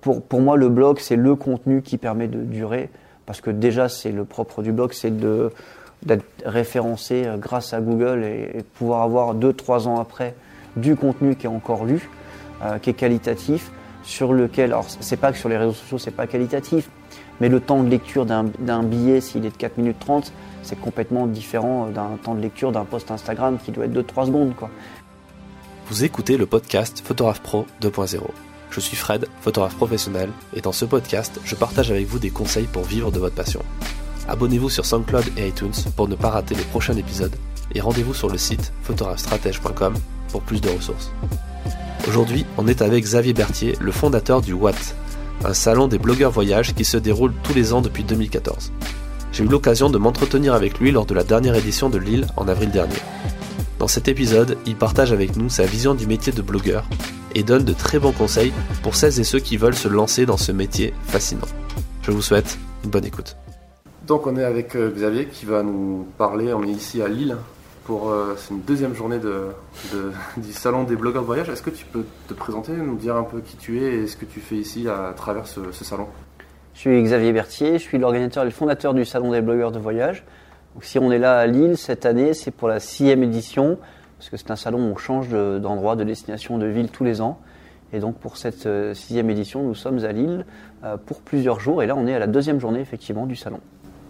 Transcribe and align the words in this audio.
pour, 0.00 0.40
moi, 0.40 0.56
le 0.56 0.68
blog, 0.68 0.98
c'est 1.00 1.16
le 1.16 1.34
contenu 1.34 1.82
qui 1.82 1.98
permet 1.98 2.28
de 2.28 2.40
durer, 2.42 2.90
parce 3.26 3.40
que 3.40 3.50
déjà, 3.50 3.88
c'est 3.88 4.12
le 4.12 4.24
propre 4.24 4.62
du 4.62 4.72
blog, 4.72 4.92
c'est 4.92 5.16
d'être 5.16 6.24
référencé 6.44 7.24
euh, 7.26 7.36
grâce 7.36 7.72
à 7.72 7.80
Google 7.80 8.24
et, 8.24 8.62
pouvoir 8.74 9.02
avoir 9.02 9.34
deux, 9.34 9.52
trois 9.52 9.88
ans 9.88 9.98
après 10.00 10.34
du 10.76 10.96
contenu 10.96 11.36
qui 11.36 11.46
est 11.46 11.50
encore 11.50 11.84
lu, 11.84 12.08
euh, 12.62 12.78
qui 12.78 12.90
est 12.90 12.94
qualitatif, 12.94 13.70
sur 14.02 14.32
lequel, 14.32 14.72
alors 14.72 14.86
c'est 14.88 15.16
pas 15.16 15.32
que 15.32 15.38
sur 15.38 15.48
les 15.48 15.56
réseaux 15.56 15.72
sociaux 15.72 15.98
c'est 15.98 16.10
pas 16.10 16.26
qualitatif, 16.26 16.90
mais 17.40 17.48
le 17.48 17.60
temps 17.60 17.82
de 17.82 17.88
lecture 17.88 18.26
d'un 18.26 18.82
billet, 18.82 19.20
s'il 19.20 19.46
est 19.46 19.50
de 19.50 19.56
4 19.56 19.78
minutes 19.78 19.98
30, 19.98 20.32
c'est 20.62 20.78
complètement 20.78 21.26
différent 21.26 21.86
d'un 21.86 22.18
temps 22.22 22.34
de 22.34 22.40
lecture 22.40 22.72
d'un 22.72 22.84
post 22.84 23.10
Instagram 23.10 23.58
qui 23.62 23.72
doit 23.72 23.86
être 23.86 23.92
de 23.92 24.02
3 24.02 24.26
secondes. 24.26 24.52
Vous 25.88 26.04
écoutez 26.04 26.36
le 26.36 26.46
podcast 26.46 27.02
Photographe 27.04 27.40
Pro 27.40 27.66
2.0. 27.82 28.20
Je 28.74 28.80
suis 28.80 28.96
Fred, 28.96 29.28
photographe 29.40 29.76
professionnel, 29.76 30.30
et 30.52 30.60
dans 30.60 30.72
ce 30.72 30.84
podcast, 30.84 31.38
je 31.44 31.54
partage 31.54 31.92
avec 31.92 32.08
vous 32.08 32.18
des 32.18 32.30
conseils 32.30 32.66
pour 32.66 32.82
vivre 32.82 33.12
de 33.12 33.20
votre 33.20 33.36
passion. 33.36 33.62
Abonnez-vous 34.26 34.68
sur 34.68 34.84
SoundCloud 34.84 35.26
et 35.36 35.46
iTunes 35.46 35.70
pour 35.94 36.08
ne 36.08 36.16
pas 36.16 36.30
rater 36.30 36.56
les 36.56 36.64
prochains 36.64 36.96
épisodes, 36.96 37.36
et 37.72 37.80
rendez-vous 37.80 38.14
sur 38.14 38.28
le 38.28 38.36
site 38.36 38.72
photographestratège.com 38.82 39.94
pour 40.32 40.42
plus 40.42 40.60
de 40.60 40.70
ressources. 40.70 41.12
Aujourd'hui, 42.08 42.46
on 42.58 42.66
est 42.66 42.82
avec 42.82 43.04
Xavier 43.04 43.32
Berthier, 43.32 43.76
le 43.80 43.92
fondateur 43.92 44.40
du 44.40 44.54
Watt, 44.54 44.96
un 45.44 45.54
salon 45.54 45.86
des 45.86 45.98
blogueurs 45.98 46.32
voyage 46.32 46.74
qui 46.74 46.84
se 46.84 46.96
déroule 46.96 47.32
tous 47.44 47.54
les 47.54 47.72
ans 47.72 47.80
depuis 47.80 48.02
2014. 48.02 48.72
J'ai 49.30 49.44
eu 49.44 49.48
l'occasion 49.48 49.88
de 49.88 49.98
m'entretenir 49.98 50.52
avec 50.52 50.80
lui 50.80 50.90
lors 50.90 51.06
de 51.06 51.14
la 51.14 51.22
dernière 51.22 51.54
édition 51.54 51.90
de 51.90 51.98
Lille 51.98 52.26
en 52.36 52.48
avril 52.48 52.72
dernier. 52.72 52.98
Dans 53.78 53.88
cet 53.88 54.08
épisode, 54.08 54.58
il 54.66 54.74
partage 54.74 55.12
avec 55.12 55.36
nous 55.36 55.48
sa 55.48 55.64
vision 55.64 55.94
du 55.94 56.08
métier 56.08 56.32
de 56.32 56.42
blogueur 56.42 56.84
et 57.34 57.42
donne 57.42 57.64
de 57.64 57.72
très 57.72 57.98
bons 57.98 58.12
conseils 58.12 58.52
pour 58.82 58.94
celles 58.96 59.18
et 59.20 59.24
ceux 59.24 59.40
qui 59.40 59.56
veulent 59.56 59.74
se 59.74 59.88
lancer 59.88 60.26
dans 60.26 60.36
ce 60.36 60.52
métier 60.52 60.94
fascinant. 61.04 61.46
Je 62.02 62.10
vous 62.10 62.22
souhaite 62.22 62.58
une 62.84 62.90
bonne 62.90 63.04
écoute. 63.04 63.36
Donc 64.06 64.26
on 64.26 64.36
est 64.36 64.44
avec 64.44 64.76
euh, 64.76 64.90
Xavier 64.90 65.26
qui 65.26 65.46
va 65.46 65.62
nous 65.62 66.06
parler, 66.18 66.52
on 66.52 66.62
est 66.62 66.70
ici 66.70 67.00
à 67.00 67.08
Lille 67.08 67.36
pour 67.84 68.10
euh, 68.10 68.34
c'est 68.36 68.52
une 68.52 68.62
deuxième 68.62 68.94
journée 68.94 69.18
de, 69.18 69.48
du 70.36 70.52
salon 70.52 70.84
des 70.84 70.96
blogueurs 70.96 71.22
de 71.22 71.26
voyage. 71.26 71.48
Est-ce 71.48 71.62
que 71.62 71.70
tu 71.70 71.84
peux 71.84 72.04
te 72.28 72.34
présenter, 72.34 72.72
nous 72.72 72.96
dire 72.96 73.16
un 73.16 73.24
peu 73.24 73.40
qui 73.40 73.56
tu 73.56 73.82
es 73.82 73.94
et 73.94 74.06
ce 74.06 74.16
que 74.16 74.24
tu 74.24 74.40
fais 74.40 74.56
ici 74.56 74.88
à 74.88 75.12
travers 75.14 75.46
ce, 75.46 75.60
salon? 75.72 76.06
Je 76.74 76.80
suis 76.80 77.02
Xavier 77.02 77.32
Berthier, 77.32 77.78
je 77.78 77.82
suis 77.84 77.98
l'organisateur 77.98 78.42
et 78.42 78.46
le 78.46 78.52
fondateur 78.52 78.94
du 78.94 79.04
salon 79.04 79.30
des 79.32 79.40
blogueurs 79.40 79.70
de 79.70 79.78
voyage. 79.78 80.24
Donc, 80.74 80.84
si 80.84 80.98
on 80.98 81.12
est 81.12 81.18
là 81.18 81.38
à 81.38 81.46
Lille 81.46 81.76
cette 81.76 82.04
année, 82.04 82.34
c'est 82.34 82.50
pour 82.50 82.68
la 82.68 82.80
sixième 82.80 83.22
édition 83.22 83.78
parce 84.18 84.30
que 84.30 84.36
c'est 84.36 84.50
un 84.50 84.56
salon 84.56 84.78
où 84.78 84.92
on 84.92 84.96
change 84.96 85.28
d'endroit, 85.28 85.96
de, 85.96 86.04
destination, 86.04 86.58
de 86.58 86.66
ville 86.66 86.90
tous 86.90 87.04
les 87.04 87.20
ans. 87.20 87.38
Et 87.94 88.00
donc 88.00 88.16
pour 88.16 88.36
cette 88.36 88.66
euh, 88.66 88.92
sixième 88.92 89.30
édition, 89.30 89.62
nous 89.62 89.76
sommes 89.76 90.04
à 90.04 90.10
Lille 90.10 90.44
euh, 90.82 90.96
pour 90.96 91.20
plusieurs 91.20 91.60
jours. 91.60 91.80
Et 91.80 91.86
là, 91.86 91.94
on 91.96 92.08
est 92.08 92.14
à 92.14 92.18
la 92.18 92.26
deuxième 92.26 92.58
journée 92.58 92.80
effectivement 92.80 93.24
du 93.24 93.36
salon. 93.36 93.60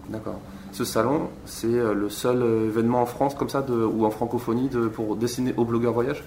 D'accord. 0.09 0.41
Ce 0.73 0.85
salon, 0.85 1.29
c'est 1.45 1.67
euh, 1.67 1.93
le 1.93 2.09
seul 2.09 2.43
événement 2.43 3.03
en 3.03 3.07
France 3.07 3.35
comme 3.35 3.51
ça, 3.51 3.61
de, 3.61 3.75
ou 3.75 4.07
en 4.07 4.11
francophonie, 4.11 4.71
de, 4.71 4.89
pour 4.89 5.17
dessiner 5.17 5.53
aux 5.59 5.67
blogueurs 5.67 5.93
voyage? 5.93 6.25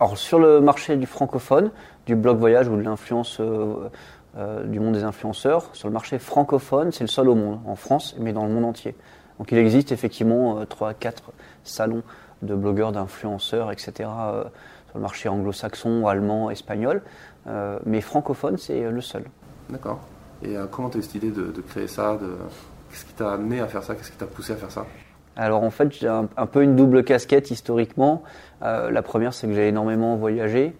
Alors 0.00 0.18
sur 0.18 0.38
le 0.38 0.60
marché 0.60 0.96
du 0.96 1.06
francophone, 1.06 1.70
du 2.06 2.14
blog 2.14 2.38
voyage 2.38 2.68
ou 2.68 2.76
de 2.76 2.82
l'influence 2.82 3.40
du 3.40 4.78
monde 4.78 4.94
des 4.94 5.02
influenceurs, 5.02 5.70
sur 5.72 5.88
le 5.88 5.92
marché 5.92 6.20
francophone, 6.20 6.92
c'est 6.92 7.02
le 7.02 7.08
seul 7.08 7.28
au 7.28 7.34
monde, 7.34 7.58
en 7.66 7.74
France, 7.74 8.14
mais 8.20 8.32
dans 8.32 8.46
le 8.46 8.52
monde 8.52 8.64
entier. 8.64 8.94
Donc 9.38 9.50
il 9.50 9.58
existe 9.58 9.90
effectivement 9.90 10.62
3-4 10.62 11.14
salons 11.64 12.04
de 12.42 12.54
blogueurs, 12.54 12.92
d'influenceurs, 12.92 13.72
etc. 13.72 13.92
Euh, 13.98 14.44
sur 14.88 14.96
le 14.96 15.00
marché 15.00 15.28
anglo-saxon, 15.28 16.06
allemand, 16.06 16.50
espagnol. 16.50 17.02
Euh, 17.46 17.78
mais 17.84 18.00
francophone, 18.00 18.56
c'est 18.56 18.90
le 18.90 19.00
seul. 19.00 19.24
D'accord. 19.68 20.00
Et 20.42 20.56
euh, 20.56 20.66
comment 20.70 20.88
tu 20.88 20.98
as 20.98 21.00
eu 21.00 21.02
cette 21.02 21.14
idée 21.16 21.30
de, 21.30 21.60
créer 21.60 21.88
ça 21.88 22.16
de... 22.16 22.36
Qu'est-ce 22.90 23.04
qui 23.04 23.12
t'a 23.12 23.32
amené 23.32 23.60
à 23.60 23.66
faire 23.66 23.82
ça 23.82 23.94
Qu'est-ce 23.94 24.12
qui 24.12 24.16
t'a 24.16 24.26
poussé 24.26 24.52
à 24.52 24.56
faire 24.56 24.70
ça? 24.70 24.86
Alors 25.36 25.62
en 25.62 25.70
fait, 25.70 25.92
j'ai 25.92 26.08
un, 26.08 26.46
peu 26.46 26.62
une 26.62 26.74
double 26.74 27.04
casquette 27.04 27.50
historiquement. 27.50 28.24
la 28.60 29.02
première, 29.02 29.32
c'est 29.34 29.46
que 29.46 29.52
j'ai 29.52 29.68
énormément 29.68 30.16
voyagé. 30.16 30.74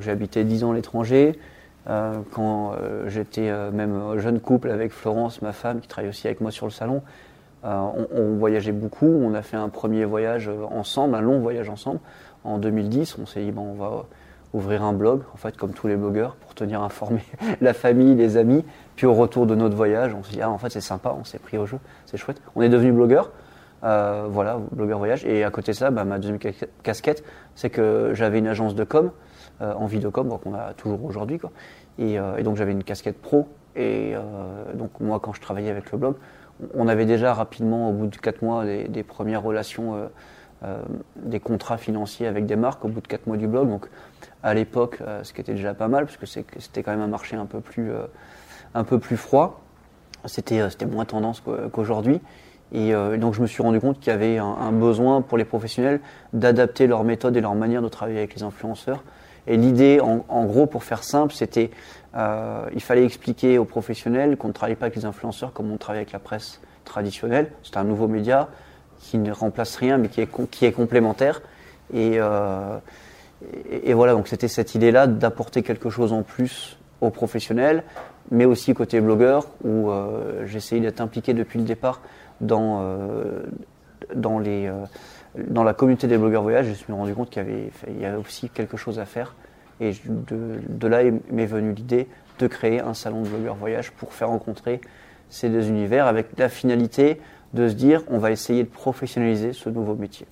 J'ai 0.00 0.10
habité 0.10 0.42
10 0.42 0.64
ans 0.64 0.72
à 0.72 0.74
l'étranger. 0.74 1.38
quand 1.86 2.72
j'étais 3.06 3.52
même 3.70 4.18
jeune 4.18 4.40
couple 4.40 4.70
avec 4.70 4.90
Florence, 4.90 5.40
ma 5.40 5.52
femme, 5.52 5.80
qui 5.80 5.86
travaille 5.86 6.08
aussi 6.08 6.26
avec 6.26 6.40
moi 6.40 6.50
sur 6.50 6.66
le 6.66 6.72
salon, 6.72 7.02
euh, 7.64 8.04
on, 8.12 8.36
voyageait 8.36 8.72
beaucoup, 8.72 9.06
on 9.06 9.34
a 9.34 9.42
fait 9.42 9.56
un 9.56 9.68
premier 9.68 10.04
voyage 10.04 10.50
ensemble, 10.70 11.14
un 11.14 11.20
long 11.20 11.38
voyage 11.38 11.68
ensemble. 11.68 12.00
En 12.44 12.58
2010, 12.58 13.18
on 13.20 13.26
s'est 13.26 13.44
dit, 13.44 13.52
bon, 13.52 13.62
on 13.62 13.74
va 13.74 14.06
ouvrir 14.52 14.82
un 14.82 14.92
blog, 14.92 15.22
en 15.32 15.36
fait, 15.36 15.56
comme 15.56 15.72
tous 15.72 15.86
les 15.86 15.96
blogueurs, 15.96 16.34
pour 16.34 16.54
tenir 16.54 16.82
informé 16.82 17.22
la 17.60 17.72
famille, 17.72 18.14
les 18.14 18.36
amis. 18.36 18.64
Puis 18.96 19.06
au 19.06 19.14
retour 19.14 19.46
de 19.46 19.54
notre 19.54 19.76
voyage, 19.76 20.14
on 20.14 20.22
s'est 20.22 20.32
dit, 20.32 20.42
ah, 20.42 20.50
en 20.50 20.58
fait, 20.58 20.70
c'est 20.70 20.80
sympa, 20.80 21.14
on 21.18 21.24
s'est 21.24 21.38
pris 21.38 21.56
au 21.56 21.66
jeu, 21.66 21.78
c'est 22.06 22.16
chouette. 22.16 22.42
On 22.56 22.62
est 22.62 22.68
devenu 22.68 22.92
blogueur, 22.92 23.30
euh, 23.84 24.26
voilà, 24.28 24.58
blogueur 24.72 24.98
voyage. 24.98 25.24
Et 25.24 25.44
à 25.44 25.50
côté 25.50 25.72
de 25.72 25.76
ça, 25.76 25.90
bah, 25.90 26.04
ma 26.04 26.18
deuxième 26.18 26.38
casquette, 26.82 27.24
c'est 27.54 27.70
que 27.70 28.10
j'avais 28.14 28.40
une 28.40 28.48
agence 28.48 28.74
de 28.74 28.84
com, 28.84 29.12
euh, 29.60 29.72
en 29.74 29.86
vidéocom, 29.86 30.36
qu'on 30.38 30.54
a 30.54 30.74
toujours 30.74 31.04
aujourd'hui, 31.04 31.38
quoi. 31.38 31.52
Et, 31.98 32.18
donc 32.42 32.56
j'avais 32.56 32.72
une 32.72 32.84
casquette 32.84 33.20
pro. 33.20 33.48
Et 33.76 34.14
donc 34.74 34.90
moi, 35.00 35.20
quand 35.20 35.34
je 35.34 35.40
travaillais 35.40 35.70
avec 35.70 35.92
le 35.92 35.98
blog, 35.98 36.14
on 36.74 36.88
avait 36.88 37.06
déjà 37.06 37.34
rapidement, 37.34 37.90
au 37.90 37.92
bout 37.92 38.06
de 38.06 38.16
4 38.16 38.42
mois, 38.42 38.64
des, 38.64 39.02
premières 39.02 39.42
relations, 39.42 39.94
euh, 39.94 40.06
euh, 40.64 40.82
des 41.16 41.40
contrats 41.40 41.78
financiers 41.78 42.26
avec 42.26 42.46
des 42.46 42.56
marques 42.56 42.84
au 42.84 42.88
bout 42.88 43.00
de 43.00 43.08
4 43.08 43.26
mois 43.26 43.36
du 43.36 43.46
blog. 43.46 43.68
Donc 43.68 43.88
à 44.42 44.54
l'époque, 44.54 44.98
euh, 45.00 45.24
ce 45.24 45.32
qui 45.32 45.40
était 45.40 45.54
déjà 45.54 45.74
pas 45.74 45.88
mal, 45.88 46.06
parce 46.06 46.16
que 46.16 46.26
c'était 46.26 46.82
quand 46.82 46.92
même 46.92 47.00
un 47.00 47.08
marché 47.08 47.36
un 47.36 47.46
peu 47.46 47.60
plus, 47.60 47.90
un 48.74 48.84
peu 48.84 48.98
plus 48.98 49.16
froid. 49.16 49.60
C'était 50.24 50.62
moins 50.86 51.04
tendance 51.04 51.42
qu'aujourd'hui. 51.72 52.20
Et 52.74 52.92
donc 53.18 53.34
je 53.34 53.42
me 53.42 53.46
suis 53.46 53.62
rendu 53.62 53.80
compte 53.80 53.98
qu'il 53.98 54.12
y 54.12 54.14
avait 54.14 54.38
un, 54.38 54.72
besoin 54.72 55.20
pour 55.20 55.36
les 55.36 55.44
professionnels 55.44 56.00
d'adapter 56.32 56.86
leur 56.86 57.04
méthode 57.04 57.36
et 57.36 57.40
leur 57.40 57.54
manière 57.54 57.82
de 57.82 57.88
travailler 57.88 58.18
avec 58.18 58.36
les 58.36 58.44
influenceurs. 58.44 59.02
Et 59.46 59.56
l'idée, 59.56 60.00
en, 60.00 60.44
gros, 60.44 60.66
pour 60.66 60.84
faire 60.84 61.02
simple, 61.02 61.34
c'était 61.34 61.70
euh, 62.14 62.66
il 62.74 62.82
fallait 62.82 63.04
expliquer 63.04 63.58
aux 63.58 63.64
professionnels 63.64 64.36
qu'on 64.36 64.48
ne 64.48 64.52
travaille 64.52 64.76
pas 64.76 64.86
avec 64.86 64.96
les 64.96 65.04
influenceurs 65.04 65.52
comme 65.52 65.72
on 65.72 65.78
travaille 65.78 66.00
avec 66.00 66.12
la 66.12 66.18
presse 66.18 66.60
traditionnelle. 66.84 67.50
C'est 67.62 67.76
un 67.76 67.84
nouveau 67.84 68.06
média 68.06 68.48
qui 68.98 69.18
ne 69.18 69.32
remplace 69.32 69.76
rien, 69.76 69.98
mais 69.98 70.08
qui 70.08 70.20
est, 70.20 70.28
qui 70.50 70.64
est 70.64 70.72
complémentaire. 70.72 71.42
Et, 71.92 72.12
euh, 72.16 72.78
et, 73.70 73.92
voilà, 73.94 74.12
donc 74.12 74.28
c'était 74.28 74.48
cette 74.48 74.74
idée-là 74.74 75.06
d'apporter 75.06 75.62
quelque 75.62 75.90
chose 75.90 76.12
en 76.12 76.22
plus 76.22 76.78
aux 77.00 77.10
professionnels, 77.10 77.82
mais 78.30 78.44
aussi 78.44 78.74
côté 78.74 79.00
blogueur, 79.00 79.46
où 79.64 79.90
euh, 79.90 80.46
j'ai 80.46 80.58
essayé 80.58 80.80
d'être 80.80 81.00
impliqué 81.00 81.34
depuis 81.34 81.58
le 81.58 81.64
départ 81.64 82.00
dans, 82.40 82.80
euh, 82.82 83.42
dans, 84.14 84.38
les, 84.38 84.66
euh, 84.66 84.84
dans 85.36 85.64
la 85.64 85.74
communauté 85.74 86.06
des 86.06 86.18
blogueurs 86.18 86.42
voyage. 86.42 86.66
Je 86.66 86.70
me 86.70 86.74
suis 86.74 86.92
rendu 86.92 87.14
compte 87.14 87.30
qu'il 87.30 87.42
y 87.42 87.46
avait, 87.46 87.70
il 87.88 88.00
y 88.00 88.04
avait 88.04 88.16
aussi 88.16 88.48
quelque 88.48 88.76
chose 88.76 88.98
à 88.98 89.04
faire 89.04 89.34
et 89.80 89.92
de, 90.06 90.86
là 90.86 91.02
m'est 91.30 91.46
venue 91.46 91.72
l'idée 91.72 92.06
de 92.38 92.46
créer 92.46 92.80
un 92.80 92.94
salon 92.94 93.22
de 93.22 93.28
blogueurs 93.28 93.56
voyage 93.56 93.90
pour 93.92 94.12
faire 94.12 94.28
rencontrer 94.28 94.80
ces 95.28 95.48
deux 95.48 95.68
univers 95.68 96.06
avec 96.06 96.38
la 96.38 96.48
finalité 96.48 97.20
de 97.54 97.68
se 97.68 97.74
dire 97.74 98.02
on 98.08 98.18
va 98.18 98.30
essayer 98.30 98.62
de 98.62 98.68
professionnaliser 98.68 99.52
ce 99.52 99.68
nouveau 99.68 99.94
métier. 99.94 100.26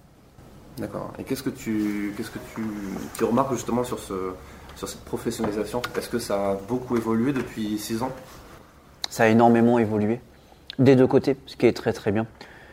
D'accord. 0.78 1.12
Et 1.18 1.24
qu'est-ce 1.24 1.42
que 1.42 1.50
tu, 1.50 2.14
qu'est-ce 2.16 2.30
que 2.30 2.38
tu, 3.16 3.24
remarques 3.24 3.52
justement 3.52 3.84
sur, 3.84 3.98
ce, 3.98 4.32
sur 4.76 4.88
cette 4.88 5.04
professionnalisation? 5.04 5.82
Est-ce 5.96 6.08
que 6.08 6.18
ça 6.18 6.52
a 6.52 6.54
beaucoup 6.54 6.96
évolué 6.96 7.32
depuis 7.32 7.76
six 7.78 8.02
ans? 8.02 8.10
Ça 9.10 9.24
a 9.24 9.26
énormément 9.26 9.78
évolué, 9.78 10.20
des 10.78 10.96
deux 10.96 11.06
côtés, 11.06 11.36
ce 11.46 11.56
qui 11.56 11.66
est 11.66 11.72
très 11.72 11.92
très 11.92 12.12
bien. 12.12 12.26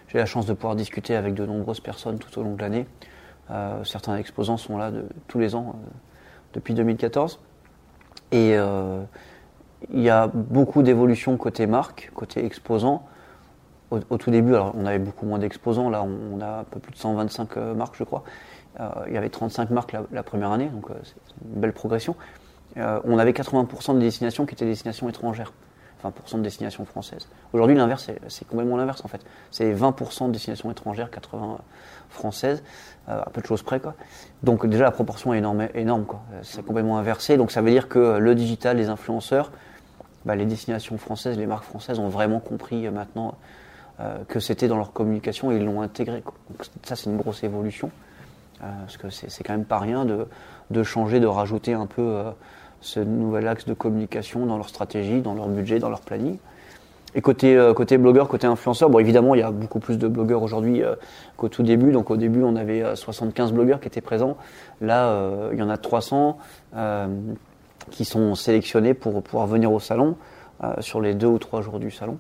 J'ai 0.08 0.18
la 0.18 0.26
chance 0.26 0.46
de 0.46 0.54
pouvoir 0.54 0.76
discuter 0.76 1.16
avec 1.16 1.34
de 1.34 1.46
nombreuses 1.46 1.80
personnes 1.80 2.20
tout 2.20 2.40
au 2.40 2.44
long 2.44 2.56
de 2.56 2.62
l'année. 2.62 2.88
Euh, 3.52 3.84
certains 3.84 4.18
exposants 4.18 4.58
sont 4.58 4.78
là 4.78 4.92
de, 4.92 5.06
tous 5.28 5.40
les 5.40 5.56
ans. 5.56 5.76
Euh, 5.76 5.90
depuis 6.54 6.74
2014. 6.74 7.40
Et 8.32 8.58
euh, 8.58 9.02
il 9.92 10.02
y 10.02 10.10
a 10.10 10.28
beaucoup 10.28 10.84
d'évolutions 10.84 11.38
côté 11.38 11.68
marque, 11.68 12.12
côté 12.14 12.44
exposant. 12.46 13.06
Au, 13.90 14.18
tout 14.18 14.32
début, 14.32 14.54
alors 14.54 14.74
on 14.76 14.86
avait 14.86 15.00
beaucoup 15.00 15.26
moins 15.26 15.40
d'exposants, 15.40 15.90
là 15.90 16.04
on, 16.04 16.42
a 16.42 16.60
un 16.60 16.64
peu 16.66 16.78
plus 16.78 16.92
de 16.92 16.98
125 16.98 17.56
euh, 17.56 17.74
marques, 17.74 17.96
je 17.98 18.04
crois. 18.04 18.26
Il 19.08 19.14
y 19.14 19.18
avait 19.18 19.30
35 19.30 19.70
marques 19.70 19.96
la, 20.12 20.24
première 20.24 20.52
année, 20.52 20.68
donc 20.68 20.90
c'est 21.04 21.16
une 21.46 21.62
belle 21.62 21.72
progression. 21.72 22.16
on 22.76 23.18
avait 23.18 23.32
80% 23.32 23.96
de 23.96 24.00
destinations 24.00 24.46
qui 24.46 24.54
étaient 24.54 24.66
des 24.66 24.72
destinations 24.72 25.08
étrangères. 25.10 25.54
20% 26.04 26.38
de 26.38 26.42
destinations 26.42 26.86
françaises. 26.86 27.28
Aujourd'hui, 27.54 27.76
l'inverse, 27.76 28.10
c'est 28.28 28.48
complètement 28.48 28.78
l'inverse 28.78 29.04
en 29.04 29.08
fait. 29.08 29.22
C'est 29.52 29.74
20% 29.74 30.28
de 30.28 30.32
destinations 30.32 30.70
étrangères, 30.72 31.10
80 31.10 31.58
françaises, 32.10 32.64
euh, 33.10 33.22
à 33.22 33.30
peu 33.30 33.42
de 33.42 33.48
choses 33.48 33.64
près 33.64 33.80
quoi. 33.80 33.96
Donc 34.44 34.66
déjà 34.66 34.84
la 34.84 34.92
proportion 34.92 35.34
est 35.34 35.40
énorme, 35.40 35.68
énorme 35.74 36.06
quoi. 36.06 36.22
C'est 36.44 36.64
complètement 36.66 36.98
inversé. 36.98 37.38
Donc 37.38 37.52
ça 37.52 37.62
veut 37.62 37.72
dire 37.72 37.88
que 37.88 38.18
le 38.18 38.36
digital, 38.36 38.78
les 38.78 38.90
influenceurs, 38.90 39.52
bah, 40.26 40.36
les 40.36 40.46
destinations 40.46 40.98
françaises, 40.98 41.38
les 41.38 41.48
marques 41.48 41.66
françaises 41.66 42.00
ont 42.00 42.10
vraiment 42.10 42.40
compris 42.40 42.86
euh, 42.86 42.92
maintenant 42.92 43.36
euh, 44.00 44.18
que 44.28 44.40
c'était 44.40 44.68
dans 44.68 44.78
leur 44.78 44.94
communication 44.94 45.52
et 45.52 45.56
ils 45.56 45.66
l'ont 45.66 45.82
intégré. 45.82 46.22
Donc 46.50 46.68
ça 46.84 46.96
c'est 46.96 47.10
une 47.10 47.18
grosse 47.18 47.44
évolution 47.44 47.92
parce 48.60 48.98
que 48.98 49.12
c'est 49.12 49.44
quand 49.44 49.54
même 49.54 49.66
pas 49.66 49.78
rien 49.78 50.04
de, 50.04 50.84
changer, 50.84 51.20
de 51.20 51.28
rajouter 51.28 51.74
un 51.74 51.86
peu 51.86 52.24
ce 52.82 53.00
nouvel 53.00 53.48
axe 53.48 53.66
de 53.66 53.74
communication 53.74 54.46
dans 54.46 54.58
leur 54.58 54.70
stratégie, 54.70 55.22
dans 55.22 55.34
leur 55.34 55.48
budget, 55.48 55.80
dans 55.80 55.90
leur 55.90 56.02
planning. 56.02 56.38
Et 57.16 57.22
côté, 57.22 57.58
côté 57.76 57.98
blogueur, 57.98 58.28
côté 58.28 58.46
influenceur, 58.46 58.90
bon 58.90 59.00
évidemment 59.00 59.34
il 59.34 59.40
y 59.40 59.44
a 59.44 59.50
beaucoup 59.50 59.80
plus 59.80 59.98
de 59.98 60.08
blogueurs 60.08 60.44
aujourd'hui 60.44 60.84
qu'au 61.36 61.48
tout 61.48 61.64
début. 61.64 61.92
Donc 61.92 62.12
au 62.12 62.18
début 62.18 62.44
on 62.44 62.56
avait 62.56 62.96
75 62.96 63.54
blogueurs 63.54 63.80
qui 63.80 63.88
étaient 63.88 64.02
présents. 64.02 64.38
Là 64.82 65.50
il 65.52 65.58
y 65.58 65.64
en 65.64 65.70
a 65.70 65.78
300 65.78 66.38
qui 67.90 68.06
sont 68.06 68.36
sélectionnés 68.36 68.94
pour 68.94 69.24
pouvoir 69.24 69.48
venir 69.48 69.72
au 69.72 69.80
salon 69.80 70.16
sur 70.80 71.02
les 71.02 71.16
deux 71.16 71.28
ou 71.28 71.40
trois 71.40 71.62
jours 71.62 71.80
du 71.80 71.90
salon. 71.90 72.20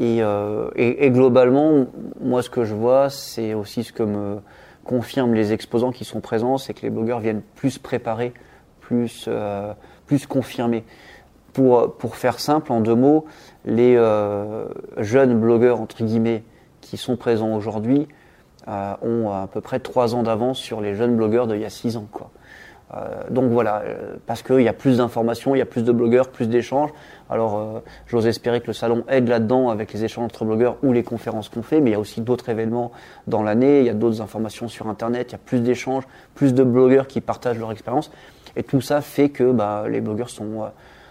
Euh, 0.00 0.70
et, 0.76 1.06
et, 1.06 1.10
globalement, 1.10 1.86
moi, 2.20 2.42
ce 2.42 2.50
que 2.50 2.64
je 2.64 2.74
vois, 2.74 3.10
c'est 3.10 3.54
aussi 3.54 3.84
ce 3.84 3.92
que 3.92 4.02
me 4.02 4.38
confirment 4.84 5.34
les 5.34 5.52
exposants 5.52 5.90
qui 5.90 6.04
sont 6.04 6.20
présents, 6.20 6.58
c'est 6.58 6.74
que 6.74 6.82
les 6.82 6.90
blogueurs 6.90 7.20
viennent 7.20 7.42
plus 7.56 7.78
préparés, 7.78 8.32
plus, 8.86 9.24
euh, 9.26 9.72
plus 10.06 10.26
confirmés. 10.26 10.84
Pour, 11.52 12.16
faire 12.16 12.38
simple, 12.38 12.70
en 12.70 12.80
deux 12.80 12.94
mots, 12.94 13.24
les 13.64 13.96
euh, 13.96 14.66
jeunes 14.98 15.40
blogueurs, 15.40 15.80
entre 15.80 16.04
guillemets, 16.04 16.44
qui 16.82 16.98
sont 16.98 17.16
présents 17.16 17.54
aujourd'hui, 17.56 18.06
euh, 18.68 18.92
ont 19.00 19.30
à 19.30 19.48
peu 19.50 19.62
près 19.62 19.80
trois 19.80 20.14
ans 20.14 20.22
d'avance 20.22 20.58
sur 20.58 20.82
les 20.82 20.94
jeunes 20.94 21.16
blogueurs 21.16 21.46
d'il 21.46 21.60
y 21.60 21.64
a 21.64 21.70
six 21.70 21.96
ans. 21.96 22.06
Donc 23.30 23.50
voilà, 23.50 23.82
parce 24.26 24.42
qu'il 24.42 24.60
y 24.60 24.68
a 24.68 24.72
plus 24.72 24.98
d'informations, 24.98 25.54
il 25.54 25.58
y 25.58 25.62
a 25.62 25.66
plus 25.66 25.82
de 25.82 25.92
blogueurs, 25.92 26.28
plus 26.28 26.46
d'échanges. 26.46 26.90
Alors 27.28 27.82
j'ose 28.06 28.26
espérer 28.28 28.60
que 28.60 28.68
le 28.68 28.72
salon 28.74 29.04
aide 29.08 29.26
là-dedans 29.28 29.70
avec 29.70 29.92
les 29.92 30.04
échanges 30.04 30.26
entre 30.26 30.44
blogueurs 30.44 30.76
ou 30.84 30.92
les 30.92 31.02
conférences 31.02 31.48
qu'on 31.48 31.62
fait, 31.62 31.80
mais 31.80 31.90
il 31.90 31.92
y 31.94 31.96
a 31.96 32.00
aussi 32.00 32.20
d'autres 32.20 32.48
événements 32.48 32.92
dans 33.26 33.42
l'année, 33.42 33.80
il 33.80 33.86
y 33.86 33.90
a 33.90 33.94
d'autres 33.94 34.20
informations 34.20 34.68
sur 34.68 34.86
Internet, 34.86 35.30
il 35.30 35.32
y 35.32 35.34
a 35.34 35.40
plus 35.44 35.60
d'échanges, 35.60 36.04
plus 36.34 36.54
de 36.54 36.62
blogueurs 36.62 37.08
qui 37.08 37.20
partagent 37.20 37.58
leur 37.58 37.72
expérience. 37.72 38.12
Et 38.56 38.62
tout 38.62 38.80
ça 38.80 39.00
fait 39.00 39.28
que 39.28 39.52
bah, 39.52 39.84
les 39.88 40.00
blogueurs 40.00 40.30
sont, 40.30 40.64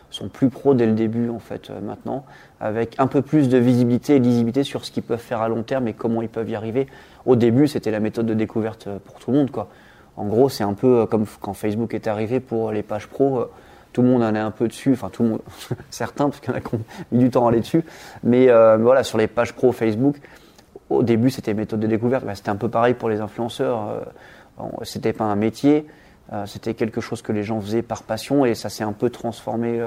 sont 0.09 0.29
plus 0.29 0.49
pros 0.49 0.73
dès 0.73 0.85
le 0.85 0.93
début 0.93 1.29
en 1.29 1.39
fait 1.39 1.69
maintenant, 1.83 2.25
avec 2.59 2.95
un 2.97 3.07
peu 3.07 3.21
plus 3.21 3.49
de 3.49 3.57
visibilité 3.57 4.15
et 4.15 4.19
lisibilité 4.19 4.63
sur 4.63 4.83
ce 4.83 4.91
qu'ils 4.91 5.03
peuvent 5.03 5.19
faire 5.19 5.41
à 5.41 5.49
long 5.49 5.63
terme 5.63 5.87
et 5.87 5.93
comment 5.93 6.21
ils 6.21 6.29
peuvent 6.29 6.49
y 6.49 6.55
arriver. 6.55 6.87
Au 7.25 7.35
début, 7.35 7.67
c'était 7.67 7.91
la 7.91 7.99
méthode 7.99 8.25
de 8.25 8.33
découverte 8.33 8.89
pour 9.05 9.19
tout 9.19 9.31
le 9.31 9.37
monde. 9.37 9.51
quoi 9.51 9.69
en 10.17 10.25
gros, 10.25 10.49
c'est 10.49 10.63
un 10.63 10.73
peu 10.73 11.01
euh, 11.01 11.05
comme 11.05 11.25
quand 11.41 11.53
Facebook 11.53 11.93
est 11.93 12.07
arrivé 12.07 12.39
pour 12.39 12.71
les 12.71 12.83
pages 12.83 13.07
pro. 13.07 13.39
Euh, 13.39 13.51
tout 13.93 14.01
le 14.01 14.09
monde 14.09 14.23
en 14.23 14.35
est 14.35 14.39
un 14.39 14.51
peu 14.51 14.67
dessus, 14.67 14.91
enfin 14.91 15.09
tout 15.09 15.23
le 15.23 15.29
monde, 15.29 15.41
certains, 15.89 16.25
parce 16.25 16.41
qu'il 16.41 16.51
y 16.51 16.53
en 16.53 16.57
a 16.57 16.61
qui 16.61 16.75
ont 16.75 16.81
mis 17.13 17.19
du 17.19 17.29
temps 17.29 17.45
à 17.45 17.49
aller 17.49 17.61
dessus. 17.61 17.83
Mais 18.23 18.49
euh, 18.49 18.77
voilà, 18.77 19.03
sur 19.03 19.17
les 19.17 19.27
pages 19.27 19.53
pro 19.53 19.71
Facebook, 19.71 20.17
au 20.89 21.01
début 21.01 21.29
c'était 21.29 21.53
méthode 21.53 21.79
de 21.79 21.87
découverte, 21.87 22.25
bah, 22.25 22.35
c'était 22.35 22.49
un 22.49 22.57
peu 22.57 22.67
pareil 22.67 22.93
pour 22.93 23.07
les 23.09 23.21
influenceurs. 23.21 24.05
c'était 24.83 25.13
pas 25.13 25.23
un 25.23 25.37
métier, 25.37 25.87
c'était 26.45 26.73
quelque 26.73 27.01
chose 27.01 27.21
que 27.21 27.31
les 27.31 27.43
gens 27.43 27.61
faisaient 27.61 27.83
par 27.83 28.03
passion 28.03 28.45
et 28.45 28.55
ça 28.55 28.69
s'est 28.69 28.83
un 28.83 28.93
peu 28.93 29.09
transformé 29.09 29.79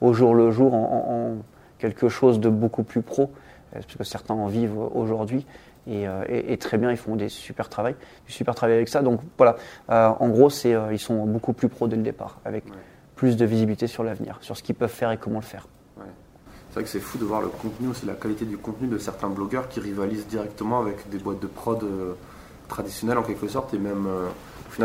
au 0.00 0.12
jour 0.12 0.34
le 0.34 0.50
jour 0.50 0.74
en, 0.74 1.36
quelque 1.78 2.08
chose 2.08 2.40
de 2.40 2.48
beaucoup 2.48 2.82
plus 2.82 3.02
pro, 3.02 3.30
parce 3.72 3.86
que 3.86 4.04
certains 4.04 4.34
en 4.34 4.48
vivent 4.48 4.78
aujourd'hui. 4.94 5.46
Euh, 5.88 6.24
et, 6.28 6.56
très 6.58 6.76
bien, 6.78 6.90
ils 6.90 6.96
font 6.96 7.16
des 7.16 7.28
super 7.28 7.68
travail, 7.68 7.94
du 8.26 8.32
super 8.32 8.54
travail 8.54 8.76
avec 8.76 8.88
ça. 8.88 9.02
Donc 9.02 9.20
voilà, 9.36 9.56
euh, 9.90 10.08
en 10.20 10.28
gros, 10.28 10.50
c'est 10.50 10.74
euh, 10.74 10.92
ils 10.92 10.98
sont 10.98 11.24
beaucoup 11.24 11.52
plus 11.52 11.68
pros 11.68 11.88
dès 11.88 11.96
le 11.96 12.02
départ, 12.02 12.38
avec 12.44 12.64
plus 13.16 13.36
de 13.36 13.44
visibilité 13.44 13.86
sur 13.86 14.04
l'avenir, 14.04 14.38
sur 14.42 14.56
ce 14.56 14.62
qu'ils 14.62 14.74
peuvent 14.74 14.90
faire 14.90 15.10
et 15.10 15.16
comment 15.16 15.38
le 15.38 15.44
faire. 15.44 15.66
C'est 16.68 16.74
vrai 16.74 16.82
que 16.84 16.90
c'est 16.90 17.00
fou 17.00 17.16
de 17.16 17.24
voir 17.24 17.40
le 17.40 17.48
contenu, 17.48 17.88
aussi 17.88 18.04
la 18.04 18.12
qualité 18.12 18.44
du 18.44 18.58
contenu 18.58 18.88
de 18.88 18.98
certains 18.98 19.30
blogueurs 19.30 19.68
qui 19.68 19.80
rivalisent 19.80 20.26
directement 20.26 20.80
avec 20.80 21.08
des 21.08 21.18
boîtes 21.18 21.40
de 21.40 21.46
prod 21.46 21.82
traditionnelles 22.68 23.16
en 23.16 23.22
quelque 23.22 23.48
sorte, 23.48 23.72
et 23.72 23.78
même 23.78 24.06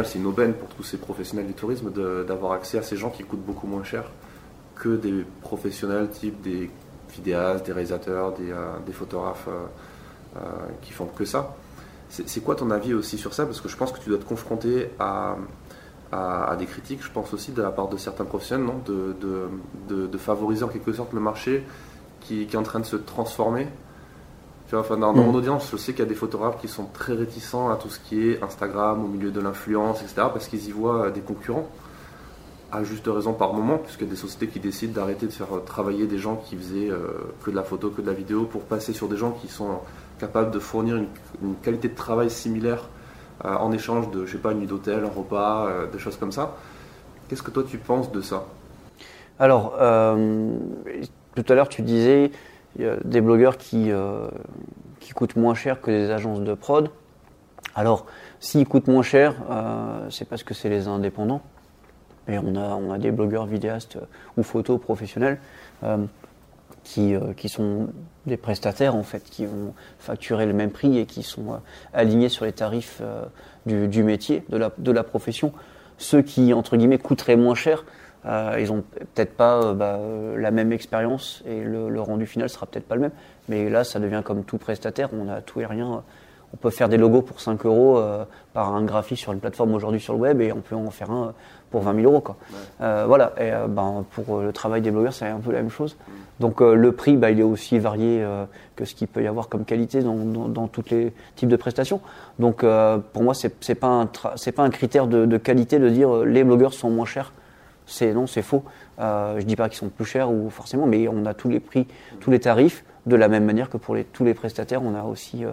c'est 0.04 0.18
une 0.18 0.26
aubaine 0.26 0.54
pour 0.54 0.70
tous 0.70 0.84
ces 0.84 0.98
professionnels 0.98 1.46
du 1.46 1.54
tourisme 1.54 1.92
d'avoir 2.26 2.54
accès 2.54 2.78
à 2.78 2.82
ces 2.82 2.98
gens 2.98 3.10
qui 3.10 3.24
coûtent 3.24 3.46
beaucoup 3.46 3.68
moins 3.68 3.84
cher 3.84 4.06
que 4.76 4.96
des 4.96 5.24
professionnels 5.42 6.10
type 6.10 6.42
des 6.42 6.72
vidéastes, 7.14 7.66
des 7.66 7.74
réalisateurs, 7.74 8.34
des, 8.34 8.54
des 8.86 8.94
photographes. 8.94 9.48
Euh, 10.36 10.40
qui 10.82 10.94
font 10.94 11.06
que 11.06 11.26
ça. 11.26 11.56
C'est 12.10 12.44
quoi 12.44 12.56
ton 12.56 12.72
avis 12.72 12.96
aussi 12.96 13.20
sur 13.20 13.36
ça? 13.36 13.46
Parce 13.46 13.62
que 13.62 13.70
je 13.70 13.78
pense 13.78 13.92
que 13.92 14.00
tu 14.00 14.10
dois 14.10 14.18
te 14.18 14.24
confronter 14.24 14.90
à, 15.00 15.36
des 16.58 16.66
critiques, 16.66 17.04
je 17.04 17.12
pense 17.12 17.34
aussi 17.36 17.52
de 17.52 17.62
la 17.62 17.70
part 17.70 17.88
de 17.88 17.98
certains 17.98 18.26
professionnels, 18.26 18.66
non? 18.66 18.82
De, 18.84 20.18
favoriser 20.18 20.64
en 20.64 20.70
quelque 20.70 20.92
sorte 20.92 21.14
le 21.14 21.20
marché 21.20 21.64
qui, 22.20 22.42
est 22.42 22.56
en 22.56 22.64
train 22.64 22.80
de 22.80 22.86
se 22.86 22.96
transformer. 22.96 23.68
Tu 24.74 24.78
vois, 24.78 24.88
enfin, 24.88 24.98
dans, 24.98 25.14
mon 25.14 25.32
mm. 25.32 25.36
audience, 25.36 25.70
je 25.72 25.78
sais 25.78 25.92
qu'il 25.92 26.00
y 26.00 26.08
a 26.08 26.10
des 26.10 26.16
photographes 26.16 26.60
qui 26.60 26.68
sont 26.68 26.86
très 26.86 27.14
réticents 27.14 27.70
à 27.70 27.76
tout 27.76 27.90
ce 27.90 28.00
qui 28.00 28.28
est 28.28 28.42
Instagram, 28.42 29.06
au 29.06 29.08
milieu 29.08 29.30
de 29.30 29.40
l'influence, 29.40 30.02
etc., 30.02 30.16
parce 30.34 30.48
qu'ils 30.48 30.68
y 30.68 30.72
voient 30.72 31.12
des 31.12 31.22
concurrents, 31.22 31.70
à 32.72 32.84
juste 32.84 33.06
raison 33.06 33.34
par 33.34 33.54
moment, 33.54 33.78
puisqu'il 33.78 34.06
y 34.06 34.08
a 34.08 34.10
des 34.10 34.20
sociétés 34.20 34.48
qui 34.48 34.60
décident 34.60 34.92
d'arrêter 34.92 35.28
de 35.28 35.32
faire 35.32 35.64
travailler 35.64 36.08
des 36.08 36.18
gens 36.18 36.38
qui 36.38 36.56
faisaient 36.56 36.90
euh, 36.90 36.98
que 37.44 37.52
de 37.52 37.56
la 37.56 37.62
photo, 37.62 37.92
que 37.92 38.02
de 38.02 38.08
la 38.08 38.14
vidéo, 38.14 38.46
pour 38.46 38.64
passer 38.64 38.94
sur 38.94 39.08
des 39.08 39.16
gens 39.16 39.30
qui 39.30 39.48
sont 39.48 39.78
capable 40.18 40.50
de 40.50 40.58
fournir 40.58 40.96
une, 40.96 41.54
qualité 41.62 41.88
de 41.88 41.96
travail 41.96 42.32
similaire 42.32 42.90
euh, 43.46 43.54
en 43.54 43.72
échange 43.74 44.10
de, 44.10 44.26
je 44.26 44.32
sais 44.32 44.38
pas, 44.40 44.54
une 44.54 44.62
nuit 44.62 44.66
d'hôtel, 44.66 45.06
un 45.06 45.16
repas, 45.16 45.68
euh, 45.68 45.86
des 45.86 46.00
choses 46.00 46.18
comme 46.18 46.32
ça. 46.32 46.56
Qu'est-ce 47.30 47.44
que 47.44 47.52
toi 47.52 47.62
tu 47.62 47.78
penses 47.78 48.12
de 48.12 48.22
ça? 48.22 48.48
Alors, 49.38 49.76
euh, 49.80 50.58
tout 51.36 51.46
à 51.48 51.54
l'heure 51.54 51.70
tu 51.70 51.84
disais 51.84 52.32
y 52.82 52.86
a 52.86 52.98
des 53.04 53.22
blogueurs 53.22 53.58
qui, 53.58 53.92
qui 55.00 55.12
coûtent 55.12 55.36
moins 55.36 55.54
cher 55.54 55.82
que 55.82 55.92
des 55.92 56.10
agences 56.10 56.42
de 56.42 56.54
prod. 56.54 56.90
Alors, 57.76 58.06
s'ils 58.40 58.68
coûtent 58.68 58.88
moins 58.88 59.04
cher, 59.04 59.36
c'est 60.10 60.28
parce 60.28 60.44
que 60.44 60.54
c'est 60.54 60.70
les 60.70 60.88
indépendants. 60.88 61.42
Et 62.28 62.38
on 62.38 62.56
a, 62.56 62.76
on 62.76 62.92
a 62.92 62.98
des 62.98 63.12
blogueurs 63.12 63.46
vidéastes 63.46 63.98
ou 64.38 64.44
photos 64.44 64.80
professionnels 64.80 65.40
qui, 66.84 67.16
euh, 67.16 67.34
qui 67.34 67.50
sont 67.50 67.90
des 68.26 68.38
prestataires 68.38 68.96
en 68.96 69.04
fait, 69.04 69.24
qui 69.24 69.46
vont 69.46 69.74
facturer 70.00 70.46
le 70.46 70.54
même 70.54 70.72
prix 70.72 70.98
et 70.98 71.06
qui 71.06 71.24
sont 71.24 71.54
euh, 71.54 71.58
alignés 71.94 72.30
sur 72.30 72.46
les 72.46 72.52
tarifs 72.52 73.00
euh, 73.02 73.24
du, 73.66 73.88
du, 73.88 74.04
métier, 74.04 74.44
de 74.50 74.58
la, 74.58 74.72
de 74.78 74.92
la 74.92 75.04
profession. 75.04 75.54
Ceux 75.98 76.22
qui, 76.22 76.54
entre 76.54 76.76
guillemets, 76.76 76.98
coûteraient 76.98 77.36
moins 77.36 77.56
cher, 77.56 77.86
ils 78.26 78.72
ont 78.72 78.84
peut-être 79.14 79.36
pas 79.36 79.74
bah, 79.74 80.00
la 80.38 80.52
même 80.52 80.72
expérience 80.72 81.44
et 81.46 81.62
le, 81.62 81.90
le, 81.90 82.02
rendu 82.02 82.26
final 82.26 82.50
sera 82.50 82.66
peut-être 82.66 82.88
pas 82.88 82.96
le 82.96 83.02
même. 83.02 83.12
Mais 83.50 83.70
là, 83.70 83.84
ça 83.84 84.00
devient 84.00 84.22
comme 84.24 84.44
tout 84.44 84.58
prestataire, 84.58 85.10
on 85.14 85.30
a 85.30 85.42
tout 85.42 85.60
et 85.62 85.66
rien. 85.66 86.04
On 86.54 86.58
peut 86.58 86.70
faire 86.70 86.88
des 86.88 86.98
logos 86.98 87.24
pour 87.24 87.42
5 87.42 87.66
euros 87.66 88.02
par 88.54 88.76
un 88.76 88.84
graphiste 88.84 89.24
sur 89.24 89.34
une 89.34 89.40
plateforme 89.40 89.74
aujourd'hui 89.74 90.00
sur 90.00 90.14
le 90.14 90.20
web 90.20 90.40
et 90.40 90.52
on 90.52 90.62
peut 90.62 90.76
en 90.76 90.92
faire 90.92 91.10
un 91.10 91.34
pour 91.72 91.82
20 91.82 91.96
000 91.96 92.12
euros. 92.12 92.22
Quoi. 92.22 92.38
voilà, 92.80 93.34
et 93.40 93.52
ben, 93.68 94.06
pour 94.12 94.40
le 94.40 94.54
travail 94.54 94.82
des 94.82 94.92
blogueurs, 94.92 95.14
c'est 95.14 95.26
un 95.26 95.40
peu 95.40 95.52
la 95.52 95.62
même 95.62 95.72
chose. 95.72 95.98
Donc 96.40 96.62
euh, 96.62 96.74
le 96.76 96.92
prix, 96.92 97.16
bah, 97.16 97.32
il 97.32 97.40
est 97.40 97.44
aussi 97.44 97.80
varié 97.80 98.22
euh, 98.22 98.46
que 98.76 98.86
ce 98.86 98.96
qu'il 98.96 99.08
peut 99.08 99.24
y 99.24 99.28
avoir 99.28 99.50
comme 99.50 99.66
qualité 99.66 100.02
dans, 100.02 100.16
dans, 100.16 100.68
tous 100.68 100.84
les 100.90 101.14
types 101.36 101.50
de 101.50 101.56
prestations. 101.56 102.02
Donc 102.40 102.64
euh, 102.64 102.98
pour 103.14 103.24
moi, 103.24 103.34
c'est 103.34 103.54
n'est 103.70 103.76
pas, 103.76 103.88
un 103.88 104.06
pas 104.08 104.64
un 104.64 104.70
critère 104.70 105.08
de, 105.08 105.26
de, 105.26 105.38
qualité 105.38 105.80
de 105.80 105.90
dire 105.90 106.26
les 106.26 106.44
blogueurs 106.44 106.74
sont 106.74 106.90
moins 106.90 107.06
chers. 107.06 107.32
Non, 108.02 108.28
c'est 108.28 108.42
faux. 108.42 108.64
je 109.00 109.44
dis 109.44 109.56
pas 109.56 109.70
qu'ils 109.70 109.78
sont 109.78 109.90
plus 109.90 110.06
chers 110.06 110.32
ou 110.32 110.50
forcément, 110.50 110.86
mais 110.86 111.08
on 111.08 111.26
a 111.26 111.34
tous 111.34 111.50
les 111.50 111.60
prix, 111.60 111.88
tous 112.20 112.32
les 112.32 112.40
tarifs 112.40 112.84
de 113.06 113.16
la 113.16 113.28
même 113.28 113.44
manière 113.44 113.70
que 113.70 113.78
pour 113.78 113.98
tous 114.14 114.24
les 114.24 114.34
prestataires, 114.34 114.82
on 114.82 114.96
a 114.96 115.04
aussi 115.04 115.44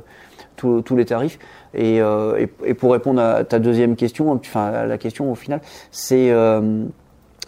tous, 0.57 0.83
tous 0.83 0.95
les 0.95 1.05
tarifs. 1.05 1.39
Et, 1.75 1.97
et, 1.97 2.75
pour 2.75 2.93
répondre 2.93 3.21
à 3.21 3.45
ta 3.45 3.59
deuxième 3.59 3.97
question, 3.97 4.31
enfin 4.33 4.87
la 4.87 4.99
question 4.99 5.33
au 5.33 5.35
final, 5.35 5.61
c'est 5.91 6.33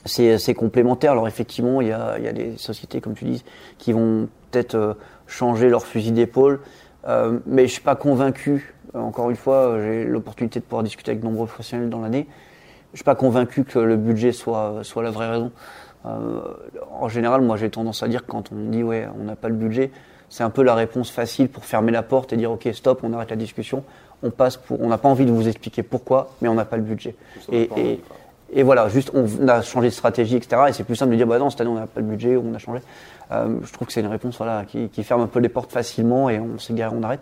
c'est 0.04 0.54
complémentaire. 0.54 1.12
Alors 1.12 1.28
effectivement, 1.28 1.80
il 1.80 1.88
y 1.88 1.92
a, 1.92 2.32
des 2.32 2.56
sociétés, 2.56 3.00
comme 3.00 3.14
tu 3.14 3.25
dis, 3.25 3.44
qui 3.78 3.92
vont 3.92 4.28
peut-être 4.50 4.75
euh, 4.75 4.94
changer 5.26 5.68
leur 5.68 5.87
fusil 5.87 6.12
d'épaule, 6.12 6.61
euh, 7.06 7.38
mais 7.46 7.66
je 7.66 7.72
suis 7.72 7.82
pas 7.82 7.96
convaincu. 7.96 8.75
Encore 8.94 9.30
une 9.30 9.37
fois, 9.37 9.78
j'ai 9.80 10.04
l'opportunité 10.04 10.61
de 10.61 10.64
pouvoir 10.64 10.82
discuter 10.82 11.12
avec 11.12 11.20
de 11.20 11.26
nombreux 11.26 11.46
professionnels 11.46 11.88
dans 11.88 12.00
l'année. 12.00 12.26
Je 12.92 12.99
suis 12.99 13.04
pas 13.04 13.14
convaincu 13.14 13.64
que 13.64 13.78
le 13.78 13.96
budget 13.96 14.32
soit 14.32 14.80
soit 14.82 15.02
la 15.02 15.11
vraie 15.11 15.30
raison. 15.30 15.50
Euh, 16.04 16.40
en 16.90 17.08
général, 17.08 17.40
moi, 17.42 17.56
j'ai 17.56 17.70
tendance 17.70 18.02
à 18.02 18.08
dire 18.08 18.26
quand 18.26 18.50
on 18.52 18.70
dit 18.70 18.82
ouais, 18.82 19.06
on 19.18 19.25
n'a 19.25 19.37
pas 19.37 19.49
le 19.49 19.54
budget, 19.54 19.90
c'est 20.28 20.42
un 20.42 20.50
peu 20.50 20.62
la 20.62 20.75
réponse 20.75 21.11
facile 21.11 21.49
pour 21.49 21.64
fermer 21.64 21.92
la 21.92 22.02
porte 22.02 22.32
et 22.32 22.37
dire 22.37 22.50
ok, 22.50 22.68
stop, 22.72 23.00
on 23.02 23.12
arrête 23.12 23.30
la 23.30 23.37
discussion. 23.37 23.84
On 24.22 24.30
passe 24.30 24.56
pour, 24.56 24.80
on 24.80 24.88
n'a 24.88 24.99
pas 24.99 25.08
envie 25.08 25.26
de 25.26 25.32
vous 25.32 25.49
expliquer 25.49 25.82
pourquoi, 25.82 26.30
mais 26.40 26.49
on 26.49 26.54
n'a 26.54 26.64
pas 26.64 26.76
le 26.76 26.82
budget. 26.82 27.16
Et, 27.50 27.68
et, 27.76 28.00
et 28.54 28.62
voilà, 28.62 28.88
juste 28.88 29.11
on 29.14 29.49
a 29.49 29.62
changé 29.62 29.88
de 29.88 29.94
stratégie, 29.94 30.37
etc. 30.37 30.62
Et 30.68 30.73
c'est 30.73 30.85
plus 30.85 30.97
simple 30.97 31.12
de 31.12 31.16
dire, 31.16 31.26
bah 31.26 31.38
non, 31.38 31.49
cette 31.49 31.61
année 31.62 31.71
on 31.71 31.75
n'a 31.75 31.87
pas 31.87 32.02
de 32.02 32.06
budget, 32.06 32.37
on 32.37 32.54
a 32.54 32.59
changé. 32.59 32.80
Euh, 33.32 33.56
je 33.64 33.73
trouve 33.73 33.88
que 33.88 33.94
c'est 33.94 34.00
une 34.00 34.09
réponse 34.09 34.37
voilà, 34.37 34.64
qui, 34.66 35.02
ferme 35.02 35.23
un 35.23 35.26
peu 35.26 35.40
les 35.40 35.49
portes 35.49 35.73
facilement 35.73 36.28
et 36.28 36.38
on 36.38 36.59
s'égare, 36.59 36.92
on 36.94 37.02
arrête. 37.02 37.21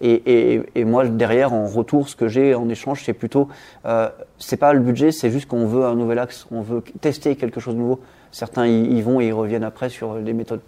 Et, 0.00 0.62
moi, 0.84 1.06
derrière, 1.06 1.52
en 1.52 1.66
retour, 1.66 2.08
ce 2.08 2.16
que 2.16 2.28
j'ai 2.28 2.54
en 2.54 2.68
échange, 2.70 3.02
c'est 3.04 3.12
plutôt, 3.12 3.48
euh, 3.84 4.08
c'est 4.38 4.56
pas 4.56 4.72
le 4.72 4.80
budget, 4.80 5.12
c'est 5.12 5.30
juste 5.30 5.46
qu'on 5.48 5.66
veut 5.66 5.84
un 5.84 5.94
nouvel 5.94 6.18
axe, 6.18 6.46
on 6.50 6.62
veut 6.62 6.82
tester 7.00 7.36
quelque 7.36 7.60
chose 7.60 7.74
de 7.74 7.80
nouveau. 7.80 8.00
Certains 8.32 8.66
y, 8.66 9.02
vont 9.02 9.20
et 9.20 9.26
ils 9.26 9.32
reviennent 9.32 9.64
après 9.64 9.88
sur 9.88 10.14
des 10.14 10.32
méthodes 10.32 10.60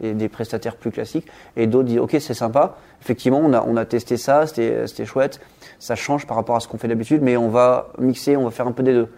des 0.00 0.28
prestataires 0.30 0.76
plus 0.76 0.90
classiques. 0.90 1.26
Et 1.56 1.66
d'autres 1.66 1.88
disent, 1.88 1.98
ok, 1.98 2.16
c'est 2.18 2.34
sympa. 2.34 2.76
Effectivement, 3.02 3.40
on 3.44 3.52
a, 3.52 3.62
on 3.64 3.76
a 3.76 3.84
testé 3.84 4.16
ça, 4.16 4.46
c'était 4.46 5.04
chouette. 5.04 5.38
Ça 5.78 5.94
change 5.94 6.26
par 6.26 6.36
rapport 6.36 6.56
à 6.56 6.60
ce 6.60 6.68
qu'on 6.68 6.78
fait 6.78 6.88
d'habitude, 6.88 7.20
mais 7.20 7.36
on 7.36 7.50
va 7.50 7.88
mixer, 7.98 8.36
on 8.36 8.44
va 8.44 8.50
faire 8.50 8.66
un 8.66 8.72
peu 8.72 8.82
des 8.82 8.94
deux. 8.94 9.08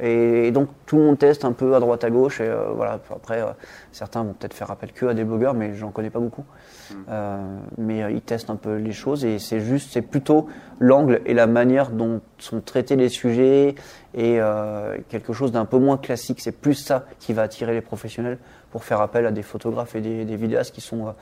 Et, 0.00 0.50
donc 0.50 0.68
tout 0.84 0.96
le 0.96 1.02
monde 1.02 1.18
teste 1.18 1.44
un 1.44 1.52
peu 1.52 1.74
à 1.74 1.80
droite 1.80 2.04
à 2.04 2.10
gauche. 2.10 2.40
Et 2.40 2.48
euh, 2.48 2.70
voilà, 2.74 3.00
après, 3.10 3.40
euh, 3.40 3.46
certains 3.92 4.22
vont 4.22 4.32
peut-être 4.32 4.54
faire 4.54 4.70
appel 4.70 4.92
que 4.92 5.06
à 5.06 5.14
des 5.14 5.24
blogueurs, 5.24 5.54
mais 5.54 5.74
j'en 5.74 5.90
connais 5.90 6.10
pas 6.10 6.18
beaucoup. 6.18 6.44
Mm. 6.90 6.94
Euh, 7.08 7.58
mais 7.78 8.12
ils 8.12 8.22
testent 8.22 8.50
un 8.50 8.56
peu 8.56 8.76
les 8.76 8.92
choses 8.92 9.24
et 9.24 9.38
c'est 9.38 9.60
juste, 9.60 9.92
c'est 9.92 10.02
plutôt 10.02 10.48
l'angle 10.78 11.20
et 11.24 11.34
la 11.34 11.46
manière 11.46 11.90
dont 11.90 12.20
sont 12.38 12.60
traités 12.60 12.96
les 12.96 13.08
sujets 13.08 13.74
et 14.14 14.38
quelque 15.08 15.32
chose 15.32 15.52
d'un 15.52 15.64
peu 15.64 15.78
moins 15.78 15.98
classique. 15.98 16.40
C'est 16.40 16.52
plus 16.52 16.74
ça 16.74 17.06
qui 17.18 17.32
va 17.32 17.42
attirer 17.42 17.74
les 17.74 17.80
professionnels 17.80 18.38
pour 18.70 18.84
faire 18.84 19.00
appel 19.00 19.26
à 19.26 19.30
des 19.30 19.42
photographes 19.42 19.94
et 19.94 20.00
des, 20.00 20.24
des 20.24 20.36
vidéastes 20.36 20.74
qui 20.74 20.80
sont 20.80 21.14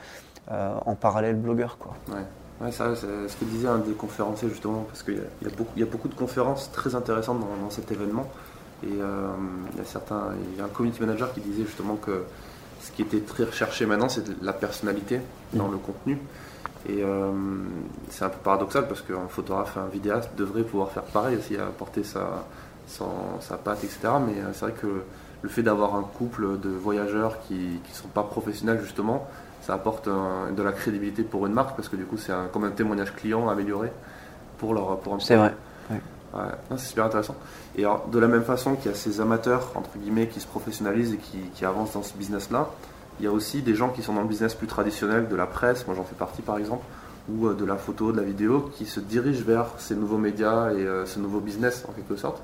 en 0.49 0.95
parallèle 0.95 1.35
blogueurs. 1.35 1.77
Quoi. 1.77 1.93
Ouais. 2.09 2.71
ça, 2.71 2.95
c'est 2.95 3.27
ce 3.27 3.35
que 3.35 3.45
disait 3.45 3.67
un 3.67 3.79
des 3.79 3.93
conférenciers 3.93 4.49
justement, 4.49 4.85
parce 4.87 5.03
qu'il 5.03 5.15
y, 5.41 5.79
y, 5.79 5.83
a 5.83 5.85
beaucoup 5.85 6.07
de 6.07 6.15
conférences 6.15 6.71
très 6.71 6.95
intéressantes 6.95 7.39
dans, 7.39 7.63
dans 7.63 7.69
cet 7.69 7.91
événement. 7.91 8.27
Et 8.83 8.87
euh, 9.01 9.27
il 9.73 9.77
y 9.77 9.81
a 9.81 9.85
certains, 9.85 10.31
il 10.51 10.57
y 10.57 10.61
a 10.61 10.65
un 10.65 10.69
community 10.69 11.01
manager 11.01 11.33
qui 11.33 11.41
disait 11.41 11.63
justement 11.65 11.95
que 11.95 12.23
ce 12.81 12.91
qui 12.91 13.01
était 13.01 13.21
très 13.21 13.45
recherché 13.45 13.85
maintenant, 13.85 14.09
c'est 14.09 14.23
la 14.41 14.53
personnalité 14.53 15.21
dans 15.53 15.67
mm. 15.67 15.71
le 15.71 15.77
contenu. 15.77 16.19
Et 16.87 17.01
euh, 17.01 17.31
c'est 18.09 18.25
un 18.25 18.29
peu 18.29 18.37
paradoxal 18.43 18.87
parce 18.87 19.01
qu'un 19.01 19.27
photographe, 19.27 19.77
un 19.77 19.87
vidéaste 19.87 20.29
devrait 20.37 20.63
pouvoir 20.63 20.91
faire 20.91 21.03
pareil, 21.03 21.37
aussi 21.37 21.57
apporter 21.57 22.03
sa, 22.03 22.45
sa 22.87 23.57
patte, 23.57 23.83
etc. 23.83 23.99
Mais 24.25 24.39
euh, 24.39 24.53
c'est 24.53 24.65
vrai 24.65 24.73
que 24.79 25.01
le 25.41 25.49
fait 25.49 25.63
d'avoir 25.63 25.95
un 25.95 26.03
couple 26.03 26.59
de 26.59 26.69
voyageurs 26.69 27.39
qui 27.47 27.53
ne 27.53 27.95
sont 27.95 28.07
pas 28.07 28.23
professionnels, 28.23 28.81
justement, 28.81 29.27
ça 29.61 29.73
apporte 29.73 30.07
de 30.07 30.61
la 30.61 30.71
crédibilité 30.71 31.23
pour 31.23 31.47
une 31.47 31.53
marque 31.53 31.75
parce 31.75 31.89
que 31.89 31.95
du 31.95 32.05
coup, 32.05 32.17
c'est 32.17 32.33
comme 32.53 32.65
un 32.65 32.71
témoignage 32.71 33.15
client 33.15 33.49
amélioré 33.49 33.91
pour 34.59 34.75
leur 34.75 34.99
pour 34.99 35.19
C'est 35.21 35.35
vrai. 35.35 35.53
Ouais, 35.89 35.99
c'est 36.71 36.87
super 36.87 37.05
intéressant. 37.05 37.35
Et 37.77 37.81
alors, 37.81 38.07
de 38.07 38.19
la 38.19 38.27
même 38.27 38.43
façon 38.43 38.75
qu'il 38.75 38.91
y 38.91 38.93
a 38.93 38.97
ces 38.97 39.21
amateurs, 39.21 39.71
entre 39.75 39.97
guillemets, 39.97 40.27
qui 40.27 40.39
se 40.39 40.47
professionnalisent 40.47 41.13
et 41.13 41.17
qui, 41.53 41.65
avancent 41.65 41.93
dans 41.93 42.03
ce 42.03 42.13
business-là, 42.13 42.69
il 43.19 43.25
y 43.25 43.27
a 43.27 43.31
aussi 43.31 43.61
des 43.61 43.75
gens 43.75 43.89
qui 43.89 44.01
sont 44.01 44.13
dans 44.13 44.21
le 44.21 44.27
business 44.27 44.55
plus 44.55 44.67
traditionnel, 44.67 45.27
de 45.29 45.35
la 45.35 45.45
presse, 45.45 45.87
moi 45.87 45.95
j'en 45.95 46.03
fais 46.03 46.15
partie 46.15 46.41
par 46.41 46.57
exemple, 46.57 46.83
ou 47.29 47.47
euh, 47.47 47.53
de 47.53 47.63
la 47.63 47.77
photo, 47.77 48.11
de 48.11 48.17
la 48.17 48.23
vidéo, 48.23 48.69
qui 48.75 48.85
se 48.85 48.99
dirigent 48.99 49.43
vers 49.45 49.67
ces 49.77 49.95
nouveaux 49.95 50.17
médias 50.17 50.71
et 50.71 50.85
euh, 50.85 51.05
ce 51.05 51.19
nouveau 51.19 51.39
business 51.39 51.85
en 51.87 51.93
quelque 51.93 52.17
sorte. 52.17 52.41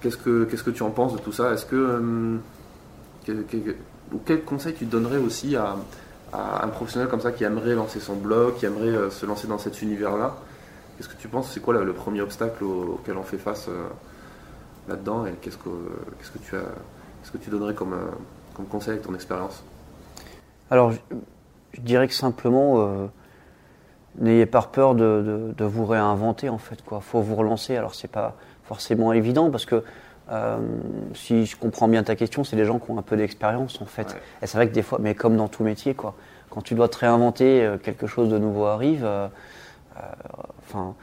Qu'est-ce 0.00 0.16
que, 0.16 0.44
que 0.44 0.70
tu 0.70 0.82
en 0.82 0.90
penses 0.90 1.12
de 1.14 1.18
tout 1.18 1.32
ça? 1.32 1.52
Est-ce 1.52 1.66
que, 1.66 1.76
euh, 1.76 2.38
quel 4.24 4.44
conseil 4.44 4.74
tu 4.74 4.86
donnerais 4.86 5.18
aussi 5.18 5.56
à, 5.56 5.76
un 6.32 6.68
professionnel 6.68 7.08
comme 7.08 7.20
ça 7.20 7.32
qui 7.32 7.44
aimerait 7.44 7.74
lancer 7.74 7.98
son 7.98 8.14
blog, 8.14 8.56
qui 8.56 8.66
aimerait 8.66 9.10
se 9.10 9.24
lancer 9.26 9.46
dans 9.46 9.58
cet 9.58 9.82
univers-là? 9.82 10.36
Qu'est-ce 10.96 11.08
que 11.08 11.16
tu 11.16 11.28
penses? 11.28 11.50
C'est 11.52 11.60
quoi 11.60 11.74
le 11.74 11.92
premier 11.92 12.22
obstacle 12.22 12.64
auquel 12.64 13.16
on 13.18 13.22
fait 13.22 13.36
face 13.36 13.68
euh, 13.68 13.86
là-dedans? 14.88 15.26
Et 15.26 15.32
qu'est-ce 15.42 15.58
que, 15.58 15.68
qu'est-ce 16.18 16.30
que 16.30 16.38
tu 16.38 16.56
as, 16.56 16.64
ce 17.22 17.30
que 17.30 17.38
tu 17.38 17.50
donnerais 17.50 17.74
comme, 17.74 17.92
euh, 17.92 18.10
comme 18.54 18.66
conseil 18.66 18.92
avec 18.92 19.02
ton 19.02 19.14
expérience? 19.14 19.62
Alors, 20.70 20.92
je, 20.92 21.80
dirais 21.80 22.08
que 22.08 22.14
simplement, 22.14 22.80
euh, 22.80 23.06
n'ayez 24.18 24.46
pas 24.46 24.62
peur 24.62 24.94
de, 24.94 25.52
de, 25.54 25.64
vous 25.64 25.84
réinventer 25.84 26.48
en 26.48 26.58
fait. 26.58 26.78
Il 26.90 27.00
faut 27.02 27.20
vous 27.20 27.36
relancer. 27.36 27.76
Alors, 27.76 27.94
c'est 27.94 28.10
pas 28.10 28.34
forcément 28.64 29.12
évident 29.12 29.50
parce 29.50 29.66
que 29.66 29.84
si 31.14 31.46
je 31.46 31.56
comprends 31.56 31.86
bien 31.86 32.02
ta 32.02 32.16
question, 32.16 32.42
c'est 32.42 32.56
des 32.56 32.64
gens 32.64 32.80
qui 32.80 32.90
ont 32.90 32.98
un 32.98 33.02
peu 33.02 33.16
d'expérience 33.16 33.80
en 33.80 33.84
fait. 33.84 34.16
Et 34.42 34.48
c'est 34.48 34.58
vrai 34.58 34.66
que 34.66 34.74
des 34.74 34.82
fois, 34.82 34.98
mais 35.00 35.14
comme 35.14 35.36
dans 35.36 35.46
tout 35.46 35.62
métier, 35.62 35.94
quoi, 35.94 36.16
quand 36.50 36.62
tu 36.62 36.74
dois 36.74 36.88
te 36.88 36.98
réinventer, 36.98 37.76
quelque 37.84 38.08
chose 38.08 38.28
de 38.28 38.36
nouveau 38.36 38.64
arrive. 38.64 39.06
Euh, 39.96 40.02
enfin, 40.62 40.94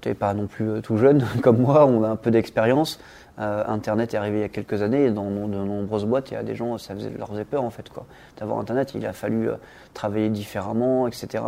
tu 0.00 0.08
n'es 0.08 0.14
pas 0.14 0.34
non 0.34 0.46
plus 0.46 0.68
euh, 0.68 0.80
tout 0.80 0.96
jeune 0.96 1.24
comme 1.42 1.58
moi, 1.58 1.86
on 1.86 2.02
a 2.04 2.08
un 2.08 2.16
peu 2.16 2.30
d'expérience. 2.30 3.00
Euh, 3.38 3.64
Internet 3.66 4.12
est 4.12 4.16
arrivé 4.18 4.38
il 4.38 4.42
y 4.42 4.44
a 4.44 4.48
quelques 4.48 4.82
années 4.82 5.06
et 5.06 5.10
dans 5.10 5.30
de 5.30 5.56
nombreuses 5.56 6.04
boîtes, 6.04 6.30
il 6.30 6.34
y 6.34 6.36
a 6.36 6.42
des 6.42 6.54
gens, 6.54 6.76
ça 6.76 6.94
faisait, 6.94 7.10
leur 7.10 7.28
faisait 7.28 7.46
peur 7.46 7.62
en 7.64 7.70
fait. 7.70 7.86
D'avoir 8.38 8.58
Internet, 8.58 8.92
il 8.94 9.06
a 9.06 9.12
fallu 9.12 9.48
travailler 9.94 10.28
différemment, 10.28 11.08
etc. 11.08 11.42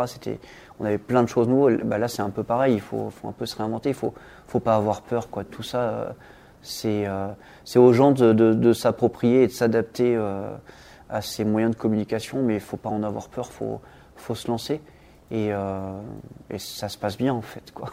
On 0.80 0.84
avait 0.84 0.98
plein 0.98 1.22
de 1.22 1.28
choses 1.28 1.46
nouvelles. 1.46 1.82
Bah, 1.84 1.98
là, 1.98 2.08
c'est 2.08 2.22
un 2.22 2.30
peu 2.30 2.42
pareil, 2.42 2.74
il 2.74 2.80
faut, 2.80 3.12
un 3.24 3.32
peu 3.32 3.44
se 3.44 3.56
réinventer, 3.56 3.90
il 3.90 3.94
faut, 3.94 4.14
faut 4.46 4.60
pas 4.60 4.76
avoir 4.76 5.02
peur. 5.02 5.28
Quoi. 5.28 5.44
Tout 5.44 5.62
ça, 5.62 6.14
c'est, 6.62 7.06
aux 7.76 7.92
gens 7.92 8.12
de, 8.12 8.72
s'approprier 8.72 9.42
et 9.42 9.46
de 9.46 9.52
s'adapter 9.52 10.16
à 11.10 11.20
ces 11.20 11.44
moyens 11.44 11.74
de 11.74 11.78
communication, 11.78 12.42
mais 12.42 12.54
il 12.54 12.60
faut 12.60 12.78
pas 12.78 12.88
en 12.88 13.02
avoir 13.02 13.28
peur, 13.28 13.46
il 13.50 13.56
faut, 13.56 13.80
faut 14.16 14.34
se 14.34 14.48
lancer. 14.48 14.80
Euh, 15.34 16.00
et, 16.50 16.58
ça 16.58 16.88
se 16.88 16.96
passe 16.96 17.16
bien 17.16 17.34
en 17.34 17.42
fait 17.42 17.72
quoi. 17.72 17.90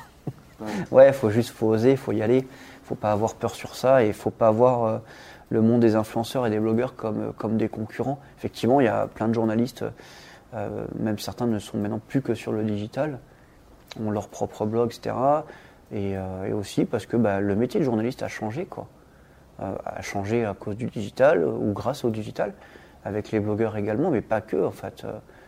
Ouais, 0.91 1.07
il 1.10 1.13
faut 1.13 1.29
juste 1.29 1.50
faut 1.50 1.67
oser, 1.67 1.91
il 1.91 1.98
faut 1.98 2.12
y 2.12 2.21
aller, 2.21 2.48
faut 2.83 2.95
pas 2.95 3.12
avoir 3.12 3.36
peur 3.36 3.55
sur 3.55 3.75
ça 3.75 4.03
et 4.03 4.07
il 4.07 4.13
faut 4.13 4.29
pas 4.29 4.51
voir 4.51 4.83
euh, 4.83 4.98
le 5.50 5.62
monde 5.62 5.81
des 5.81 5.95
influenceurs 5.95 6.45
et 6.45 6.50
des 6.50 6.60
blogueurs 6.60 6.95
comme, 6.95 7.21
euh, 7.21 7.31
comme 7.31 7.57
des 7.57 7.69
concurrents. 7.69 8.19
Effectivement, 8.38 8.79
il 8.79 8.86
y 8.86 8.89
a 8.89 9.07
plein 9.07 9.27
de 9.27 9.33
journalistes, 9.33 9.86
même 11.00 11.17
certains 11.17 11.48
ne 11.48 11.60
sont 11.60 11.77
maintenant 11.77 12.01
plus 12.05 12.21
que 12.21 12.33
sur 12.33 12.51
le 12.51 12.63
digital, 12.63 13.19
ont 13.98 14.12
leur 14.12 14.27
propre 14.27 14.65
blog, 14.65 14.93
etc. 14.93 15.15
Et, 15.93 16.17
aussi 16.53 16.83
parce 16.83 17.05
que 17.05 17.15
bah, 17.15 17.39
le 17.39 17.55
métier 17.55 17.79
de 17.79 17.86
journaliste 17.86 18.21
a 18.21 18.27
changé, 18.27 18.65
quoi. 18.65 18.88
a 19.60 20.01
changé 20.01 20.43
à 20.43 20.53
cause 20.53 20.75
du 20.75 20.88
digital 20.88 21.45
ou 21.45 21.71
grâce 21.71 22.03
au 22.03 22.10
digital, 22.10 22.53
avec 23.05 23.31
les 23.31 23.39
blogueurs 23.39 23.77
également, 23.77 24.12
mais 24.12 24.19
pas 24.19 24.41
que, 24.41 24.62
en 24.62 24.71
fait. 24.71 25.05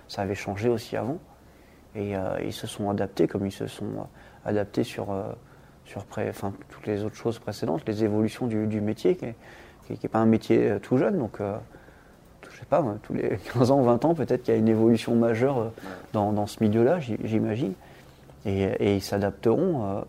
ça 0.07 0.21
avait 0.21 0.35
changé 0.35 0.69
aussi 0.69 0.95
avant. 0.95 1.17
Et 1.95 2.15
euh, 2.15 2.39
ils 2.43 2.53
se 2.53 2.67
sont 2.67 2.89
adaptés 2.89 3.27
comme 3.27 3.45
ils 3.45 3.51
se 3.51 3.67
sont 3.67 3.85
euh, 3.85 4.49
adaptés 4.49 4.83
sur, 4.83 5.11
euh, 5.11 5.23
sur 5.85 6.05
toutes 6.05 6.87
les 6.87 7.03
autres 7.03 7.15
choses 7.15 7.39
précédentes, 7.39 7.83
les 7.87 8.03
évolutions 8.03 8.47
du, 8.47 8.81
métier, 8.81 9.15
qui 9.15 9.25
n'est 9.89 10.09
pas 10.09 10.19
un 10.19 10.25
métier 10.25 10.77
tout 10.81 10.97
jeune. 10.97 11.19
Donc, 11.19 11.39
je 11.39 12.59
sais 12.59 12.65
pas, 12.65 12.83
tous 13.03 13.13
les 13.13 13.37
15 13.53 13.71
ans, 13.71 13.81
20 13.81 14.05
ans, 14.05 14.15
peut-être 14.15 14.43
qu'il 14.43 14.53
y 14.53 14.57
a 14.57 14.59
une 14.59 14.69
évolution 14.69 15.15
majeure 15.15 15.71
dans, 16.13 16.31
dans 16.31 16.47
ce 16.47 16.63
milieu-là, 16.63 16.99
j'imagine. 16.99 17.73
Et, 18.45 18.95
ils 18.95 19.01
s'adapteront. 19.01 20.03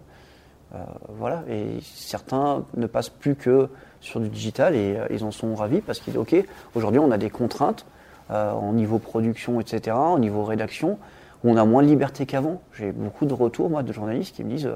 voilà. 1.09 1.45
Et 1.51 1.81
certains 1.83 2.65
ne 2.77 2.87
passent 2.87 3.11
plus 3.11 3.35
que 3.35 3.69
sur 4.01 4.21
du 4.21 4.29
digital 4.29 4.75
et 4.75 4.99
ils 5.11 5.25
en 5.25 5.31
sont 5.31 5.55
ravis 5.55 5.81
parce 5.81 5.99
qu'ils 5.99 6.13
disent 6.15 6.21
Ok, 6.21 6.37
aujourd'hui 6.75 7.01
on 7.01 7.11
a 7.11 7.19
des 7.19 7.31
contraintes 7.31 7.85
au 8.31 8.73
niveau 8.73 8.99
production, 8.99 9.61
etc., 9.61 9.97
au 9.97 10.19
niveau 10.19 10.45
rédaction 10.45 10.99
on 11.45 11.57
a 11.57 11.65
moins 11.65 11.83
de 11.83 11.89
liberté 11.89 12.27
qu'avant. 12.27 12.63
J'ai 12.73 12.93
beaucoup 12.93 13.27
de 13.27 13.35
retours, 13.35 13.71
moi, 13.71 13.83
de 13.83 13.93
journalistes 13.93 14.35
qui 14.35 14.45
me 14.45 14.51
disent 14.51 14.71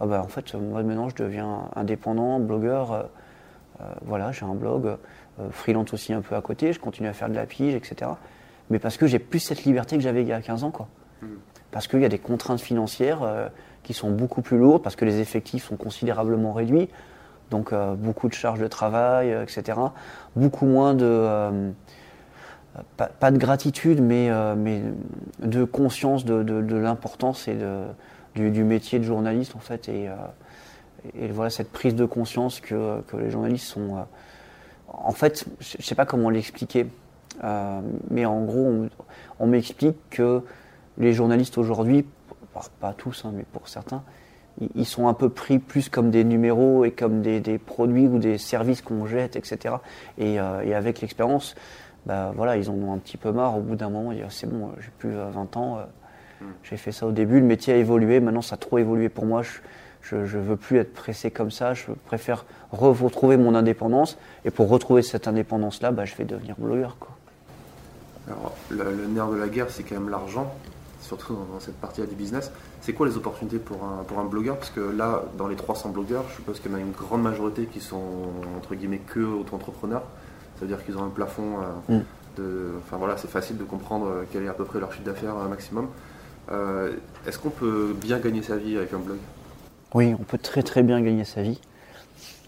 ah 0.00 0.06
bah, 0.06 0.22
en 0.24 0.28
fait, 0.28 0.54
moi 0.54 0.82
maintenant 0.82 1.08
je 1.08 1.16
deviens 1.16 1.68
indépendant, 1.74 2.38
blogueur, 2.38 2.92
euh, 2.92 3.02
euh, 3.80 3.84
voilà, 4.02 4.32
j'ai 4.32 4.44
un 4.44 4.54
blog, 4.54 4.86
euh, 4.86 4.96
freelance 5.50 5.92
aussi 5.92 6.12
un 6.12 6.20
peu 6.20 6.36
à 6.36 6.40
côté, 6.40 6.72
je 6.72 6.80
continue 6.80 7.08
à 7.08 7.12
faire 7.12 7.28
de 7.28 7.34
la 7.34 7.46
pige, 7.46 7.74
etc. 7.74 8.12
Mais 8.70 8.78
parce 8.78 8.96
que 8.96 9.06
j'ai 9.06 9.18
plus 9.18 9.40
cette 9.40 9.64
liberté 9.64 9.96
que 9.96 10.02
j'avais 10.02 10.22
il 10.22 10.28
y 10.28 10.32
a 10.32 10.40
15 10.40 10.64
ans, 10.64 10.70
quoi. 10.70 10.88
Hmm. 11.22 11.36
Parce 11.70 11.88
qu'il 11.88 12.00
y 12.00 12.04
a 12.04 12.08
des 12.08 12.18
contraintes 12.18 12.60
financières 12.60 13.50
qui 13.82 13.92
sont 13.92 14.10
beaucoup 14.10 14.40
plus 14.40 14.56
lourdes, 14.56 14.82
parce 14.82 14.96
que 14.96 15.04
les 15.04 15.20
effectifs 15.20 15.64
sont 15.68 15.76
considérablement 15.76 16.54
réduits, 16.54 16.88
donc 17.50 17.74
beaucoup 17.74 18.28
de 18.28 18.32
charges 18.32 18.58
de 18.58 18.66
travail, 18.66 19.36
etc. 19.42 19.78
Beaucoup 20.34 20.64
moins 20.64 20.94
de 20.94 21.70
pas, 22.96 23.30
de 23.30 23.38
gratitude, 23.38 24.00
mais, 24.00 24.30
euh, 24.30 24.54
mais 24.56 24.82
de 25.40 25.64
conscience 25.64 26.24
de, 26.24 26.76
l'importance 26.76 27.48
et 27.48 27.56
du, 28.34 28.64
métier 28.64 28.98
de 28.98 29.04
journaliste, 29.04 29.56
en 29.56 29.60
fait. 29.60 29.88
Et, 29.88 30.08
euh, 30.08 30.14
et, 31.14 31.28
voilà, 31.28 31.50
cette 31.50 31.70
prise 31.70 31.94
de 31.94 32.04
conscience 32.04 32.60
que, 32.60 33.00
que 33.02 33.16
les 33.16 33.30
journalistes 33.30 33.66
sont. 33.66 33.96
Euh, 33.96 34.02
en 34.88 35.12
fait, 35.12 35.44
je 35.60 35.76
ne 35.78 35.82
sais 35.82 35.94
pas 35.94 36.06
comment 36.06 36.30
l'expliquer, 36.30 36.86
mais 38.10 38.24
en 38.24 38.42
gros, 38.44 38.88
on, 39.38 39.46
m'explique 39.46 39.96
que 40.08 40.42
les 40.96 41.12
journalistes 41.12 41.58
aujourd'hui, 41.58 42.06
pas 42.80 42.94
tous, 42.94 43.24
hein, 43.24 43.32
mais 43.34 43.44
pour 43.52 43.68
certains, 43.68 44.02
ils 44.74 44.86
sont 44.86 45.06
un 45.06 45.12
peu 45.12 45.28
pris 45.28 45.58
plus 45.58 45.90
comme 45.90 46.10
des 46.10 46.24
numéros 46.24 46.86
et 46.86 46.90
comme 46.90 47.20
des, 47.20 47.58
produits 47.58 48.08
ou 48.08 48.18
des 48.18 48.38
services 48.38 48.80
qu'on 48.80 49.06
jette, 49.06 49.36
etc. 49.36 49.74
Et, 50.16 50.36
et 50.36 50.74
avec 50.74 51.02
l'expérience, 51.02 51.54
bah, 52.06 52.32
voilà, 52.34 52.56
ils 52.56 52.70
en 52.70 52.74
ont 52.74 52.92
un 52.92 52.98
petit 52.98 53.16
peu 53.16 53.32
marre. 53.32 53.56
Au 53.56 53.60
bout 53.60 53.76
d'un 53.76 53.90
moment, 53.90 54.12
ils 54.12 54.22
disent 54.22 54.26
c'est 54.30 54.48
bon, 54.48 54.70
j'ai 54.80 54.90
plus 54.98 55.10
20 55.10 55.56
ans, 55.56 55.78
euh, 55.78 56.44
hmm. 56.44 56.52
j'ai 56.62 56.76
fait 56.76 56.92
ça 56.92 57.06
au 57.06 57.12
début, 57.12 57.40
le 57.40 57.46
métier 57.46 57.74
a 57.74 57.76
évolué, 57.76 58.20
maintenant 58.20 58.42
ça 58.42 58.54
a 58.54 58.58
trop 58.58 58.78
évolué 58.78 59.08
pour 59.08 59.26
moi, 59.26 59.42
je 60.02 60.16
ne 60.16 60.22
veux 60.22 60.56
plus 60.56 60.78
être 60.78 60.94
pressé 60.94 61.30
comme 61.30 61.50
ça, 61.50 61.74
je 61.74 61.92
préfère 62.06 62.44
retrouver 62.72 63.36
mon 63.36 63.54
indépendance, 63.54 64.16
et 64.44 64.50
pour 64.50 64.68
retrouver 64.68 65.02
cette 65.02 65.28
indépendance-là, 65.28 65.90
bah, 65.90 66.04
je 66.04 66.14
vais 66.16 66.24
devenir 66.24 66.54
blogueur. 66.58 66.96
Quoi. 66.98 67.10
Alors, 68.28 68.54
le, 68.70 69.06
nerf 69.06 69.30
de 69.30 69.36
la 69.36 69.48
guerre, 69.48 69.70
c'est 69.70 69.82
quand 69.82 69.94
même 69.94 70.10
l'argent, 70.10 70.54
surtout 71.00 71.34
dans, 71.34 71.60
cette 71.60 71.76
partie-là 71.80 72.06
du 72.06 72.14
business. 72.14 72.52
C'est 72.82 72.92
quoi 72.92 73.06
les 73.06 73.16
opportunités 73.16 73.58
pour 73.58 73.82
un, 73.84 74.04
pour 74.04 74.18
un 74.18 74.24
blogueur? 74.24 74.56
Parce 74.58 74.70
que 74.70 74.80
là, 74.80 75.24
dans 75.38 75.48
les 75.48 75.56
300 75.56 75.90
blogueurs, 75.90 76.24
je 76.30 76.36
suppose 76.36 76.60
qu'il 76.60 76.70
y 76.70 76.74
en 76.74 76.76
a 76.76 76.80
une 76.80 76.92
grande 76.92 77.22
majorité 77.22 77.64
qui 77.64 77.80
sont, 77.80 78.02
entre 78.56 78.74
guillemets, 78.74 78.98
que 78.98 79.20
auto-entrepreneurs. 79.20 80.02
C'est-à-dire 80.58 80.84
qu'ils 80.84 80.96
ont 80.96 81.04
un 81.04 81.10
plafond 81.10 81.60
euh, 81.88 81.98
mm. 81.98 82.04
de. 82.36 82.70
Enfin 82.78 82.96
voilà, 82.96 83.16
c'est 83.16 83.30
facile 83.30 83.56
de 83.56 83.64
comprendre 83.64 84.06
euh, 84.06 84.24
quel 84.32 84.42
est 84.42 84.48
à 84.48 84.54
peu 84.54 84.64
près 84.64 84.80
leur 84.80 84.92
chiffre 84.92 85.04
d'affaires 85.04 85.36
euh, 85.36 85.48
maximum. 85.48 85.88
Est-ce 87.26 87.38
qu'on 87.38 87.50
peut 87.50 87.94
bien 88.00 88.18
gagner 88.18 88.40
sa 88.40 88.56
vie 88.56 88.78
avec 88.78 88.94
un 88.94 88.98
blog? 88.98 89.18
Oui, 89.94 90.14
on 90.18 90.22
peut 90.22 90.38
très 90.38 90.62
très 90.62 90.82
bien 90.82 91.00
gagner 91.00 91.24
sa 91.24 91.42
vie. 91.42 91.60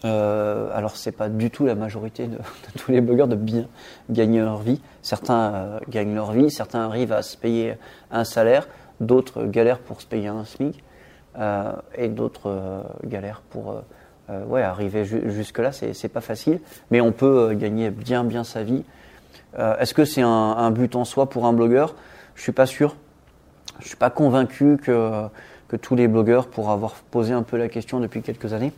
euh, 0.06 0.70
alors 0.74 0.96
c'est 0.96 1.12
pas 1.12 1.28
du 1.28 1.50
tout 1.50 1.66
la 1.66 1.74
majorité 1.74 2.26
de, 2.26 2.38
tous 2.78 2.90
les 2.90 3.02
blogueurs 3.02 3.28
de 3.28 3.36
bien 3.36 3.66
gagner 4.08 4.40
leur 4.40 4.58
vie. 4.58 4.80
Certains 5.02 5.54
euh, 5.54 5.78
gagnent 5.88 6.14
leur 6.14 6.32
vie, 6.32 6.50
certains 6.50 6.80
arrivent 6.80 7.12
à 7.12 7.22
se 7.22 7.36
payer 7.36 7.74
un 8.10 8.24
salaire, 8.24 8.68
d'autres 9.00 9.44
galèrent 9.44 9.80
pour 9.80 10.00
se 10.00 10.06
payer 10.06 10.28
un 10.28 10.44
SMIC, 10.44 10.82
euh, 11.38 11.72
et 11.94 12.08
d'autres 12.08 12.48
euh, 12.48 12.82
galèrent 13.04 13.42
pour 13.50 13.82
euh, 14.30 14.44
arriver 14.62 15.04
ju- 15.04 15.30
jusque-là. 15.30 15.72
C'est 15.72 16.08
pas 16.08 16.20
facile, 16.20 16.60
mais 16.90 17.00
on 17.00 17.12
peut 17.12 17.50
euh, 17.50 17.54
gagner 17.54 17.90
bien 17.90 18.24
bien 18.24 18.44
sa 18.44 18.62
vie. 18.62 18.84
Euh, 19.58 19.76
Est-ce 19.78 19.94
que 19.94 20.04
c'est 20.04 20.22
un, 20.22 20.70
but 20.70 20.94
en 20.96 21.04
soi 21.04 21.28
pour 21.28 21.46
un 21.46 21.52
blogueur? 21.52 21.94
Je 22.36 22.42
suis 22.42 22.52
pas 22.52 22.66
sûr. 22.66 22.96
Je 23.80 23.88
suis 23.88 23.96
pas 23.96 24.10
convaincu 24.10 24.76
que, 24.76 25.26
tous 25.82 25.94
les 25.96 26.06
blogueurs, 26.08 26.46
pour 26.48 26.70
avoir 26.70 26.94
posé 27.10 27.32
un 27.32 27.42
peu 27.42 27.56
la 27.56 27.68
question 27.68 27.98
depuis 28.00 28.22
quelques 28.22 28.52
années, 28.52 28.72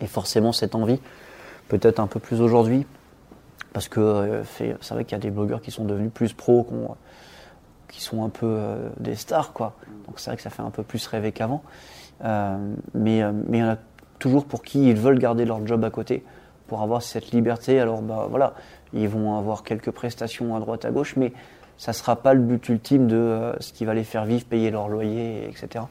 et 0.00 0.06
forcément 0.06 0.52
cette 0.52 0.74
envie, 0.74 1.00
peut-être 1.68 1.98
un 2.00 2.06
peu 2.06 2.20
plus 2.20 2.40
aujourd'hui, 2.40 2.86
parce 3.72 3.88
que 3.88 4.42
c'est 4.56 4.76
vrai 4.90 5.04
qu'il 5.04 5.12
y 5.12 5.20
a 5.20 5.22
des 5.22 5.30
blogueurs 5.30 5.60
qui 5.60 5.70
sont 5.70 5.84
devenus 5.84 6.12
plus 6.12 6.32
pros, 6.32 6.64
qui, 6.64 6.74
ont- 6.74 6.96
qui 7.88 8.00
sont 8.02 8.24
un 8.24 8.28
peu 8.28 8.58
des 8.98 9.16
stars, 9.16 9.52
quoi. 9.52 9.74
Donc 10.06 10.20
c'est 10.20 10.30
vrai 10.30 10.36
que 10.36 10.42
ça 10.42 10.50
fait 10.50 10.62
un 10.62 10.70
peu 10.70 10.82
plus 10.82 11.04
rêver 11.06 11.32
qu'avant. 11.32 11.62
Mais 12.22 13.22
mais 13.48 13.58
il 13.58 13.60
y 13.60 13.62
en 13.62 13.70
a 13.70 13.76
toujours 14.20 14.44
pour 14.44 14.62
qui 14.62 14.88
ils 14.88 14.96
veulent 14.96 15.18
garder 15.18 15.44
leur 15.44 15.66
job 15.66 15.82
à 15.82 15.90
côté, 15.90 16.22
pour 16.68 16.82
avoir 16.82 17.02
cette 17.02 17.32
liberté. 17.32 17.80
Alors 17.80 18.02
bah 18.02 18.28
voilà, 18.30 18.54
ils 18.92 19.08
vont 19.08 19.36
avoir 19.36 19.64
quelques 19.64 19.90
prestations 19.90 20.54
à 20.54 20.60
droite 20.60 20.84
à 20.84 20.92
gauche, 20.92 21.16
mais 21.16 21.32
ça 21.80 21.94
sera 21.94 22.14
pas 22.14 22.34
le 22.34 22.40
but 22.40 22.68
ultime 22.68 23.06
de 23.06 23.16
euh, 23.16 23.58
ce 23.58 23.72
qui 23.72 23.86
va 23.86 23.94
les 23.94 24.04
faire 24.04 24.26
vivre, 24.26 24.44
payer 24.44 24.70
leur 24.70 24.88
loyer, 24.88 25.48
etc. 25.48 25.84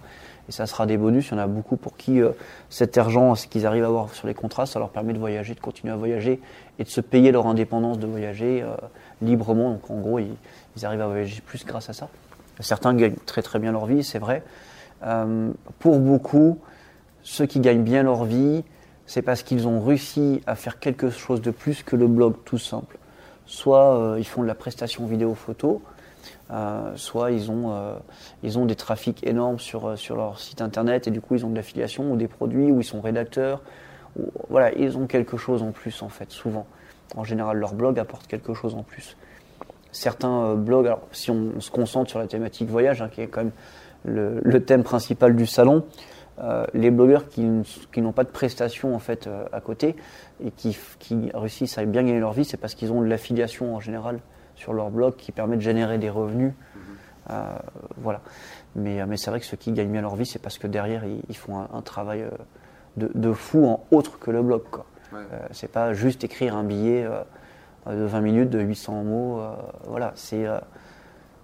Et 0.47 0.51
ça 0.51 0.67
sera 0.67 0.85
des 0.85 0.97
bonus. 0.97 1.29
Il 1.29 1.31
y 1.31 1.33
en 1.33 1.39
a 1.39 1.47
beaucoup 1.47 1.77
pour 1.77 1.97
qui 1.97 2.21
euh, 2.21 2.29
cet 2.69 2.97
argent, 2.99 3.33
ce 3.33 3.47
qu'ils 3.47 3.65
arrivent 3.65 3.83
à 3.83 3.87
avoir 3.87 4.13
sur 4.13 4.27
les 4.27 4.35
contrats, 4.35 4.67
ça 4.67 4.77
leur 4.77 4.89
permet 4.89 5.13
de 5.13 5.17
voyager, 5.17 5.55
de 5.55 5.59
continuer 5.59 5.91
à 5.91 5.95
voyager 5.95 6.39
et 6.77 6.83
de 6.83 6.89
se 6.89 7.01
payer 7.01 7.31
leur 7.31 7.47
indépendance 7.47 7.97
de 7.97 8.05
voyager 8.05 8.61
euh, 8.61 8.75
librement. 9.23 9.71
Donc 9.71 9.89
en 9.89 9.99
gros, 9.99 10.19
ils, 10.19 10.35
ils 10.77 10.85
arrivent 10.85 11.01
à 11.01 11.07
voyager 11.07 11.41
plus 11.41 11.65
grâce 11.65 11.89
à 11.89 11.93
ça. 11.93 12.07
Certains 12.59 12.93
gagnent 12.93 13.15
très 13.25 13.41
très 13.41 13.57
bien 13.57 13.71
leur 13.71 13.85
vie, 13.87 14.03
c'est 14.03 14.19
vrai. 14.19 14.43
Pour 15.79 15.99
beaucoup, 15.99 16.59
ceux 17.29 17.45
qui 17.45 17.59
gagnent 17.59 17.83
bien 17.83 18.01
leur 18.01 18.25
vie, 18.25 18.63
c'est 19.05 19.21
parce 19.21 19.43
qu'ils 19.43 19.67
ont 19.67 19.81
réussi 19.81 20.41
à 20.47 20.55
faire 20.55 20.79
quelque 20.79 21.11
chose 21.11 21.43
de 21.43 21.51
plus 21.51 21.83
que 21.83 21.95
le 21.95 22.07
blog 22.07 22.33
tout 22.43 22.57
simple. 22.57 22.97
Soit 23.45 23.95
euh, 23.95 24.15
ils 24.17 24.25
font 24.25 24.41
de 24.41 24.47
la 24.47 24.55
prestation 24.55 25.05
vidéo 25.05 25.35
photo, 25.35 25.83
euh, 26.49 26.91
soit 26.95 27.29
ils 27.29 27.51
ont, 27.51 27.71
euh, 27.71 27.93
ils 28.41 28.57
ont 28.57 28.65
des 28.65 28.75
trafics 28.75 29.23
énormes 29.27 29.59
sur, 29.59 29.95
leur 30.15 30.39
site 30.39 30.59
internet 30.59 31.07
et 31.07 31.11
du 31.11 31.21
coup 31.21 31.35
ils 31.35 31.45
ont 31.45 31.51
de 31.51 31.55
l'affiliation 31.55 32.11
ou 32.11 32.15
des 32.15 32.27
produits 32.27 32.71
ou 32.71 32.79
ils 32.79 32.83
sont 32.83 32.99
rédacteurs. 32.99 33.61
Voilà, 34.49 34.73
ils 34.73 34.97
ont 34.97 35.05
quelque 35.05 35.37
chose 35.37 35.61
en 35.61 35.71
plus 35.71 36.01
en 36.01 36.09
fait, 36.09 36.31
souvent. 36.31 36.65
En 37.15 37.23
général, 37.23 37.57
leur 37.57 37.75
blog 37.75 37.99
apporte 37.99 38.25
quelque 38.25 38.55
chose 38.55 38.73
en 38.73 38.81
plus. 38.81 39.15
Certains 39.91 40.55
blogs, 40.55 40.87
alors 40.87 41.01
si 41.11 41.29
on, 41.29 41.59
se 41.61 41.69
concentre 41.69 42.09
sur 42.09 42.17
la 42.17 42.25
thématique 42.25 42.69
voyage, 42.69 43.03
hein, 43.03 43.09
qui 43.09 43.21
est 43.21 43.27
quand 43.27 43.43
même 43.43 43.51
le 44.03 44.63
thème 44.63 44.83
principal 44.83 45.35
du 45.35 45.45
salon, 45.45 45.85
euh, 46.41 46.65
les 46.73 46.89
blogueurs 46.89 47.27
qui, 47.27 47.41
n'ont 47.43 48.11
pas 48.13 48.23
de 48.23 48.29
prestations 48.29 48.95
en 48.95 48.99
fait 48.99 49.27
euh, 49.27 49.45
à 49.51 49.59
côté 49.59 49.95
et 50.43 50.51
qui, 50.51 50.77
réussissent 51.33 51.77
à 51.77 51.85
bien 51.85 52.03
gagner 52.03 52.19
leur 52.19 52.33
vie, 52.33 52.45
c'est 52.45 52.57
parce 52.57 52.75
qu'ils 52.75 52.91
ont 52.91 53.01
de 53.01 53.07
l'affiliation 53.07 53.75
en 53.75 53.79
général 53.79 54.19
sur 54.55 54.73
leur 54.73 54.89
blog 54.89 55.15
qui 55.17 55.31
permet 55.31 55.57
de 55.57 55.61
générer 55.61 55.97
des 55.97 56.09
revenus. 56.09 56.53
Euh, 57.29 57.43
voilà. 57.97 58.21
Mais, 58.75 59.05
mais 59.05 59.17
c'est 59.17 59.29
vrai 59.29 59.39
que 59.39 59.45
ceux 59.45 59.57
qui 59.57 59.71
gagnent 59.71 59.91
bien 59.91 60.01
leur 60.01 60.15
vie, 60.15 60.25
c'est 60.25 60.39
parce 60.39 60.57
que 60.57 60.67
derrière 60.67 61.05
ils, 61.05 61.21
ils 61.29 61.35
font 61.35 61.59
un, 61.59 61.69
un 61.73 61.81
travail 61.81 62.25
de, 62.97 63.11
de 63.13 63.33
fou 63.33 63.65
en 63.65 63.85
autre 63.91 64.17
que 64.19 64.31
le 64.31 64.41
blog. 64.41 64.63
Quoi. 64.71 64.85
Ouais. 65.11 65.19
C'est 65.51 65.71
pas 65.71 65.93
juste 65.93 66.23
écrire 66.23 66.55
un 66.55 66.63
billet 66.63 67.07
de 67.85 68.03
20 68.03 68.21
minutes, 68.21 68.49
de 68.49 68.59
800 68.59 69.03
mots. 69.03 69.41
voilà, 69.85 70.13
c'est 70.15 70.45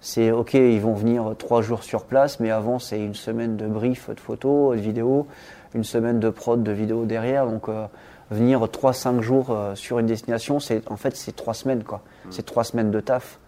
c'est 0.06 0.30
ok, 0.30 0.54
ils 0.54 0.80
vont 0.80 0.94
venir 0.94 1.34
trois 1.36 1.62
jours 1.62 1.82
sur 1.82 2.04
place, 2.04 2.38
mais 2.38 2.52
avant 2.52 2.78
c'est 2.78 3.00
une 3.04 3.16
semaine 3.16 3.56
de 3.56 3.66
brief, 3.66 4.08
de 4.08 4.20
photos, 4.20 4.76
de 4.76 4.80
vidéos, 4.80 5.26
une 5.74 5.82
semaine 5.82 6.20
de 6.20 6.30
prod, 6.30 6.62
de 6.62 6.70
vidéos 6.70 7.06
derrière. 7.06 7.44
Donc 7.44 7.68
euh, 7.68 7.88
venir 8.30 8.60
3-5 8.60 9.20
jours 9.20 9.50
euh, 9.50 9.74
sur 9.74 9.98
une 9.98 10.06
destination, 10.06 10.60
c'est 10.60 10.88
en 10.92 10.96
fait 10.96 11.16
c'est 11.16 11.34
trois 11.34 11.54
semaines 11.54 11.82
quoi. 11.82 12.02
C'est 12.30 12.46
trois 12.46 12.62
semaines 12.62 12.92
de 12.92 13.00
taf, 13.00 13.40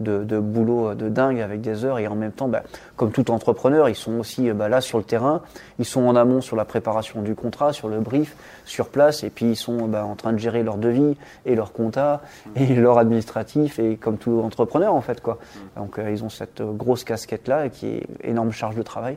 de, 0.00 0.38
boulot 0.38 0.90
euh, 0.90 0.94
de 0.94 1.08
dingue 1.08 1.40
avec 1.40 1.60
des 1.60 1.84
heures 1.84 1.98
et 1.98 2.06
en 2.06 2.14
même 2.14 2.32
temps, 2.32 2.48
bah, 2.48 2.62
comme 2.96 3.12
tout 3.12 3.30
entrepreneur, 3.30 3.88
ils 3.88 3.94
sont 3.94 4.18
aussi 4.18 4.48
euh, 4.48 4.54
bah, 4.54 4.68
là 4.68 4.80
sur 4.80 4.98
le 4.98 5.04
terrain, 5.04 5.42
ils 5.78 5.84
sont 5.84 6.06
en 6.06 6.16
amont 6.16 6.40
sur 6.40 6.56
la 6.56 6.64
préparation 6.64 7.22
du 7.22 7.34
contrat, 7.34 7.72
sur 7.72 7.88
le 7.88 8.00
brief, 8.00 8.36
sur 8.64 8.88
place, 8.88 9.24
et 9.24 9.30
puis 9.30 9.46
ils 9.46 9.56
sont 9.56 9.88
bah, 9.88 10.04
en 10.04 10.14
train 10.16 10.32
de 10.32 10.38
gérer 10.38 10.62
leur 10.62 10.76
devis 10.76 11.16
et 11.44 11.54
leur 11.54 11.72
compta 11.72 12.22
et 12.54 12.74
leur 12.74 12.98
administratif 12.98 13.78
et 13.78 13.96
comme 13.96 14.18
tout 14.18 14.40
entrepreneur 14.40 14.94
en 14.94 15.00
fait 15.00 15.20
quoi. 15.20 15.38
Donc 15.76 15.98
euh, 15.98 16.10
ils 16.10 16.24
ont 16.24 16.30
cette 16.30 16.62
grosse 16.62 17.04
casquette 17.04 17.48
là 17.48 17.68
qui 17.68 17.86
est 17.86 18.06
énorme 18.22 18.52
charge 18.52 18.76
de 18.76 18.82
travail. 18.82 19.16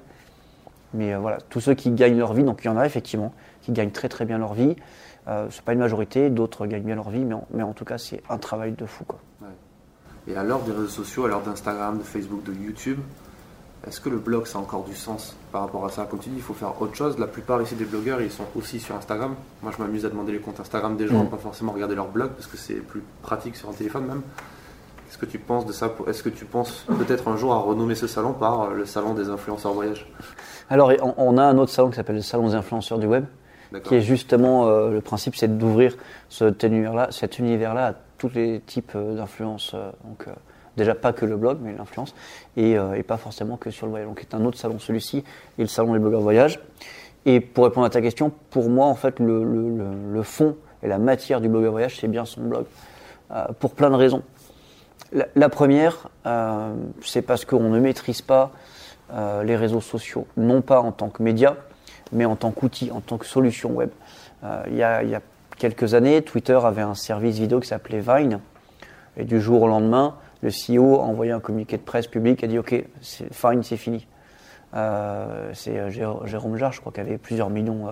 Mais 0.96 1.14
voilà, 1.14 1.38
tous 1.50 1.60
ceux 1.60 1.76
qui 1.76 1.92
gagnent 1.92 2.18
leur 2.18 2.34
vie, 2.34 2.44
donc 2.44 2.62
il 2.64 2.68
y 2.68 2.70
en 2.70 2.78
a 2.78 2.84
effectivement 2.84 3.32
qui 3.62 3.72
gagnent 3.72 3.92
très 3.92 4.10
très 4.10 4.26
bien 4.26 4.40
leur 4.40 4.54
vie. 4.56 4.76
Euh, 5.28 5.48
c'est 5.52 5.62
pas 5.62 5.74
une 5.74 5.80
majorité, 5.80 6.30
d'autres 6.30 6.66
gagnent 6.66 6.84
bien 6.84 6.96
leur 6.96 7.10
vie, 7.10 7.24
mais 7.24 7.36
en, 7.36 7.46
mais 7.52 7.64
en 7.64 7.74
tout 7.74 7.86
cas 7.86 7.98
c'est 7.98 8.24
un 8.30 8.38
travail 8.38 8.72
de 8.72 8.86
fou 8.86 9.04
quoi. 9.06 9.20
Et 10.30 10.36
à 10.36 10.44
l'heure 10.44 10.62
des 10.62 10.72
réseaux 10.72 10.88
sociaux, 10.88 11.26
à 11.26 11.28
l'heure 11.28 11.42
d'Instagram, 11.42 11.98
de 11.98 12.04
Facebook, 12.04 12.44
de 12.44 12.54
YouTube, 12.54 13.00
est-ce 13.88 14.00
que 14.02 14.10
le 14.10 14.18
blog 14.18 14.46
ça 14.46 14.60
a 14.60 14.62
encore 14.62 14.84
du 14.84 14.94
sens 14.94 15.36
par 15.52 15.62
rapport 15.62 15.86
à 15.86 15.90
ça? 15.90 16.06
Comme 16.10 16.20
tu 16.20 16.30
dis, 16.30 16.36
il 16.36 16.42
faut 16.42 16.54
faire 16.54 16.80
autre 16.82 16.96
chose. 16.96 17.18
La 17.18 17.28
plupart 17.28 17.62
ici 17.62 17.76
des 17.76 17.86
blogueurs, 17.86 18.22
ils 18.22 18.30
sont 18.30 18.44
aussi 18.56 18.80
sur 18.80 18.96
Instagram. 18.96 19.36
Moi, 19.64 19.72
je 19.76 19.82
m'amuse 19.82 20.06
à 20.06 20.10
demander 20.10 20.34
les 20.34 20.40
comptes 20.40 20.60
Instagram 20.60 20.98
des 20.98 21.08
gens, 21.08 21.24
Mm. 21.24 21.30
pas 21.30 21.38
forcément 21.38 21.72
regarder 21.72 21.96
leur 21.96 22.08
blog 22.08 22.32
parce 22.32 22.48
que 22.48 22.58
c'est 22.58 22.76
plus 22.76 23.02
pratique 23.22 23.56
sur 23.56 23.70
un 23.70 23.74
téléphone 23.74 24.06
même. 24.06 24.22
Qu'est-ce 25.08 25.18
que 25.18 25.26
tu 25.26 25.40
penses 25.40 25.66
de 25.66 25.72
ça 25.72 25.92
Est-ce 26.08 26.22
que 26.22 26.30
tu 26.30 26.46
penses 26.46 26.86
peut-être 26.88 27.28
un 27.30 27.36
jour 27.36 27.54
à 27.54 27.58
renommer 27.58 27.96
ce 27.96 28.06
salon 28.06 28.34
par 28.34 28.62
euh, 28.62 28.74
le 28.76 28.86
salon 28.86 29.16
des 29.16 29.30
influenceurs 29.30 29.74
voyage? 29.74 30.06
Alors 30.70 30.92
on, 31.18 31.38
a 31.40 31.44
un 31.44 31.58
autre 31.58 31.72
salon 31.72 31.90
qui 31.90 31.96
s'appelle 31.96 32.18
le 32.18 32.22
salon 32.22 32.50
des 32.50 32.54
influenceurs 32.54 33.00
du 33.00 33.08
web, 33.08 33.26
qui 33.86 33.96
est 33.96 34.02
justement 34.02 34.68
euh, 34.68 34.92
le 34.92 35.02
principe 35.02 35.36
c'est 35.36 35.58
d'ouvrir 35.58 35.96
cet 36.30 36.62
univers-là, 36.62 37.08
cet 37.10 37.40
univers-là 37.40 37.88
à 37.88 37.94
tous 38.20 38.30
les 38.36 38.60
types 38.60 38.92
euh, 38.96 39.16
d'influence. 39.16 39.72
euh, 39.74 39.90
donc 40.04 40.28
euh, 40.28 40.32
déjà 40.78 40.94
pas 40.94 41.12
que 41.12 41.26
le 41.26 41.36
blog, 41.36 41.58
mais 41.62 41.74
l'influence, 41.74 42.14
et, 42.56 42.78
pas 43.06 43.18
forcément 43.18 43.58
que 43.58 43.70
sur 43.70 43.86
le 43.86 43.90
voyage. 43.90 44.08
Donc 44.08 44.20
c'est 44.22 44.34
un 44.34 44.46
autre 44.46 44.58
salon 44.58 44.80
celui-ci 44.80 45.26
et 45.58 45.62
le 45.62 45.68
salon 45.68 45.92
des 45.92 46.00
blogueurs 46.00 46.22
voyage. 46.22 46.62
Et 47.26 47.42
pour 47.42 47.66
répondre 47.66 47.86
à 47.86 47.90
ta 47.90 48.02
question, 48.02 48.32
pour 48.50 48.70
moi 48.70 48.86
en 48.86 48.96
fait 48.96 49.20
le, 49.20 50.22
fond 50.24 50.56
et 50.82 50.88
la 50.88 50.98
matière 50.98 51.42
du 51.42 51.50
blogueur 51.50 51.72
voyage 51.72 51.98
c'est 52.00 52.08
bien 52.08 52.24
son 52.24 52.42
blog, 52.44 52.66
pour 53.60 53.72
plein 53.72 53.90
de 53.90 53.96
raisons. 53.96 54.24
La, 55.12 55.50
première, 55.50 56.08
c'est 57.04 57.24
parce 57.24 57.44
qu'on 57.44 57.70
ne 57.70 57.80
maîtrise 57.80 58.22
pas 58.22 58.52
les 59.44 59.58
réseaux 59.58 59.82
sociaux, 59.82 60.28
non 60.38 60.62
pas 60.62 60.80
en 60.80 60.94
tant 60.94 61.10
que 61.10 61.22
média, 61.22 61.58
mais 62.14 62.24
en 62.24 62.38
tant 62.38 62.52
qu'outil, 62.52 62.90
en 62.92 63.02
tant 63.02 63.18
que 63.18 63.26
solution 63.26 63.72
web. 63.72 63.90
Il 64.68 64.78
y 64.78 64.84
a 64.84 65.22
quelques 65.60 65.94
années, 65.94 66.24
Twitter 66.24 66.58
avait 66.64 66.82
un 66.82 66.96
service 66.96 67.38
vidéo 67.38 67.60
qui 67.60 67.68
s'appelait 67.68 68.00
Vine, 68.00 68.40
et 69.18 69.26
du 69.26 69.40
jour 69.40 69.62
au 69.62 69.68
lendemain, 69.68 70.16
le 70.42 70.50
CEO 70.50 70.96
a 70.96 71.04
envoyé 71.04 71.32
un 71.32 71.40
communiqué 71.40 71.78
de 71.78 71.84
presse 71.84 72.08
public, 72.08 72.44
a 72.44 72.48
dit 72.48 72.58
OK, 72.58 72.72
Vine 72.72 73.64
c'est 73.64 73.78
fini. 73.78 74.08
Euh, 74.76 75.52
c'est 75.54 75.78
euh, 75.78 76.26
Jérôme 76.26 76.56
Jarre, 76.56 76.72
je 76.72 76.80
crois, 76.80 76.92
qui 76.92 77.02
avait 77.02 77.18
plusieurs 77.18 77.50
millions 77.50 77.88
euh, 77.88 77.92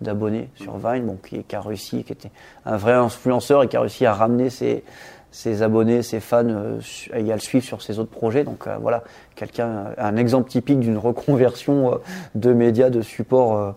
d'abonnés 0.00 0.48
sur 0.54 0.78
Vine, 0.78 1.16
qui, 1.26 1.44
a 1.54 1.60
réussi, 1.60 2.04
qui 2.04 2.12
était 2.12 2.30
un 2.64 2.76
vrai 2.76 2.92
influenceur 2.92 3.64
et 3.64 3.68
qui 3.68 3.76
a 3.76 3.80
réussi 3.80 4.06
à 4.06 4.14
ramener 4.14 4.48
ses, 4.50 5.62
abonnés, 5.62 6.02
ses 6.02 6.20
fans 6.20 6.78
et 7.12 7.32
à 7.32 7.34
le 7.34 7.40
suivre 7.40 7.64
sur 7.64 7.82
ses 7.82 7.98
autres 7.98 8.10
projets. 8.10 8.44
Donc 8.44 8.68
voilà, 8.80 9.02
quelqu'un, 9.34 9.92
un 9.98 10.16
exemple 10.16 10.48
typique 10.48 10.80
d'une 10.80 10.96
reconversion 10.96 12.00
de 12.34 12.52
médias, 12.52 12.88
de 12.88 13.02
support 13.02 13.74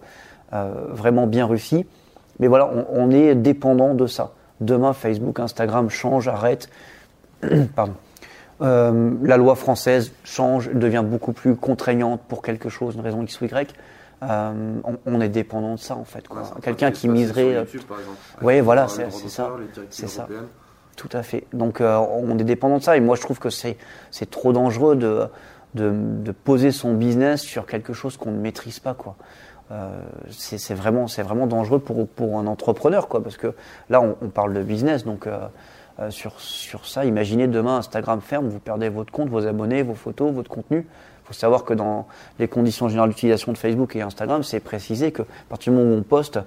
vraiment 0.52 1.28
bien 1.28 1.46
réussi. 1.46 1.86
Mais 2.40 2.48
voilà, 2.48 2.68
on, 2.68 2.86
on 2.90 3.12
est 3.12 3.36
dépendant 3.36 3.94
de 3.94 4.08
ça. 4.08 4.32
Demain, 4.62 4.94
Facebook, 4.94 5.40
Instagram 5.40 5.90
changent, 5.90 6.28
arrêtent. 6.28 6.70
Pardon. 7.76 7.94
Euh, 8.62 9.12
la 9.24 9.38
loi 9.38 9.56
française 9.56 10.12
change, 10.24 10.70
devient 10.72 11.04
beaucoup 11.06 11.34
plus 11.34 11.56
contraignante 11.56 12.22
pour 12.28 12.42
quelque 12.42 12.70
chose, 12.70 12.96
une 12.96 13.02
raison 13.02 13.24
X 13.24 13.42
ou 13.42 13.46
Y. 13.46 13.74
Euh, 14.22 14.76
on, 14.86 14.98
on 15.06 15.20
est 15.22 15.28
dépendant 15.28 15.74
de 15.74 15.80
ça 15.80 15.96
en 15.96 16.06
fait. 16.06 16.24
Quelqu'un 16.62 16.88
un 16.88 16.92
qui 16.92 17.10
miserait. 17.10 17.56
euh, 17.56 17.60
YouTube, 17.62 17.82
par 17.90 18.00
exemple, 18.00 18.18
ouais, 18.42 18.54
avec 18.54 18.64
voilà, 18.64 18.88
c'est- 18.88 19.10
ça. 19.28 19.50
C'est 19.90 20.08
ça. 20.08 20.28
Tout 20.96 21.10
à 21.12 21.24
fait. 21.24 21.46
Donc 21.52 21.82
euh, 21.82 21.98
on 21.98 22.38
est 22.38 22.44
dépendant 22.44 22.78
de 22.78 22.84
ça 22.84 22.96
et 22.96 23.00
moi 23.02 23.16
je 23.18 23.22
trouve 23.22 23.40
que 23.40 23.50
c'est 23.50 23.78
c'est 24.12 24.30
trop 24.30 24.54
dangereux 24.54 24.96
de, 24.96 25.26
de 25.74 25.92
de 25.92 26.32
poser 26.32 26.72
son 26.72 26.94
business 26.94 27.42
sur 27.42 27.66
quelque 27.66 27.92
chose 27.92 28.16
qu'on 28.16 28.32
ne 28.32 28.38
maîtrise 28.40 28.80
pas 28.80 28.94
quoi. 28.94 29.16
Euh, 29.72 29.90
c'est 30.30 30.74
vraiment 30.74 31.06
vraiment 31.06 31.48
dangereux 31.48 31.80
pour 31.80 32.06
pour 32.06 32.38
un 32.38 32.48
entrepreneur 32.48 33.08
quoi 33.08 33.24
parce 33.24 33.38
que 33.38 33.56
là 33.90 34.02
on, 34.02 34.18
on 34.22 34.28
parle 34.28 34.54
de 34.54 34.62
business 34.62 35.06
donc 35.06 35.26
euh, 35.26 35.40
euh, 36.02 36.12
sur 36.12 36.38
sur 36.42 36.86
ça 36.86 37.06
imaginez 37.06 37.48
demain 37.48 37.78
Instagram 37.78 38.20
ferme 38.20 38.50
vous 38.50 38.60
perdez 38.60 38.90
votre 38.90 39.14
compte 39.14 39.30
vos 39.30 39.48
abonnés 39.48 39.82
vos 39.82 39.94
photos 39.94 40.34
votre 40.34 40.50
contenu 40.50 40.86
il 41.24 41.28
faut 41.28 41.34
savoir 41.34 41.64
que 41.64 41.74
dans 41.74 42.06
les 42.38 42.50
conditions 42.50 42.90
générales 42.90 43.10
d'utilisation 43.12 43.54
de 43.54 43.58
Facebook 43.58 43.96
et 43.96 44.02
Instagram, 44.02 44.44
c'est 44.44 44.60
précisé 44.60 45.14
que 45.14 45.22
à 45.22 45.26
partir 45.48 45.72
du 45.72 45.80
moment 45.80 45.96
où 45.96 45.98
on 46.00 46.04
poste, 46.04 46.40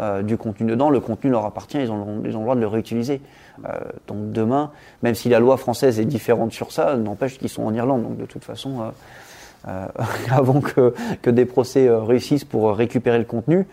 euh, 0.00 0.22
du 0.22 0.38
contenu 0.38 0.70
dedans, 0.70 0.88
le 0.88 1.00
contenu 1.00 1.30
leur 1.30 1.44
appartient, 1.44 1.78
ils 1.78 1.90
ont, 1.90 2.22
ils 2.24 2.34
ont 2.34 2.38
le 2.38 2.44
droit 2.44 2.54
de 2.54 2.60
le 2.60 2.66
réutiliser. 2.66 3.20
Euh, 3.66 3.78
donc 4.08 4.32
demain, 4.32 4.70
même 5.02 5.14
si 5.14 5.28
la 5.28 5.38
loi 5.38 5.58
française 5.58 6.00
est 6.00 6.06
différente 6.06 6.50
sur 6.52 6.72
ça, 6.72 6.96
n'empêche 6.96 7.38
qu'ils 7.38 7.50
sont 7.50 7.64
en 7.64 7.74
Irlande. 7.74 8.04
Donc 8.04 8.16
de 8.16 8.24
toute 8.24 8.42
façon, 8.42 8.90
euh, 9.68 9.86
avant 10.30 10.60
que, 10.60 10.94
des 11.30 11.44
procès 11.44 11.88
réussissent 11.90 12.44
pour 12.44 12.74
récupérer 12.74 13.18
le 13.18 13.24
contenu, 13.24 13.66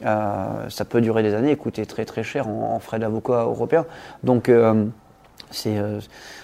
ça 0.00 0.84
peut 0.88 1.00
durer 1.00 1.22
des 1.22 1.34
années 1.34 1.50
et 1.50 1.56
coûter 1.56 1.84
très 1.84 2.04
très 2.04 2.22
cher 2.22 2.48
en, 2.48 2.78
frais 2.78 3.00
d'avocat 3.00 3.42
européens. 3.42 3.84
Donc 4.22 4.50
c'est 5.50 5.76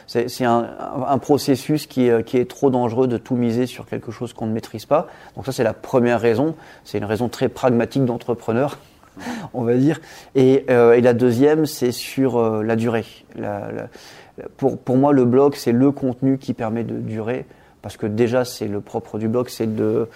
c'est 0.07 0.44
un, 0.44 1.18
processus 1.20 1.87
qui 1.87 2.09
est, 2.09 2.48
trop 2.48 2.70
dangereux 2.70 3.07
de 3.07 3.16
tout 3.16 3.37
miser 3.37 3.66
sur 3.66 3.87
quelque 3.87 4.12
chose 4.12 4.33
qu'on 4.33 4.46
ne 4.46 4.52
maîtrise 4.52 4.87
pas. 4.87 5.09
Donc 5.37 5.46
ça, 5.46 5.52
c'est 5.52 5.64
la 5.64 5.72
première 5.72 6.20
raison. 6.20 6.54
C'est 6.85 6.98
une 6.98 7.04
raison 7.04 7.28
très 7.28 7.48
pragmatique 7.48 8.04
d'entrepreneur, 8.04 8.78
on 9.54 9.62
va 9.62 9.74
dire. 9.74 10.00
Et, 10.35 10.64
euh, 10.70 11.00
la 11.00 11.14
deuxième, 11.14 11.66
c'est 11.66 11.92
sur 11.92 12.38
euh, 12.38 12.62
la 12.62 12.76
durée. 12.76 13.07
Pour, 14.57 14.78
pour 14.78 14.96
moi, 14.96 15.12
le 15.12 15.24
blog, 15.24 15.54
c'est 15.54 15.72
le 15.72 15.90
contenu 15.90 16.38
qui 16.38 16.54
permet 16.54 16.85
de 16.85 16.96
durer. 16.96 17.46
Parce 17.85 17.99
que 17.99 18.07
déjà, 18.07 18.47
c'est 18.47 18.66
le 18.66 18.81
propre 18.81 19.18
du 19.18 19.29
blog, 19.29 19.51
c'est 19.51 19.77
de 19.77 20.09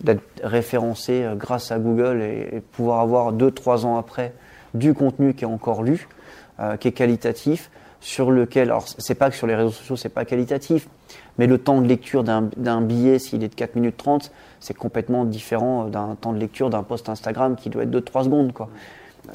d'être 0.00 0.22
référencé 0.44 1.24
euh, 1.24 1.34
grâce 1.34 1.72
à 1.72 1.80
Google 1.80 2.22
et, 2.22 2.62
pouvoir 2.70 3.00
avoir 3.00 3.32
deux, 3.32 3.50
trois 3.50 3.84
ans 3.84 3.96
après 3.96 4.32
du 4.74 4.94
contenu 4.94 5.34
qui 5.34 5.42
est 5.42 5.48
encore 5.48 5.82
lu, 5.82 6.06
euh, 6.60 6.76
qui 6.76 6.86
est 6.86 6.92
qualitatif, 6.92 7.68
sur 7.98 8.30
lequel, 8.30 8.68
alors 8.68 8.84
c'est 8.86 9.16
pas 9.16 9.28
que 9.28 9.36
sur 9.36 9.48
les 9.48 9.56
réseaux 9.56 9.72
sociaux 9.72 9.96
c'est 9.96 10.10
pas 10.10 10.24
qualitatif, 10.24 10.88
mais 11.38 11.48
le 11.48 11.58
temps 11.58 11.80
de 11.80 11.88
lecture 11.88 12.22
d'un 12.22 12.80
billet, 12.82 13.18
s'il 13.18 13.42
est 13.42 13.48
de 13.48 13.54
4 13.56 13.74
minutes 13.74 13.96
30, 13.96 14.30
c'est 14.60 14.74
complètement 14.74 15.24
différent 15.24 15.86
d'un 15.86 16.14
temps 16.14 16.32
de 16.32 16.38
lecture 16.38 16.70
d'un 16.70 16.84
post 16.84 17.08
Instagram 17.08 17.56
qui 17.56 17.70
doit 17.70 17.82
être 17.82 17.90
de 17.90 18.00
3 18.00 18.24
secondes. 18.24 18.52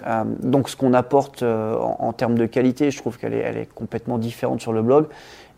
Euh, 0.07 0.23
donc 0.41 0.69
ce 0.69 0.77
qu'on 0.77 0.93
apporte 0.93 1.43
euh, 1.43 1.75
en, 1.75 1.97
en, 1.99 2.13
termes 2.13 2.37
de 2.37 2.45
qualité, 2.45 2.91
je 2.91 2.97
trouve 2.97 3.17
qu'elle 3.17 3.33
est, 3.33 3.39
elle 3.39 3.57
est 3.57 3.73
complètement 3.73 4.17
différente 4.17 4.61
sur 4.61 4.71
le 4.71 4.81
blog. 4.81 5.07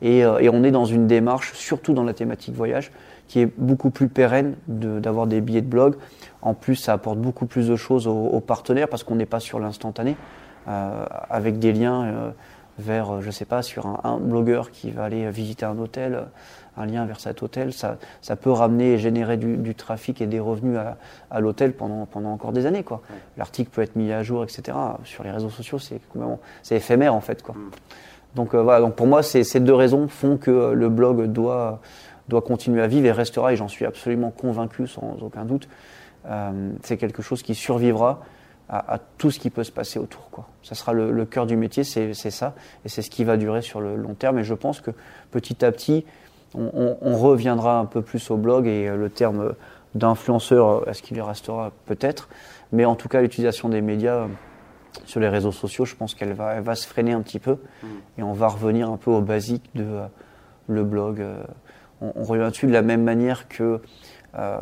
Et, 0.03 0.23
euh, 0.23 0.37
et, 0.39 0.49
on 0.49 0.63
est 0.63 0.71
dans 0.71 0.85
une 0.85 1.07
démarche, 1.07 1.53
surtout 1.53 1.93
dans 1.93 2.03
la 2.03 2.13
thématique 2.13 2.53
voyage, 2.53 2.91
qui 3.27 3.39
est 3.39 3.49
beaucoup 3.57 3.89
plus 3.89 4.09
pérenne 4.09 4.55
d'avoir 4.67 5.25
de, 5.25 5.31
des 5.31 5.41
billets 5.41 5.61
de 5.61 5.67
blog. 5.67 5.95
En 6.41 6.53
plus, 6.53 6.75
ça 6.75 6.93
apporte 6.93 7.17
beaucoup 7.17 7.45
plus 7.45 7.67
de 7.67 7.75
choses 7.75 8.05
aux, 8.05 8.11
aux 8.27 8.41
partenaires 8.41 8.89
parce 8.89 9.03
qu'on 9.03 9.15
n'est 9.15 9.25
pas 9.25 9.39
sur 9.39 9.59
l'instantané, 9.59 10.15
euh, 10.67 11.05
avec 11.29 11.57
des 11.57 11.73
liens 11.73 12.33
vers, 12.79 13.11
euh, 13.15 13.21
je 13.21 13.31
sais 13.31 13.45
pas, 13.45 13.61
sur 13.61 13.85
un, 13.87 13.99
un, 14.03 14.17
blogueur 14.17 14.71
qui 14.71 14.91
va 14.91 15.05
aller 15.05 15.29
visiter 15.29 15.65
un 15.65 15.77
hôtel, 15.77 16.15
euh, 16.15 16.23
un 16.77 16.85
lien 16.85 17.05
vers 17.05 17.19
cet 17.19 17.43
hôtel, 17.43 17.71
ça, 17.73 17.97
ça 18.21 18.35
peut 18.35 18.51
ramener 18.51 18.93
et 18.93 18.97
générer 18.97 19.37
du, 19.37 19.57
du 19.57 19.75
trafic 19.75 20.21
et 20.21 20.25
des 20.27 20.39
revenus 20.39 20.77
à, 20.77 20.97
à 21.29 21.39
l'hôtel 21.39 21.73
pendant, 21.73 22.05
pendant 22.05 22.31
encore 22.31 22.51
des 22.51 22.65
années. 22.65 22.83
L'article 23.37 23.69
peut 23.69 23.81
être 23.81 23.95
mis 23.95 24.11
à 24.11 24.23
jour, 24.23 24.43
etc. 24.43 24.77
Sur 25.03 25.23
les 25.23 25.31
réseaux 25.31 25.51
sociaux, 25.51 25.79
c'est 25.79 26.01
c'est 26.63 26.75
éphémère 26.75 27.13
en 27.13 27.21
fait. 27.21 27.43
quoi. 27.43 27.55
Mm. 27.55 27.71
Donc 28.35 28.53
euh, 28.53 28.61
voilà, 28.61 28.79
donc 28.79 28.95
pour 28.95 29.07
moi, 29.07 29.23
ces, 29.23 29.59
deux 29.59 29.73
raisons 29.73 30.07
font 30.07 30.37
que 30.37 30.71
le 30.73 30.89
blog 30.89 31.25
doit, 31.27 31.79
doit 32.27 32.41
continuer 32.41 32.81
à 32.81 32.87
vivre 32.87 33.05
et 33.05 33.11
restera, 33.11 33.53
et 33.53 33.55
j'en 33.55 33.67
suis 33.67 33.85
absolument 33.85 34.31
convaincu 34.31 34.87
sans 34.87 35.17
aucun 35.21 35.45
doute. 35.45 35.67
Euh, 36.25 36.71
c'est 36.83 36.97
quelque 36.97 37.21
chose 37.21 37.43
qui 37.43 37.55
survivra 37.55 38.21
à, 38.69 38.97
tout 39.17 39.29
ce 39.29 39.37
qui 39.37 39.51
peut 39.51 39.63
se 39.63 39.71
passer 39.71 39.99
autour. 39.99 40.31
Quoi. 40.31 40.47
Ça 40.63 40.73
sera 40.73 40.93
le, 40.93 41.25
cœur 41.25 41.45
du 41.45 41.55
métier, 41.55 41.83
c'est 41.83 42.13
ça, 42.13 42.55
et 42.85 42.89
c'est 42.89 43.03
ce 43.03 43.11
qui 43.11 43.23
va 43.23 43.37
durer 43.37 43.61
sur 43.61 43.81
le 43.81 43.95
long 43.95 44.15
terme. 44.15 44.39
Et 44.39 44.43
je 44.43 44.55
pense 44.55 44.81
que 44.81 44.89
petit 45.29 45.63
à 45.63 45.71
petit, 45.71 46.05
on 46.55 47.17
reviendra 47.17 47.77
un 47.77 47.85
peu 47.85 48.01
plus 48.01 48.31
au 48.31 48.37
blog 48.37 48.65
et 48.65 48.89
le 48.89 49.09
terme 49.09 49.53
d'influenceur, 49.93 50.87
est-ce 50.87 51.03
qu'il 51.03 51.17
y 51.17 51.21
restera? 51.21 51.71
Peut-être, 51.85 52.29
mais 52.71 52.85
en 52.85 52.95
tout 52.95 53.09
cas 53.09 53.21
l'utilisation 53.21 53.69
des 53.69 53.81
médias 53.81 54.27
sur 55.05 55.19
les 55.19 55.29
réseaux 55.29 55.51
sociaux, 55.51 55.85
je 55.85 55.95
pense 55.95 56.15
qu'elle 56.15 56.33
va, 56.33 56.55
elle 56.55 56.63
va 56.63 56.75
se 56.75 56.87
freiner 56.87 57.13
un 57.13 57.21
petit 57.21 57.39
peu 57.39 57.53
mmh. 57.53 57.87
et 58.17 58.23
on 58.23 58.33
va 58.33 58.47
revenir 58.47 58.89
un 58.89 58.97
peu 58.97 59.11
au 59.11 59.21
basique 59.21 59.69
de 59.75 59.83
euh, 59.83 60.05
le 60.67 60.83
blog. 60.83 61.19
Euh, 61.19 61.43
on, 62.01 62.13
on, 62.15 62.23
revient 62.23 62.49
dessus 62.49 62.67
de 62.67 62.71
la 62.71 62.81
même 62.81 63.03
manière 63.03 63.47
que 63.47 63.81
euh, 64.37 64.57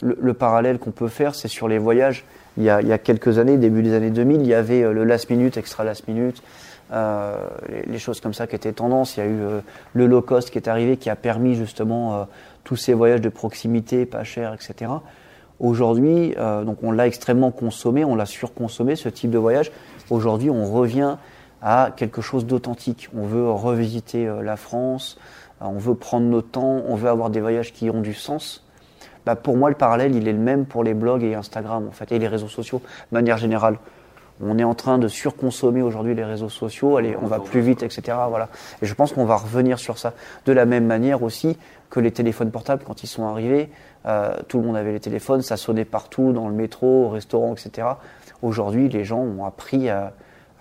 le, 0.00 0.16
le, 0.20 0.34
parallèle 0.34 0.78
qu'on 0.78 0.90
peut 0.90 1.08
faire, 1.08 1.34
c'est 1.34 1.48
sur 1.48 1.68
les 1.68 1.78
voyages 1.78 2.24
il 2.56 2.64
y, 2.64 2.70
a, 2.70 2.80
il 2.80 2.88
y, 2.88 2.92
a, 2.92 2.98
quelques 2.98 3.38
années, 3.38 3.56
début 3.56 3.82
des 3.82 3.94
années 3.94 4.10
2000, 4.10 4.42
il 4.42 4.46
y 4.46 4.54
avait 4.54 4.82
le 4.92 5.04
last 5.04 5.30
minute, 5.30 5.56
extra 5.56 5.84
last 5.84 6.06
minute, 6.06 6.42
les, 6.90 7.82
les, 7.86 7.98
choses 7.98 8.20
comme 8.20 8.34
ça 8.34 8.46
qui 8.46 8.54
étaient 8.54 8.74
tendance. 8.74 9.16
Il 9.16 9.20
y 9.20 9.22
a 9.22 9.26
eu 9.26 9.40
le 9.94 10.06
low 10.06 10.20
cost 10.20 10.50
qui 10.50 10.58
est 10.58 10.68
arrivé, 10.68 10.98
qui 10.98 11.08
a 11.08 11.16
permis 11.16 11.54
justement 11.54 12.28
tous 12.62 12.76
ces 12.76 12.92
voyages 12.92 13.22
de 13.22 13.30
proximité, 13.30 14.04
pas 14.04 14.24
chers, 14.24 14.52
etc. 14.52 14.90
Aujourd'hui, 15.62 16.34
euh, 16.36 16.64
donc 16.64 16.78
on 16.82 16.92
l'a 16.92 17.06
extrêmement 17.06 17.50
consommé, 17.50 18.04
on 18.04 18.14
l'a 18.14 18.26
surconsommé 18.26 18.96
ce 18.96 19.08
type 19.08 19.30
de 19.30 19.38
voyage. 19.38 19.72
Aujourd'hui, 20.10 20.50
on 20.50 20.70
revient 20.70 21.16
à 21.62 21.92
quelque 21.96 22.20
chose 22.20 22.44
d'authentique. 22.44 23.08
On 23.16 23.24
veut 23.24 23.48
revisiter 23.48 24.26
euh, 24.26 24.42
la 24.42 24.56
France, 24.56 25.16
on 25.60 25.78
veut 25.78 25.94
prendre 25.94 26.26
notre 26.26 26.50
temps, 26.50 26.82
on 26.86 26.96
veut 26.96 27.08
avoir 27.08 27.30
des 27.30 27.40
voyages 27.40 27.72
qui 27.72 27.88
ont 27.88 28.00
du 28.00 28.12
sens 28.12 28.62
bah 29.24 29.36
pour 29.36 29.56
moi, 29.56 29.68
le 29.70 29.76
parallèle, 29.76 30.14
il 30.14 30.26
est 30.26 30.32
le 30.32 30.38
même 30.38 30.66
pour 30.66 30.82
les 30.82 30.94
blogs 30.94 31.22
et 31.22 31.34
Instagram, 31.34 31.86
en 31.88 31.92
fait, 31.92 32.10
et 32.12 32.18
les 32.18 32.28
réseaux 32.28 32.48
sociaux, 32.48 32.80
de 33.10 33.16
manière 33.16 33.38
générale. 33.38 33.78
On 34.42 34.58
est 34.58 34.64
en 34.64 34.74
train 34.74 34.98
de 34.98 35.08
surconsommer 35.08 35.82
aujourd'hui 35.82 36.14
les 36.14 36.24
réseaux 36.24 36.48
sociaux, 36.48 36.96
allez, 36.96 37.16
on 37.22 37.26
va 37.26 37.38
plus 37.38 37.60
vite, 37.60 37.82
etc. 37.82 38.18
Voilà. 38.28 38.48
Et 38.82 38.86
je 38.86 38.94
pense 38.94 39.12
qu'on 39.12 39.24
va 39.24 39.36
revenir 39.36 39.78
sur 39.78 39.98
ça. 39.98 40.14
De 40.46 40.52
la 40.52 40.64
même 40.64 40.84
manière 40.84 41.22
aussi 41.22 41.56
que 41.90 42.00
les 42.00 42.10
téléphones 42.10 42.50
portables, 42.50 42.82
quand 42.84 43.04
ils 43.04 43.06
sont 43.06 43.26
arrivés, 43.26 43.70
euh, 44.06 44.34
tout 44.48 44.58
le 44.58 44.66
monde 44.66 44.76
avait 44.76 44.92
les 44.92 45.00
téléphones, 45.00 45.42
ça 45.42 45.56
sonnait 45.56 45.84
partout, 45.84 46.32
dans 46.32 46.48
le 46.48 46.54
métro, 46.54 47.06
au 47.06 47.08
restaurant, 47.10 47.54
etc. 47.54 47.86
Aujourd'hui, 48.42 48.88
les 48.88 49.04
gens 49.04 49.20
ont 49.20 49.44
appris 49.44 49.88
à, 49.88 50.12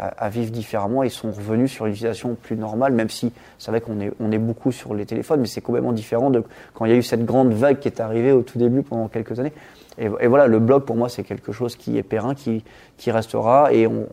à, 0.02 0.30
vivre 0.30 0.52
différemment. 0.52 1.04
Ils 1.04 1.12
sont 1.12 1.32
revenus 1.32 1.72
sur 1.72 1.86
l'utilisation 1.86 2.36
plus 2.36 2.56
normale, 2.56 2.94
même 2.94 3.10
si 3.10 3.32
c'est 3.60 3.70
vrai 3.70 3.82
qu'on 3.82 4.00
est, 4.00 4.12
on 4.20 4.32
est 4.32 4.40
beaucoup 4.40 4.72
sur 4.72 4.96
les 4.96 5.06
téléphones, 5.06 5.42
mais 5.42 5.48
c'est 5.48 5.62
complètement 5.62 5.92
différent 5.92 6.32
de 6.32 6.44
quand 6.74 6.86
il 6.86 6.92
y 6.92 6.94
a 6.94 6.98
eu 6.98 7.04
cette 7.04 7.24
grande 7.24 7.54
vague 7.54 7.80
qui 7.80 7.88
est 7.88 8.00
arrivée 8.00 8.32
au 8.32 8.42
tout 8.42 8.58
début 8.58 8.82
pendant 8.82 9.08
quelques 9.08 9.40
années. 9.40 9.54
Et, 9.98 10.08
voilà, 10.28 10.48
le 10.48 10.60
blog 10.60 10.86
pour 10.86 10.96
moi 10.96 11.10
c'est 11.10 11.24
quelque 11.24 11.52
chose 11.52 11.76
qui 11.76 11.98
est 11.98 12.04
périn, 12.04 12.34
qui, 12.34 12.64
qui 12.98 13.12
restera, 13.12 13.74
et 13.74 13.86
on, 13.88 14.08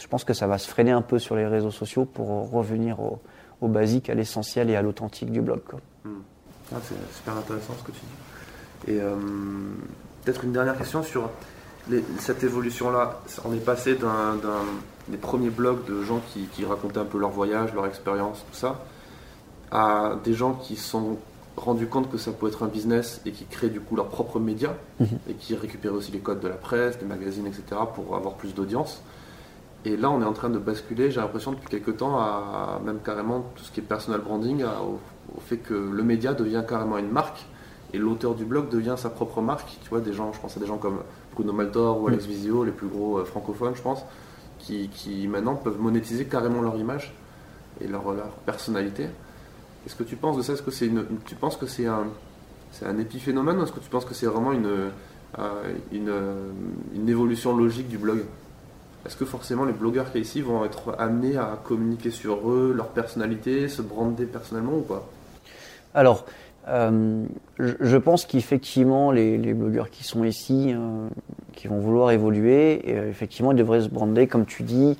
je 0.00 0.06
pense 0.06 0.24
que 0.24 0.32
ça 0.32 0.46
va 0.46 0.58
se 0.58 0.68
freiner 0.68 0.92
un 0.92 1.02
peu 1.02 1.18
sur 1.18 1.36
les 1.36 1.46
réseaux 1.46 1.72
sociaux 1.72 2.04
pour 2.04 2.50
revenir 2.50 2.98
au, 3.00 3.68
basique, 3.68 4.08
à 4.08 4.14
l'essentiel 4.14 4.70
et 4.70 4.76
à 4.76 4.82
l'authentique 4.82 5.30
du 5.30 5.42
blog. 5.42 5.60
Mmh. 6.04 6.10
Ah, 6.72 6.78
c'est 6.82 7.16
super 7.16 7.36
intéressant 7.36 7.74
ce 7.78 7.84
que 7.84 7.90
tu 7.90 8.00
dis. 8.00 8.92
Et 8.92 9.00
euh, 9.00 9.16
peut-être 10.24 10.44
une 10.44 10.52
dernière 10.52 10.78
question 10.78 11.02
sur 11.02 11.28
cette 12.18 12.44
évolution-là. 12.44 13.20
On 13.44 13.52
est 13.52 13.64
passé 13.64 13.96
d'un 13.96 14.38
des 15.10 15.16
premiers 15.16 15.50
blogs 15.50 15.84
de 15.86 16.02
gens 16.02 16.20
qui, 16.32 16.42
qui, 16.52 16.64
racontaient 16.64 16.98
un 16.98 17.04
peu 17.04 17.18
leur 17.18 17.30
voyage, 17.30 17.74
leur 17.74 17.86
expérience, 17.86 18.44
tout 18.50 18.56
ça, 18.56 18.80
à 19.70 20.16
des 20.24 20.34
gens 20.34 20.54
qui 20.54 20.76
sont 20.76 21.18
rendus 21.56 21.86
compte 21.86 22.10
que 22.10 22.18
ça 22.18 22.30
peut 22.32 22.48
être 22.48 22.62
un 22.62 22.68
business 22.68 23.20
et 23.26 23.32
qui 23.32 23.44
créent 23.44 23.68
du 23.68 23.80
coup 23.80 23.96
leurs 23.96 24.08
propres 24.08 24.38
médias 24.38 24.74
mmh. 25.00 25.04
et 25.28 25.34
qui 25.34 25.54
récupèrent 25.54 25.94
aussi 25.94 26.12
les 26.12 26.20
codes 26.20 26.40
de 26.40 26.48
la 26.48 26.54
presse, 26.54 26.98
des 26.98 27.06
magazines, 27.06 27.46
etc. 27.46 27.62
pour 27.94 28.14
avoir 28.14 28.34
plus 28.34 28.54
d'audience. 28.54 29.02
Et 29.84 29.96
là, 29.96 30.10
on 30.10 30.20
est 30.20 30.24
en 30.24 30.32
train 30.32 30.50
de 30.50 30.58
basculer, 30.58 31.10
j'ai 31.10 31.20
l'impression, 31.20 31.52
depuis 31.52 31.68
quelques 31.68 31.98
temps, 31.98 32.18
à 32.18 32.80
même 32.84 32.98
carrément 33.04 33.44
tout 33.54 33.64
ce 33.64 33.70
qui 33.70 33.80
est 33.80 33.82
personal 33.82 34.20
branding, 34.20 34.62
à, 34.62 34.82
au, 34.82 34.98
au, 35.36 35.40
fait 35.40 35.58
que 35.58 35.74
le 35.74 36.02
média 36.02 36.34
devient 36.34 36.64
carrément 36.68 36.98
une 36.98 37.10
marque 37.10 37.46
et 37.92 37.98
l'auteur 37.98 38.34
du 38.34 38.44
blog 38.44 38.68
devient 38.68 38.96
sa 38.96 39.08
propre 39.08 39.40
marque. 39.40 39.78
Tu 39.82 39.88
vois, 39.88 40.00
des 40.00 40.12
gens, 40.12 40.32
je 40.32 40.40
pense 40.40 40.56
à 40.56 40.60
des 40.60 40.66
gens 40.66 40.78
comme 40.78 40.98
Bruno 41.34 41.52
Maltor 41.52 42.00
ou 42.00 42.08
Alex 42.08 42.26
mmh. 42.26 42.28
Visio, 42.28 42.64
les 42.64 42.72
plus 42.72 42.88
gros 42.88 43.18
euh, 43.18 43.24
francophones, 43.24 43.74
je 43.74 43.82
pense, 43.82 44.04
qui, 44.90 45.28
maintenant 45.28 45.54
peuvent 45.54 45.80
monétiser 45.80 46.26
carrément 46.26 46.60
leur 46.60 46.76
image 46.76 47.14
et 47.80 47.86
leur, 47.86 48.02
personnalité. 48.44 49.06
Qu'est-ce 49.82 49.96
que 49.96 50.04
tu 50.04 50.16
penses 50.16 50.36
de 50.36 50.42
ça? 50.42 50.54
Est-ce 50.54 50.62
que 50.62 50.70
c'est 50.70 50.90
tu 51.24 51.34
penses 51.34 51.56
que 51.56 51.66
c'est 51.66 51.86
un, 51.86 52.98
épiphénomène 52.98 53.58
ou 53.58 53.62
est-ce 53.62 53.72
que 53.72 53.80
tu 53.80 53.88
penses 53.88 54.04
que 54.04 54.14
c'est 54.14 54.26
vraiment 54.26 54.52
une, 54.52 54.90
euh, 55.38 55.72
une, 55.92 57.08
évolution 57.08 57.56
logique 57.56 57.88
du 57.88 57.98
blog? 57.98 58.24
Est-ce 59.06 59.16
que 59.16 59.24
forcément 59.24 59.64
les 59.64 59.72
blogueurs 59.72 60.12
qui 60.12 60.18
ici 60.18 60.42
vont 60.42 60.64
être 60.64 60.94
amenés 60.98 61.36
à 61.36 61.58
communiquer 61.64 62.10
sur 62.10 62.50
eux, 62.50 62.74
leur 62.76 62.88
personnalité, 62.88 63.68
se 63.68 63.80
brander 63.80 64.26
personnellement 64.26 64.78
ou 64.78 64.82
pas? 64.82 65.08
Alors, 65.94 66.26
euh, 66.68 67.24
je 67.58 67.96
pense 67.96 68.26
qu'effectivement, 68.26 69.10
les, 69.10 69.54
blogueurs 69.54 69.90
qui 69.90 70.04
sont 70.04 70.24
ici, 70.24 70.74
euh, 70.74 71.08
qui 71.58 71.66
vont 71.66 71.80
vouloir 71.80 72.12
évoluer, 72.12 72.88
et, 72.88 72.96
euh, 72.96 73.10
effectivement, 73.10 73.50
ils 73.50 73.58
devraient 73.58 73.80
se 73.80 73.88
brander, 73.88 74.28
comme 74.28 74.46
tu 74.46 74.62
dis, 74.62 74.96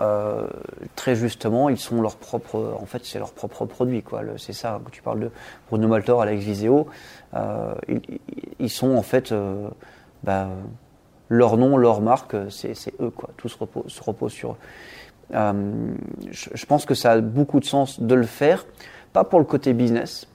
euh, 0.00 0.48
très 0.96 1.14
justement, 1.14 1.68
ils 1.68 1.78
sont 1.78 2.02
leur 2.02 2.16
propre, 2.16 2.76
en 2.80 2.84
fait, 2.84 3.04
c'est 3.04 3.20
leur 3.20 3.30
propre 3.30 3.64
produit, 3.64 4.02
quoi. 4.02 4.22
C'est 4.36 4.52
ça. 4.52 4.80
Quand 4.84 4.90
tu 4.90 5.02
parles 5.02 5.20
de 5.20 5.30
Bruno 5.68 5.86
Maltor, 5.86 6.20
Alex 6.20 6.42
Viseo, 6.42 6.88
euh, 7.34 7.74
ils, 8.58 8.70
sont 8.70 8.96
en 8.96 9.02
fait, 9.02 9.32
bah, 10.24 10.48
leur 11.28 11.56
nom, 11.56 11.76
leur 11.76 12.00
marque, 12.00 12.34
c'est 12.50 12.74
eux, 13.00 13.10
quoi. 13.10 13.30
Tout 13.36 13.48
se 13.48 13.58
repose, 13.58 13.84
se 13.86 14.02
repose 14.02 14.32
sur 14.32 14.52
eux. 14.52 14.56
Je 15.32 16.66
pense 16.66 16.86
que 16.86 16.94
ça 16.94 17.12
a 17.12 17.20
beaucoup 17.20 17.60
de 17.60 17.64
sens 17.64 18.00
de 18.00 18.14
le 18.16 18.26
faire, 18.26 18.66
pas 19.12 19.22
pour 19.22 19.38
le 19.38 19.44
côté 19.44 19.74
business 19.74 20.26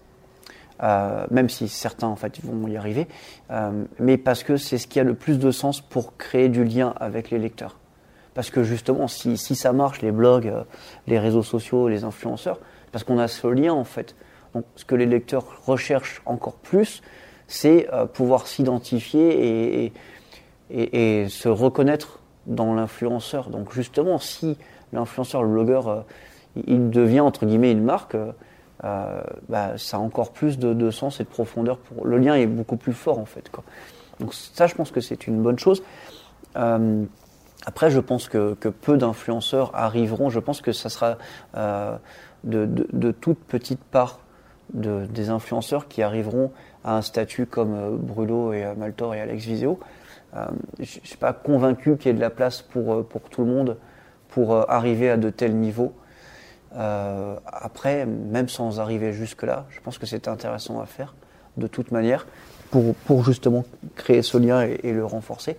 euh, 0.83 1.25
même 1.31 1.47
si 1.47 1.69
certains 1.69 2.13
vont 2.43 2.67
y 2.67 2.75
arriver, 2.75 3.07
euh, 3.49 3.85
mais 3.97 4.17
parce 4.17 4.43
que 4.43 4.57
c'est 4.57 4.77
ce 4.77 4.87
qui 4.87 4.99
a 4.99 5.03
le 5.03 5.13
plus 5.13 5.39
de 5.39 5.49
sens 5.51 5.79
pour 5.79 6.17
créer 6.17 6.49
du 6.49 6.65
lien 6.65 6.93
avec 6.99 7.29
les 7.31 7.39
lecteurs. 7.39 7.77
Parce 8.33 8.49
que 8.49 8.63
justement, 8.63 9.07
si, 9.07 9.37
ça 9.37 9.71
marche, 9.71 10.01
les 10.01 10.11
blogs, 10.11 10.47
euh, 10.47 10.63
les 11.07 11.17
réseaux 11.17 11.43
sociaux, 11.43 11.87
les 11.87 12.03
influenceurs, 12.03 12.59
parce 12.91 13.05
qu'on 13.05 13.19
a 13.19 13.29
ce 13.29 13.47
lien 13.47 13.71
en 13.71 13.85
fait. 13.85 14.15
Donc, 14.53 14.65
ce 14.75 14.83
que 14.83 14.95
les 14.95 15.05
lecteurs 15.05 15.61
recherchent 15.65 16.21
encore 16.25 16.55
plus, 16.55 17.01
c'est 17.47 17.87
pouvoir 18.13 18.47
s'identifier 18.47 19.91
et, 20.71 21.27
se 21.29 21.47
reconnaître 21.47 22.19
dans 22.47 22.73
l'influenceur. 22.73 23.49
Donc 23.49 23.71
justement, 23.71 24.17
si 24.17 24.57
l'influenceur, 24.93 25.43
le 25.43 25.49
blogueur, 25.49 26.05
il 26.55 26.89
devient 26.89 27.19
entre 27.19 27.45
guillemets 27.45 27.71
une 27.71 27.83
marque, 27.83 28.15
euh, 28.83 29.21
bah, 29.47 29.77
ça 29.77 29.97
a 29.97 29.99
encore 29.99 30.31
plus 30.31 30.59
de, 30.59 30.91
sens 30.91 31.19
et 31.19 31.23
de 31.23 31.29
profondeur. 31.29 31.77
Pour... 31.77 32.05
Le 32.05 32.17
lien 32.17 32.35
est 32.35 32.47
beaucoup 32.47 32.77
plus 32.77 32.93
fort 32.93 33.19
en 33.19 33.25
fait. 33.25 33.49
Donc 34.19 34.33
ça, 34.33 34.67
je 34.67 34.75
pense 34.75 34.91
que 34.91 35.01
c'est 35.01 35.27
une 35.27 35.41
bonne 35.41 35.59
chose. 35.59 35.83
Euh, 36.55 37.05
après, 37.65 37.89
je 37.89 37.99
pense 37.99 38.29
que, 38.29 38.53
peu 38.53 38.97
d'influenceurs 38.97 39.71
arriveront. 39.73 40.29
Je 40.29 40.39
pense 40.39 40.61
que 40.61 40.71
ça 40.71 40.89
sera 40.89 41.17
euh, 41.55 41.95
de, 42.43 43.11
toute 43.11 43.39
petite 43.39 43.83
part 43.83 44.19
de, 44.73 45.05
des 45.05 45.29
influenceurs 45.29 45.87
qui 45.87 46.03
arriveront 46.03 46.51
à 46.83 46.97
un 46.97 47.01
statut 47.01 47.45
comme 47.45 47.97
Bruno 47.97 48.53
et 48.53 48.65
Maltor 48.77 49.15
et 49.15 49.21
Alex 49.21 49.45
Viseo. 49.45 49.79
je 50.33 50.81
ne 50.81 50.85
suis 50.85 51.17
pas 51.17 51.33
convaincu 51.33 51.97
qu'il 51.97 52.07
y 52.07 52.09
ait 52.11 52.13
de 52.13 52.21
la 52.21 52.29
place 52.29 52.61
pour 52.61 53.05
tout 53.31 53.43
le 53.43 53.51
monde 53.51 53.77
pour 54.29 54.69
arriver 54.69 55.09
à 55.09 55.17
de 55.17 55.29
tels 55.31 55.55
niveaux. 55.55 55.93
Euh, 56.75 57.35
après, 57.45 58.05
même 58.05 58.49
sans 58.49 58.79
arriver 58.79 59.13
jusque-là, 59.13 59.65
je 59.69 59.79
pense 59.79 59.97
que 59.97 60.05
c'est 60.05 60.27
intéressant 60.27 60.81
à 60.81 60.85
faire 60.85 61.13
de 61.57 61.67
toute 61.67 61.91
manière 61.91 62.25
pour, 62.71 63.23
justement 63.23 63.63
créer 63.95 64.21
ce 64.21 64.37
lien 64.37 64.61
et, 64.61 64.91
le 64.91 65.05
renforcer. 65.05 65.55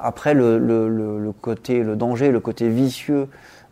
Après, 0.00 0.34
le, 0.34 1.32
côté, 1.40 1.84
le 1.84 1.94
danger, 1.94 2.32
le 2.32 2.40
côté 2.40 2.68
vicieux 2.68 3.28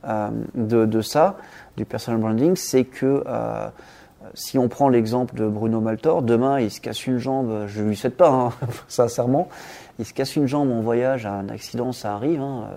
euh, 0.07 0.29
de, 0.55 1.01
ça, 1.01 1.38
du 1.77 1.85
personal 1.85 2.21
branding, 2.21 2.55
c'est 2.55 2.85
que 2.85 3.25
euh, 3.27 3.69
si 4.35 4.59
on 4.59 4.69
prend 4.69 4.88
l'exemple 4.88 5.35
de 5.35 5.49
Bruno 5.49 5.81
Maltor, 5.81 6.23
demain 6.23 6.61
il 6.61 6.71
se 6.71 6.81
casse 6.81 7.07
une 7.09 7.19
jambe, 7.19 7.67
je 7.67 7.83
lui 7.83 7.97
souhaite 7.97 8.17
pas, 8.17 8.31
hein, 8.31 8.53
sincèrement, 8.88 9.49
il 9.99 10.05
se 10.05 10.14
casse 10.14 10.37
une 10.37 10.47
jambe 10.47 10.71
en 10.71 10.81
voyage, 10.81 11.27
un 11.27 11.49
accident, 11.49 11.91
ça 11.91 12.14
arrive. 12.14 12.41
Hein, 12.41 12.69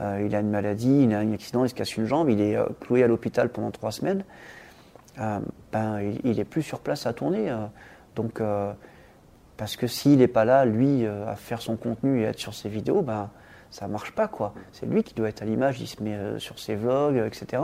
il 0.00 0.34
a 0.34 0.40
une 0.40 0.50
maladie, 0.50 1.04
il 1.04 1.14
a 1.14 1.18
un 1.18 1.32
accident, 1.32 1.64
il 1.64 1.70
se 1.70 1.74
casse 1.74 1.96
une 1.96 2.04
jambe, 2.04 2.28
il 2.28 2.40
est 2.40 2.56
euh, 2.56 2.66
cloué 2.80 3.02
à 3.02 3.06
l'hôpital 3.06 3.48
pendant 3.48 3.70
trois 3.70 3.92
semaines. 3.92 4.24
Euh, 5.18 5.38
ben, 5.72 6.00
il, 6.24 6.38
est 6.38 6.44
plus 6.44 6.62
sur 6.62 6.80
place 6.80 7.06
à 7.06 7.12
tourner. 7.14 7.50
donc, 8.14 8.42
parce 9.56 9.76
que 9.76 9.86
s'il 9.86 10.18
n'est 10.18 10.28
pas 10.28 10.44
là, 10.44 10.66
lui, 10.66 11.06
à 11.06 11.34
faire 11.36 11.62
son 11.62 11.76
contenu 11.76 12.20
et 12.20 12.24
être 12.24 12.38
sur 12.38 12.52
ses 12.52 12.68
vidéos, 12.68 13.00
ben, 13.00 13.30
ça 13.70 13.88
marche 13.88 14.12
pas 14.12 14.28
quoi. 14.28 14.52
C'est 14.72 14.84
lui 14.84 15.02
qui 15.02 15.14
doit 15.14 15.30
être 15.30 15.40
à 15.40 15.46
l'image, 15.46 15.80
il 15.80 15.86
se 15.86 16.02
met 16.02 16.38
sur 16.38 16.58
ses 16.58 16.74
vlogs, 16.74 17.16
etc. 17.16 17.62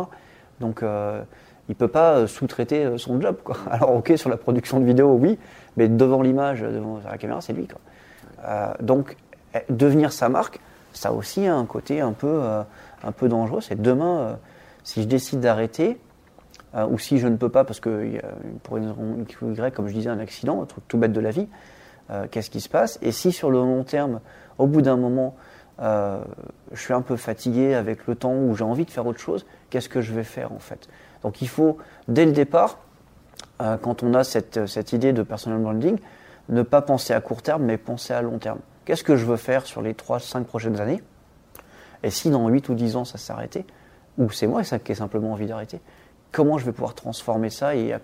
Donc 0.60 0.80
il 0.82 1.24
il 1.68 1.76
peut 1.76 1.88
pas 1.88 2.26
sous-traiter 2.26 2.96
son 2.96 3.20
job. 3.20 3.36
Alors 3.70 3.94
ok 3.94 4.14
sur 4.16 4.30
la 4.30 4.38
production 4.38 4.80
de 4.80 4.86
vidéos 4.86 5.12
oui, 5.12 5.38
mais 5.76 5.88
devant 5.88 6.22
l'image, 6.22 6.62
devant 6.62 7.00
la 7.04 7.18
caméra, 7.18 7.42
c'est 7.42 7.52
lui 7.52 7.68
quoi. 7.68 8.74
donc 8.80 9.16
eh, 9.54 9.60
devenir 9.68 10.12
sa 10.12 10.30
marque, 10.30 10.60
ça 10.92 11.10
a 11.10 11.12
aussi 11.12 11.46
un 11.46 11.64
côté 11.66 12.00
un 12.00 12.12
peu, 12.12 12.40
euh, 12.42 12.62
un 13.02 13.12
peu 13.12 13.28
dangereux. 13.28 13.60
C'est 13.60 13.80
demain, 13.80 14.18
euh, 14.18 14.34
si 14.84 15.02
je 15.02 15.08
décide 15.08 15.40
d'arrêter, 15.40 15.98
euh, 16.74 16.86
ou 16.86 16.98
si 16.98 17.18
je 17.18 17.28
ne 17.28 17.36
peux 17.36 17.48
pas, 17.48 17.64
parce 17.64 17.80
que 17.80 18.20
pour 18.62 18.76
une 18.76 18.88
raison 18.88 19.16
Y, 19.52 19.72
comme 19.72 19.88
je 19.88 19.94
disais, 19.94 20.10
un 20.10 20.18
accident, 20.18 20.62
un 20.62 20.66
truc 20.66 20.84
tout 20.88 20.98
bête 20.98 21.12
de 21.12 21.20
la 21.20 21.30
vie, 21.30 21.48
qu'est-ce 22.30 22.50
qui 22.50 22.60
se 22.60 22.68
passe? 22.68 22.98
Et 23.00 23.10
si 23.10 23.32
sur 23.32 23.50
le 23.50 23.58
long 23.58 23.84
terme, 23.84 24.20
au 24.58 24.66
bout 24.66 24.82
d'un 24.82 24.96
moment, 24.96 25.34
je 25.78 26.20
suis 26.74 26.92
un 26.92 27.00
peu 27.00 27.16
fatigué 27.16 27.74
avec 27.74 28.06
le 28.06 28.14
temps 28.14 28.34
où 28.34 28.54
j'ai 28.54 28.64
envie 28.64 28.84
de 28.84 28.90
faire 28.90 29.06
autre 29.06 29.18
chose, 29.18 29.46
qu'est-ce 29.70 29.88
que 29.88 30.02
je 30.02 30.12
vais 30.12 30.24
faire 30.24 30.52
en 30.52 30.58
fait? 30.58 30.88
Donc 31.22 31.40
il 31.40 31.48
faut, 31.48 31.78
dès 32.08 32.26
le 32.26 32.32
départ, 32.32 32.80
quand 33.58 34.02
on 34.02 34.12
a 34.12 34.24
cette, 34.24 34.66
cette 34.66 34.92
idée 34.92 35.14
de 35.14 35.22
personal 35.22 35.58
branding, 35.58 35.98
ne 36.50 36.62
pas 36.62 36.82
penser 36.82 37.14
à 37.14 37.20
court 37.20 37.42
terme, 37.42 37.62
mais 37.62 37.78
penser 37.78 38.12
à 38.12 38.20
long 38.20 38.38
terme. 38.38 38.58
Qu'est-ce 38.84 39.04
que 39.04 39.16
je 39.16 39.24
veux 39.24 39.36
faire 39.36 39.66
sur 39.66 39.82
les 39.82 39.92
3-5 39.92 40.44
prochaines 40.44 40.80
années? 40.80 41.02
Et 42.02 42.10
si 42.10 42.30
dans 42.30 42.48
8 42.48 42.68
ou 42.68 42.74
10 42.74 42.96
ans 42.96 43.04
ça 43.04 43.18
s'est 43.18 43.32
arrêté, 43.32 43.64
ou 44.18 44.30
c'est 44.30 44.46
moi 44.46 44.62
qui 44.62 44.92
ai 44.92 44.94
simplement 44.94 45.32
envie 45.32 45.46
d'arrêter, 45.46 45.80
comment 46.32 46.58
je 46.58 46.64
vais 46.64 46.72
pouvoir 46.72 46.94
transformer 46.94 47.50
ça 47.50 47.76
et 47.76 47.94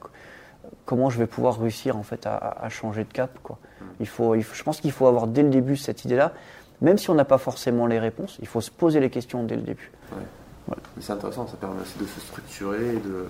comment 0.85 1.11
je 1.11 1.19
vais 1.19 1.27
pouvoir 1.27 1.59
réussir 1.59 1.97
en 1.97 2.03
fait 2.03 2.27
à, 2.27 2.69
changer 2.69 3.05
de 3.05 3.13
cap 3.13 3.31
quoi? 3.43 3.59
Il 4.01 4.07
faut, 4.07 4.39
je 4.39 4.63
pense 4.63 4.81
qu'il 4.81 4.93
faut 4.93 5.07
avoir 5.07 5.27
dès 5.27 5.43
le 5.43 5.51
début 5.51 5.77
cette 5.77 6.05
idée-là, 6.05 6.33
même 6.81 6.99
si 6.99 7.11
on 7.11 7.15
n'a 7.15 7.25
pas 7.25 7.39
forcément 7.39 7.87
les 7.87 7.99
réponses, 7.99 8.39
il 8.41 8.47
faut 8.47 8.61
se 8.61 8.71
poser 8.71 9.01
les 9.01 9.11
questions 9.11 9.43
dès 9.43 9.57
le 9.57 9.63
début. 9.63 9.91
Ouais. 10.13 10.77
C'est 11.01 11.13
intéressant, 11.13 11.47
ça 11.47 11.57
permet 11.57 11.81
aussi 11.81 11.99
de 11.99 12.07
se 12.07 12.21
structurer, 12.21 12.95
de 12.95 13.27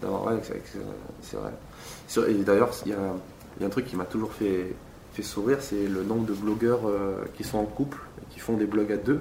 d'avoir 0.00 0.26
ouais, 0.26 0.40
c'est 1.22 1.36
vrai. 1.36 2.30
Et 2.30 2.34
d'ailleurs, 2.42 2.70
il 2.84 2.92
y, 2.92 2.94
y, 3.60 3.64
a 3.64 3.66
un 3.66 3.70
truc 3.70 3.86
qui 3.86 3.94
m'a 3.94 4.04
toujours 4.04 4.32
fait 4.32 4.74
fait 5.12 5.22
sourire, 5.22 5.58
c'est 5.60 5.86
le 5.88 6.02
nombre 6.02 6.26
de 6.26 6.32
blogueurs 6.32 6.80
euh, 6.86 7.24
qui 7.36 7.44
sont 7.44 7.58
en 7.58 7.64
couple, 7.64 7.98
qui 8.30 8.40
font 8.40 8.54
des 8.54 8.64
blogs 8.64 8.92
à 8.92 8.96
deux. 8.96 9.20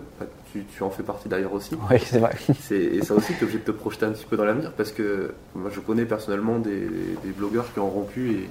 tu, 0.53 0.83
en 0.83 0.89
fais 0.89 1.03
partie 1.03 1.27
d'ailleurs 1.27 1.53
aussi. 1.53 1.75
Oui, 1.89 1.97
c'est 2.03 2.19
vrai. 2.19 2.31
Et 2.71 3.03
ça 3.03 3.13
aussi, 3.13 3.33
tu 3.33 3.39
es 3.39 3.43
obligé 3.43 3.59
de 3.59 3.65
te 3.65 3.71
projeter 3.71 4.05
un 4.05 4.11
petit 4.11 4.25
peu 4.25 4.37
dans 4.37 4.45
l'avenir 4.45 4.71
parce 4.71 4.91
que 4.91 5.33
moi, 5.55 5.69
je 5.73 5.79
connais 5.79 6.05
personnellement 6.05 6.59
des, 6.59 6.87
blogueurs 7.37 7.71
qui 7.73 7.79
ont 7.79 7.89
rompu 7.89 8.47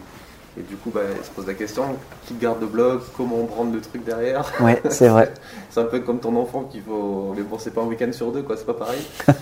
et, 0.58 0.62
du 0.62 0.76
coup, 0.76 0.90
bah, 0.90 1.00
ils 1.16 1.24
se 1.24 1.30
posent 1.30 1.46
la 1.46 1.54
question 1.54 1.84
qui 2.26 2.34
garde 2.34 2.60
le 2.60 2.66
blog, 2.66 3.00
comment 3.16 3.36
on 3.36 3.46
prend 3.46 3.64
le 3.64 3.80
truc 3.80 4.04
derrière? 4.04 4.52
Oui, 4.60 4.72
c'est 4.90 5.08
vrai. 5.08 5.32
c'est 5.70 5.80
un 5.80 5.84
peu 5.84 6.00
comme 6.00 6.20
ton 6.20 6.36
enfant 6.36 6.64
qu'il 6.64 6.82
faut. 6.82 7.32
Mais 7.36 7.42
bon, 7.42 7.58
c'est 7.58 7.72
pas 7.72 7.80
un 7.80 7.86
week-end 7.86 8.12
sur 8.12 8.32
deux, 8.32 8.42
quoi, 8.42 8.56
c'est 8.56 8.66
pas 8.66 8.74
pareil. 8.74 9.00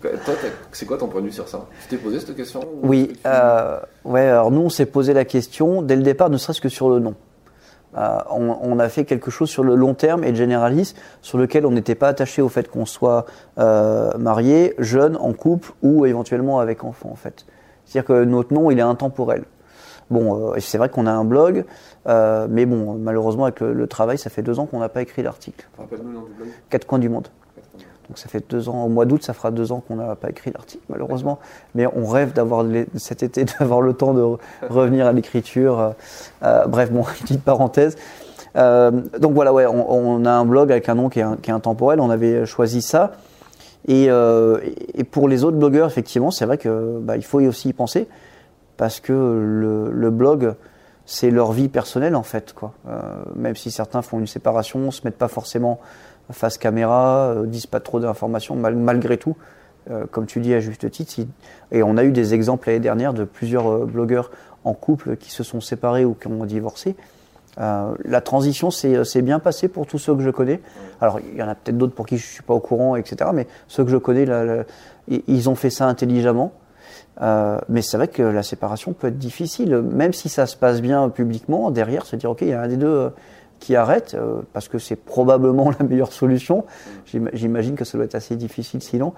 Toi, 0.00 0.34
c'est 0.70 0.86
quoi 0.86 0.96
ton 0.96 1.08
point 1.08 1.20
de 1.20 1.26
vue 1.26 1.32
sur 1.32 1.48
ça? 1.48 1.66
Tu 1.82 1.88
t'es 1.88 1.96
posé 1.96 2.20
cette 2.20 2.36
question 2.36 2.60
Oui, 2.84 3.14
euh, 3.26 3.80
ouais, 4.04 4.20
alors 4.20 4.52
nous 4.52 4.60
on 4.60 4.68
s'est 4.68 4.86
posé 4.86 5.12
la 5.12 5.24
question 5.24 5.82
dès 5.82 5.96
le 5.96 6.02
départ, 6.02 6.30
ne 6.30 6.36
serait-ce 6.36 6.60
que 6.60 6.68
sur 6.68 6.88
le 6.88 7.00
nom. 7.00 7.16
Euh, 7.98 8.18
on, 8.30 8.78
a 8.78 8.88
fait 8.88 9.04
quelque 9.04 9.30
chose 9.30 9.50
sur 9.50 9.64
le 9.64 9.74
long 9.74 9.94
terme 9.94 10.22
et 10.22 10.34
généraliste, 10.34 10.96
sur 11.20 11.36
lequel 11.36 11.66
on 11.66 11.72
n'était 11.72 11.96
pas 11.96 12.08
attaché 12.08 12.42
au 12.42 12.48
fait 12.48 12.70
qu'on 12.70 12.86
soit 12.86 13.26
euh, 13.58 14.16
marié, 14.18 14.74
jeune, 14.78 15.16
en 15.16 15.32
couple 15.32 15.72
ou 15.82 16.06
éventuellement 16.06 16.60
avec 16.60 16.84
enfant 16.84 17.10
en 17.10 17.16
fait. 17.16 17.44
C'est-à-dire 17.84 18.06
que 18.06 18.24
notre 18.24 18.54
nom 18.54 18.70
il 18.70 18.78
est 18.78 18.82
intemporel. 18.82 19.44
Bon, 20.10 20.52
euh, 20.52 20.60
c'est 20.60 20.78
vrai 20.78 20.88
qu'on 20.90 21.06
a 21.06 21.12
un 21.12 21.24
blog, 21.24 21.64
mais 22.06 22.66
bon, 22.66 22.94
malheureusement 22.94 23.44
avec 23.44 23.60
le, 23.60 23.72
le 23.72 23.86
travail, 23.86 24.16
ça 24.16 24.30
fait 24.30 24.42
deux 24.42 24.58
ans 24.60 24.66
qu'on 24.66 24.78
n'a 24.78 24.88
pas 24.88 25.02
écrit 25.02 25.22
l'article. 25.22 25.68
Rappelle-nous 25.76 26.08
le 26.08 26.14
nom 26.14 26.24
du 26.24 26.32
blog. 26.32 26.48
Quatre 26.70 26.86
coins 26.86 26.98
du 26.98 27.08
monde. 27.08 27.28
Donc 28.08 28.18
ça 28.18 28.28
fait 28.28 28.42
deux 28.48 28.68
ans, 28.70 28.84
au 28.84 28.88
mois 28.88 29.04
d'août, 29.04 29.22
ça 29.22 29.34
fera 29.34 29.50
deux 29.50 29.70
ans 29.70 29.82
qu'on 29.86 29.96
n'a 29.96 30.16
pas 30.16 30.30
écrit 30.30 30.50
l'article, 30.50 30.82
malheureusement. 30.88 31.38
Mais 31.74 31.86
on 31.86 32.06
rêve 32.06 32.32
d'avoir 32.32 32.64
cet 32.96 33.22
été, 33.22 33.44
d'avoir 33.60 33.82
le 33.82 33.92
temps 33.92 34.14
de 34.14 34.22
revenir 34.68 35.06
à 35.06 35.12
l'écriture. 35.12 35.78
Euh, 35.78 35.90
euh, 36.42 36.66
bref, 36.66 36.90
bon, 36.90 37.04
petite 37.20 37.42
parenthèse. 37.42 37.96
Euh, 38.56 38.90
donc 39.18 39.34
voilà, 39.34 39.52
ouais, 39.52 39.66
on, 39.66 40.24
a 40.24 40.30
un 40.30 40.44
blog 40.46 40.72
avec 40.72 40.88
un 40.88 40.94
nom 40.94 41.10
qui 41.10 41.20
est, 41.20 41.50
intemporel. 41.50 42.00
On 42.00 42.08
avait 42.08 42.46
choisi 42.46 42.80
ça. 42.80 43.12
Et, 43.86 44.08
pour 45.10 45.28
les 45.28 45.44
autres 45.44 45.58
blogueurs, 45.58 45.88
effectivement, 45.88 46.30
c'est 46.30 46.46
vrai 46.46 46.56
que 46.56 46.98
bah, 47.00 47.16
il 47.16 47.24
faut 47.24 47.40
aussi 47.40 47.68
y 47.68 47.72
penser 47.72 48.08
parce 48.78 49.00
que 49.00 49.12
le, 49.12 50.10
blog, 50.10 50.54
c'est 51.04 51.30
leur 51.30 51.52
vie 51.52 51.68
personnelle 51.68 52.14
en 52.14 52.22
fait, 52.22 52.52
quoi. 52.52 52.74
même 53.34 53.56
si 53.56 53.70
certains 53.70 54.02
font 54.02 54.18
une 54.18 54.26
séparation, 54.26 54.90
se 54.90 55.02
mettent 55.04 55.18
pas 55.18 55.28
forcément 55.28 55.80
face 56.32 56.58
caméra, 56.58 57.30
euh, 57.30 57.46
disent 57.46 57.66
pas 57.66 57.80
trop 57.80 58.00
d'informations 58.00 58.56
malgré 58.56 59.16
tout. 59.16 59.36
Euh, 59.90 60.04
comme 60.10 60.26
tu 60.26 60.40
dis 60.40 60.52
à 60.52 60.60
juste 60.60 60.90
titre, 60.90 61.14
et 61.72 61.82
on 61.82 61.96
a 61.96 62.04
eu 62.04 62.12
des 62.12 62.34
exemples 62.34 62.68
l'année 62.68 62.80
dernière 62.80 63.14
de 63.14 63.24
plusieurs 63.24 63.68
euh, 63.68 63.86
blogueurs 63.86 64.30
en 64.64 64.74
couple 64.74 65.16
qui 65.16 65.30
se 65.30 65.42
sont 65.42 65.62
séparés 65.62 66.04
ou 66.04 66.14
qui 66.14 66.26
ont 66.26 66.44
divorcé. 66.44 66.94
la 67.56 68.20
transition 68.20 68.70
s'est 68.70 69.22
bien 69.22 69.38
passée 69.38 69.68
pour 69.68 69.86
tous 69.86 69.98
ceux 69.98 70.14
que 70.14 70.22
je 70.22 70.30
connais. 70.30 70.60
Alors, 71.00 71.20
il 71.20 71.38
y 71.38 71.42
en 71.42 71.48
a 71.48 71.54
peut-être 71.54 71.78
d'autres 71.78 71.94
pour 71.94 72.06
qui 72.06 72.18
je 72.18 72.26
ne 72.26 72.32
suis 72.32 72.42
pas 72.42 72.54
au 72.54 72.60
courant, 72.60 72.96
etc. 72.96 73.30
Mais 73.32 73.46
ceux 73.66 73.84
que 73.84 73.90
je 73.90 73.96
connais, 73.96 74.26
ils 75.08 75.48
ont 75.48 75.54
fait 75.54 75.70
ça 75.70 75.86
intelligemment. 75.86 76.52
mais 77.68 77.82
c'est 77.82 77.96
vrai 77.96 78.08
que 78.08 78.22
la 78.22 78.42
séparation 78.42 78.92
peut 78.92 79.06
être 79.06 79.18
difficile, 79.18 79.76
même 79.76 80.12
si 80.12 80.28
ça 80.28 80.46
se 80.46 80.56
passe 80.56 80.82
bien 80.82 81.08
publiquement. 81.08 81.70
Derrière, 81.70 82.04
se 82.04 82.16
dire, 82.16 82.30
ok, 82.30 82.42
il 82.42 82.48
y 82.48 82.52
a 82.52 82.60
un 82.60 82.68
des 82.68 82.76
deux 82.76 83.10
qui 83.58 83.76
arrête, 83.76 84.14
euh, 84.14 84.40
parce 84.52 84.68
que 84.68 84.78
c'est 84.78 84.96
probablement 84.96 85.70
la 85.78 85.86
meilleure 85.86 86.12
solution. 86.12 86.64
J'imagine 87.32 87.74
que 87.74 87.84
ça 87.84 87.98
doit 87.98 88.04
être 88.04 88.14
assez 88.14 88.36
difficile 88.36 88.82
sinon. 88.82 89.12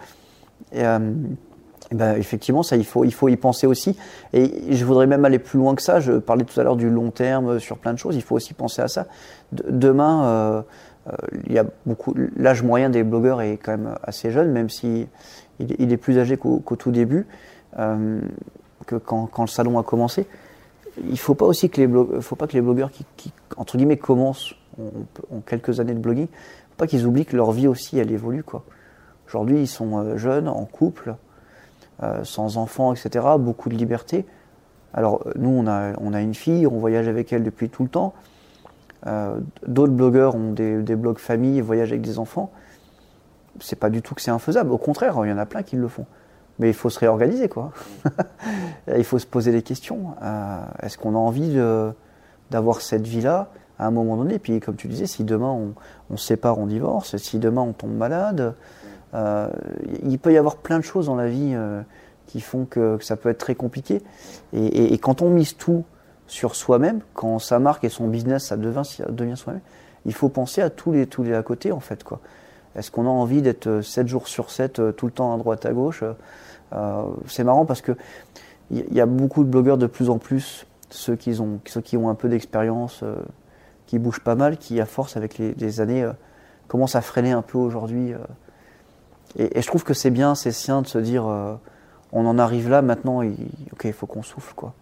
Et, 0.73 0.85
euh, 0.85 0.99
ben, 1.93 2.15
effectivement, 2.17 2.63
ça, 2.63 2.77
il 2.77 2.85
faut, 2.85 3.05
il 3.05 3.13
faut 3.13 3.29
y 3.29 3.37
penser 3.37 3.67
aussi. 3.67 3.97
Et 4.33 4.75
je 4.75 4.85
voudrais 4.85 5.07
même 5.07 5.25
aller 5.25 5.41
plus 5.41 5.59
loin 5.59 5.75
que 5.75 5.83
ça. 5.83 5.99
Je 5.99 6.13
parlais 6.13 6.45
tout 6.45 6.59
à 6.61 6.63
l'heure 6.63 6.77
du 6.77 6.89
long 6.89 7.11
terme 7.11 7.49
euh, 7.49 7.59
sur 7.59 7.79
plein 7.79 7.93
de 7.93 7.99
choses. 7.99 8.15
Il 8.15 8.23
faut 8.23 8.37
aussi 8.37 8.55
penser 8.55 8.83
à 8.83 8.89
ça. 8.89 9.07
demain, 9.53 10.65
il 11.47 11.53
y 11.53 11.59
a 11.59 11.65
beaucoup. 11.87 12.15
L'âge 12.37 12.63
moyen 12.63 12.91
des 12.91 13.03
blogueurs 13.03 13.41
est 13.41 13.57
quand 13.57 13.73
même 13.73 13.97
assez 14.05 14.31
jeune, 14.31 14.53
même 14.53 14.69
si 14.69 15.09
il, 15.59 15.93
est 15.93 15.97
plus 15.97 16.19
âgé 16.19 16.37
qu'au 16.37 16.77
tout 16.79 16.93
début, 16.93 17.27
que 17.77 18.97
quand, 18.97 19.41
le 19.41 19.47
salon 19.49 19.79
a 19.79 19.83
commencé. 19.83 20.27
Il 21.09 21.19
faut 21.19 21.35
pas 21.35 21.47
aussi 21.47 21.71
que 21.71 21.81
les 21.81 21.87
blogueurs, 21.87 22.23
faut 22.23 22.37
pas 22.37 22.47
que 22.47 22.53
les 22.53 22.61
blogueurs 22.61 22.91
qui, 22.91 23.33
commencent 24.01 24.55
en, 24.79 25.41
quelques 25.41 25.81
années 25.81 25.95
de 25.95 25.99
blogging, 25.99 26.27
faut 26.27 26.77
pas 26.77 26.87
qu'ils 26.87 27.07
oublient 27.07 27.27
que 27.27 27.37
leur 27.37 27.53
vie 27.53 27.67
aussi 27.67 27.99
elle 27.99 28.11
évolue 28.11 28.43
quoi. 28.43 28.65
Aujourd'hui 29.29 29.61
ils 29.61 29.69
sont 29.69 29.99
euh, 29.99 30.17
jeunes, 30.17 30.49
en 30.49 30.65
couple, 30.65 31.15
euh, 32.03 32.25
sans 32.25 32.57
enfants, 32.57 32.93
etc. 32.93 33.27
Beaucoup 33.39 33.69
de 33.69 33.75
liberté. 33.75 34.27
Alors 34.93 35.25
nous 35.37 35.51
on 35.51 35.67
a, 35.67 36.21
une 36.21 36.35
fille, 36.35 36.67
on 36.67 36.79
voyage 36.79 37.09
avec 37.09 37.33
elle 37.33 37.45
depuis 37.45 37.69
tout 37.69 37.83
le 37.83 37.89
temps. 37.89 38.15
Euh, 39.07 39.39
d'autres 39.67 39.93
blogueurs 39.93 40.35
ont 40.35 40.53
des, 40.53 40.83
des 40.83 40.97
blogs 40.97 41.19
famille, 41.19 41.61
voyagent 41.61 41.93
avec 41.93 42.03
des 42.03 42.19
enfants. 42.19 42.51
C'est 43.61 43.79
pas 43.79 43.91
du 43.91 44.03
tout 44.03 44.15
que 44.15 44.21
c'est 44.21 44.31
infaisable. 44.31 44.73
Au 44.73 44.79
contraire, 44.79 45.19
il 45.25 45.31
y 45.31 45.33
en 45.33 45.39
a 45.39 45.47
plein 45.47 45.63
qui 45.63 45.77
le 45.77 45.89
font. 45.89 46.07
Mais 46.61 46.69
il 46.69 46.75
faut 46.75 46.91
se 46.91 46.99
réorganiser, 46.99 47.49
quoi. 47.49 47.73
il 48.97 49.03
faut 49.03 49.19
se 49.19 49.27
poser 49.27 49.51
des 49.51 49.63
questions. 49.63 50.15
Euh, 50.23 50.61
Est-ce 50.83 50.99
qu'on 50.99 51.15
a 51.15 51.19
envie 51.19 51.59
d'avoir 52.51 52.83
cette 52.83 53.07
vie-là 53.07 53.49
à 53.79 53.87
un 53.87 53.91
moment 53.91 54.19
donné? 54.19 54.39
Puis, 54.39 54.61
comme 54.61 54.77
tu 54.77 54.87
disais, 54.87 55.07
si 55.07 55.25
demain 55.25 55.73
on, 56.11 56.17
sépare, 56.19 56.59
on 56.59 56.67
divorce, 56.67 57.17
si 57.17 57.39
demain 57.39 57.63
on 57.63 57.73
tombe 57.73 57.97
malade, 57.97 58.55
euh, 59.15 59.49
il 60.03 60.19
peut 60.19 60.35
y 60.35 60.37
avoir 60.37 60.57
plein 60.57 60.79
de 60.79 60.85
choses 60.85 61.07
dans 61.07 61.17
la 61.17 61.29
vie 61.29 61.53
euh, 61.55 61.81
qui 62.27 62.43
font 62.43 62.67
que, 62.67 62.99
ça 63.01 63.17
peut 63.17 63.31
être 63.31 63.39
très 63.39 63.55
compliqué. 63.55 64.03
Et, 64.53 64.67
et, 64.67 64.93
et 64.93 64.99
quand 64.99 65.23
on 65.23 65.31
mise 65.31 65.57
tout 65.57 65.85
sur 66.27 66.57
soi-même, 66.57 67.01
quand 67.15 67.39
sa 67.39 67.59
marque 67.59 67.85
et 67.85 67.89
son 67.89 68.07
business, 68.07 68.45
ça 68.45 68.59
devient, 68.59 68.83
devient 69.09 69.37
soi-même, 69.39 69.63
il 70.05 70.13
faut 70.13 70.29
penser 70.29 70.61
à 70.61 70.69
tous 70.69 70.93
les, 70.93 71.07
tous 71.07 71.23
les 71.23 71.33
à 71.33 71.43
côté, 71.43 71.73
en 71.73 71.81
fait, 71.81 72.05
quoi. 72.05 72.21
Est-ce 72.77 72.91
qu'on 72.93 73.07
a 73.07 73.11
envie 73.11 73.43
d'être 73.43 73.81
7 73.81 74.07
jours 74.07 74.29
sur 74.29 74.51
7 74.51 74.95
tout 74.95 75.07
le 75.07 75.13
temps 75.13 75.35
à 75.35 75.39
droite 75.39 75.67
à 75.67 75.73
gauche 75.73 76.05
c'est 77.27 77.45
marrant 77.45 77.65
parce 77.65 77.81
que 77.81 77.93
il 78.71 78.95
y 78.95 79.01
a 79.01 79.07
beaucoup 79.07 79.43
de 79.43 79.49
blogueurs 79.49 79.79
de 79.79 79.87
plus 79.87 80.11
en 80.11 80.19
plus, 80.19 80.67
ceux 80.91 81.17
qui 81.17 81.37
ont, 81.41 82.09
un 82.09 82.15
peu 82.15 82.29
d'expérience, 82.29 83.01
euh, 83.03 83.17
qui 83.87 83.99
bougent 83.99 84.21
pas 84.21 84.37
mal, 84.37 84.59
qui 84.59 84.81
à 84.81 84.87
force 84.87 85.17
avec 85.17 85.39
les, 85.39 85.81
années 85.81 86.05
euh, 86.05 86.13
commencent 86.69 86.95
à 86.95 87.01
freiner 87.01 87.33
un 87.33 87.43
peu 87.43 87.59
aujourd'hui. 87.59 88.13
Et, 89.37 89.61
je 89.61 89.67
trouve 89.67 89.83
que 89.83 89.95
c'est 89.95 90.11
bien, 90.11 90.35
c'est 90.35 90.53
sain 90.53 90.83
de 90.83 90.87
se 90.87 90.99
dire, 90.99 91.25
on 92.13 92.27
en 92.27 92.39
arrive 92.39 92.69
là 92.69 92.83
maintenant, 92.83 93.23
il, 93.23 93.35
ok, 93.73 93.85
il 93.85 93.93
faut 93.93 94.07
qu'on 94.07 94.23
souffle 94.23 94.55
quoi. 94.55 94.73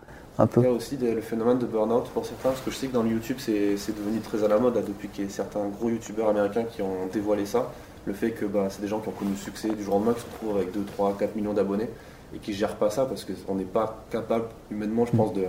Un 0.40 0.46
peu. 0.46 0.60
Il 0.60 0.64
y 0.64 0.68
a 0.68 0.72
aussi 0.72 0.96
le 0.96 1.20
phénomène 1.20 1.58
de 1.58 1.66
burn-out 1.66 2.08
pour 2.14 2.24
certains, 2.24 2.50
parce 2.50 2.60
que 2.60 2.70
je 2.70 2.76
sais 2.76 2.86
que 2.86 2.94
dans 2.94 3.02
le 3.02 3.10
YouTube 3.10 3.38
c'est 3.40 3.74
devenu 3.96 4.20
très 4.20 4.44
à 4.44 4.48
la 4.48 4.58
mode 4.58 4.74
depuis 4.86 5.08
qu'il 5.08 5.24
y 5.24 5.26
a 5.26 5.30
certains 5.30 5.66
gros 5.66 5.88
youtubeurs 5.88 6.28
américains 6.28 6.64
qui 6.64 6.80
ont 6.82 7.06
dévoilé 7.12 7.44
ça 7.44 7.70
le 8.08 8.14
fait 8.14 8.30
que 8.30 8.46
bah, 8.46 8.66
c'est 8.70 8.80
des 8.80 8.88
gens 8.88 8.98
qui 8.98 9.08
ont 9.08 9.12
connu 9.12 9.30
le 9.32 9.36
succès 9.36 9.68
du 9.68 9.84
jour 9.84 9.94
au 9.94 9.98
lendemain, 9.98 10.14
qui 10.14 10.20
se 10.20 10.26
retrouvent 10.26 10.56
avec 10.56 10.72
2, 10.72 10.82
3, 10.96 11.16
4 11.18 11.36
millions 11.36 11.52
d'abonnés 11.52 11.88
et 12.34 12.38
qui 12.38 12.50
ne 12.50 12.56
gèrent 12.56 12.76
pas 12.76 12.90
ça 12.90 13.04
parce 13.04 13.24
qu'on 13.24 13.54
n'est 13.54 13.64
pas 13.64 14.04
capable 14.10 14.46
humainement, 14.70 15.06
je 15.06 15.16
pense, 15.16 15.32
de, 15.32 15.44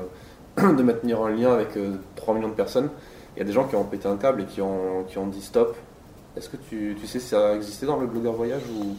de 0.58 0.84
maintenir 0.84 1.22
un 1.22 1.32
lien 1.32 1.54
avec 1.54 1.76
euh, 1.78 1.95
3 2.15 2.36
millions 2.36 2.50
de 2.50 2.54
personnes. 2.54 2.89
Il 3.36 3.39
y 3.39 3.41
a 3.41 3.45
des 3.45 3.54
gens 3.54 3.65
qui 3.65 3.76
ont 3.76 3.84
pété 3.84 4.08
un 4.08 4.17
câble 4.17 4.41
et 4.41 4.45
qui 4.45 4.62
ont, 4.62 5.04
qui 5.08 5.17
ont 5.17 5.28
dit 5.28 5.41
stop. 5.41 5.76
Est-ce 6.38 6.50
que 6.50 6.58
tu, 6.58 6.95
tu, 7.00 7.08
sais 7.08 7.19
si 7.19 7.28
ça 7.28 7.50
a 7.50 7.56
existé 7.56 7.86
dans 7.86 7.98
le 7.98 8.08
blogueur 8.08 8.34
voyage 8.34 8.62
ou... 8.78 8.95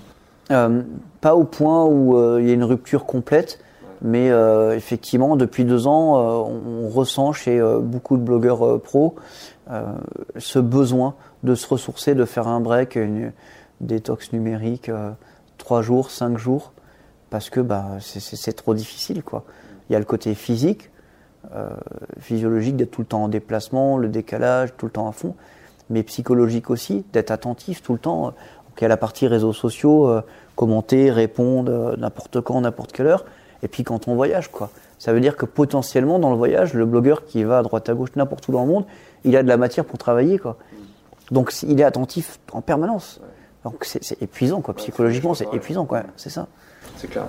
Euh, 0.53 0.83
pas 1.21 1.37
au 1.37 1.45
point 1.45 1.85
où 1.85 2.17
euh, 2.17 2.39
il 2.41 2.49
y 2.49 2.51
a 2.51 2.55
une 2.55 2.65
rupture 2.65 3.05
complète, 3.05 3.61
ouais. 3.83 3.89
mais 4.03 4.31
euh, 4.31 4.75
effectivement, 4.75 5.37
depuis 5.37 5.65
deux 5.65 5.87
ans, 5.87 6.19
euh, 6.19 6.85
on, 6.85 6.89
ressent 6.89 7.33
chez 7.33 7.61
euh, 7.61 7.79
beaucoup 7.79 8.17
de 8.17 8.23
blogueurs 8.23 8.81
pros 8.81 9.15
ce 10.37 10.59
besoin 10.59 11.15
de 11.43 11.55
se 11.55 11.67
ressourcer, 11.67 12.15
de 12.15 12.25
faire 12.25 12.49
un 12.49 12.61
break, 12.61 12.97
une 12.97 13.33
détox 13.81 14.33
numérique, 14.33 14.91
trois 15.59 15.83
jours, 15.83 16.11
cinq 16.11 16.37
jours, 16.39 16.73
parce 17.31 17.51
que 17.51 17.61
bah, 17.61 17.99
c'est 18.01 18.53
trop 18.53 18.75
difficile. 18.75 19.23
Quoi. 19.23 19.45
Il 19.89 19.95
y 19.95 19.97
a 19.97 19.99
le 19.99 20.05
côté 20.05 20.35
physique, 20.35 20.91
physiologique, 22.19 22.77
d'être 22.77 22.91
tout 22.91 23.01
le 23.01 23.07
temps 23.07 23.25
en 23.25 23.29
déplacement, 23.29 23.97
le 23.97 24.09
décalage, 24.09 24.75
tout 24.77 24.87
le 24.87 24.93
temps 24.93 25.09
à 25.09 25.13
fond, 25.13 25.35
mais 25.89 26.03
psychologique 26.03 26.69
aussi, 26.69 27.05
d'être 27.13 27.31
attentif 27.31 27.83
tout 27.83 27.95
le 27.95 27.99
temps. 27.99 28.35
Y 28.81 28.85
a 28.85 28.89
la 28.89 28.97
partie 28.97 29.27
réseaux 29.27 29.53
sociaux, 29.53 30.09
euh, 30.09 30.23
commenter, 30.57 31.11
répondre 31.11 31.71
euh, 31.71 31.97
n'importe 31.97 32.41
quand, 32.41 32.61
n'importe 32.63 32.93
quelle 32.93 33.07
heure. 33.07 33.25
Et 33.63 33.69
puis 33.69 33.85
quand 33.85 34.09
on 34.09 34.15
voyage, 34.15 34.51
quoi. 34.51 34.71
Ça 34.99 35.13
veut 35.13 35.21
dire 35.21 35.37
que 35.37 35.47
potentiellement 35.47 36.19
dans 36.19 36.31
le 36.31 36.37
voyage, 36.37 36.75
le 36.75 36.87
blogueur 36.87 37.25
qui 37.25 37.45
va 37.45 37.59
à 37.59 37.63
droite 37.63 37.89
à 37.89 37.95
gauche 37.95 38.11
n'importe 38.17 38.49
où 38.49 38.53
dans 38.53 38.63
le 38.63 38.69
monde, 38.69 38.85
il 39.25 39.37
a 39.37 39.43
de 39.43 39.49
la 39.49 39.57
matière 39.57 39.85
pour 39.85 39.99
travailler, 39.99 40.39
quoi. 40.39 40.57
Donc 41.31 41.53
il 41.63 41.81
est 41.81 41.85
attentif 41.85 42.41
en 42.53 42.61
permanence. 42.61 43.21
Donc 43.65 43.85
c'est 43.85 44.21
épuisant, 44.23 44.61
quoi. 44.61 44.75
Psychologiquement, 44.75 45.35
c'est 45.35 45.49
épuisant, 45.53 45.85
quoi. 45.85 46.03
C'est 46.17 46.31
ça. 46.31 46.47
C'est 46.97 47.09
clair. 47.09 47.27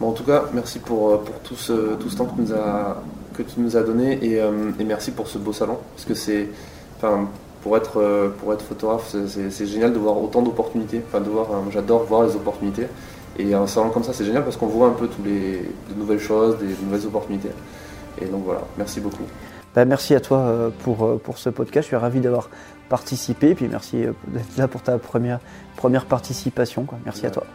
Bon, 0.00 0.08
en 0.10 0.12
tout 0.12 0.24
cas, 0.24 0.44
merci 0.52 0.78
pour, 0.78 1.10
euh, 1.10 1.16
pour 1.16 1.38
tout, 1.40 1.54
ce, 1.54 1.94
tout 1.94 2.10
ce 2.10 2.16
temps 2.16 2.26
que 2.26 2.34
tu 2.34 2.42
nous 2.42 2.52
as, 2.52 3.02
que 3.32 3.42
tu 3.42 3.60
nous 3.60 3.76
as 3.76 3.82
donné 3.82 4.18
et, 4.22 4.40
euh, 4.40 4.70
et 4.78 4.84
merci 4.84 5.10
pour 5.10 5.26
ce 5.26 5.38
beau 5.38 5.52
salon. 5.52 5.78
Parce 5.94 6.06
que 6.06 6.14
c'est. 6.14 6.48
Enfin, 6.96 7.28
pour 7.62 7.76
être, 7.76 8.00
euh, 8.00 8.28
pour 8.28 8.52
être 8.52 8.62
photographe, 8.62 9.14
c'est 9.26 9.66
génial 9.66 9.92
de 9.92 9.98
voir 9.98 10.22
autant 10.22 10.42
d'opportunités. 10.42 11.02
Enfin, 11.06 11.20
de 11.20 11.30
voir, 11.30 11.48
j'adore 11.70 12.04
voir 12.04 12.24
les 12.24 12.36
opportunités. 12.36 12.86
Et 13.38 13.54
un 13.54 13.66
salon 13.66 13.90
comme 13.90 14.04
ça, 14.04 14.12
c'est 14.12 14.24
génial 14.24 14.44
parce 14.44 14.56
qu'on 14.56 14.66
voit 14.66 14.88
un 14.88 14.92
peu 14.92 15.08
tous 15.08 15.22
les, 15.24 15.62
de 15.90 15.98
nouvelles 15.98 16.20
choses, 16.20 16.58
des 16.58 16.66
de 16.66 16.84
nouvelles 16.84 17.06
opportunités. 17.06 17.50
Et 18.20 18.26
donc 18.26 18.44
voilà, 18.44 18.60
merci 18.78 19.00
beaucoup. 19.00 19.24
Bah, 19.74 19.84
merci 19.84 20.14
à 20.14 20.20
toi 20.20 20.70
pour, 20.84 21.18
pour 21.20 21.38
ce 21.38 21.50
podcast. 21.50 21.84
Je 21.84 21.88
suis 21.88 21.96
ravi 21.96 22.20
d'avoir 22.20 22.48
participé. 22.88 23.50
Et 23.50 23.54
puis 23.54 23.68
merci 23.68 24.04
d'être 24.28 24.56
là 24.56 24.68
pour 24.68 24.82
ta 24.82 24.98
première, 24.98 25.40
première 25.76 26.06
participation. 26.06 26.84
Quoi. 26.84 26.98
Merci 27.04 27.22
ouais. 27.22 27.28
à 27.28 27.30
toi. 27.30 27.46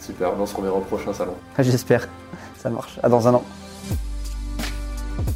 Super, 0.00 0.32
on 0.38 0.46
se 0.46 0.54
reverra 0.56 0.76
au 0.76 0.80
prochain 0.80 1.12
salon. 1.12 1.34
J'espère, 1.58 2.08
ça 2.56 2.70
marche. 2.70 2.98
À 3.02 3.08
dans 3.08 3.26
un 3.28 3.34
an. 3.34 3.44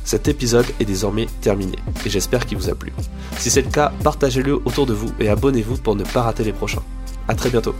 Cet 0.04 0.28
épisode 0.28 0.66
est 0.80 0.84
désormais 0.84 1.26
terminé 1.40 1.76
et 2.04 2.10
j'espère 2.10 2.46
qu'il 2.46 2.58
vous 2.58 2.68
a 2.68 2.74
plu. 2.74 2.92
Si 3.38 3.50
c'est 3.50 3.62
le 3.62 3.70
cas, 3.70 3.92
partagez-le 4.02 4.54
autour 4.64 4.86
de 4.86 4.92
vous 4.92 5.10
et 5.18 5.28
abonnez-vous 5.28 5.78
pour 5.78 5.96
ne 5.96 6.04
pas 6.04 6.22
rater 6.22 6.44
les 6.44 6.52
prochains. 6.52 6.82
A 7.28 7.34
très 7.34 7.50
bientôt 7.50 7.74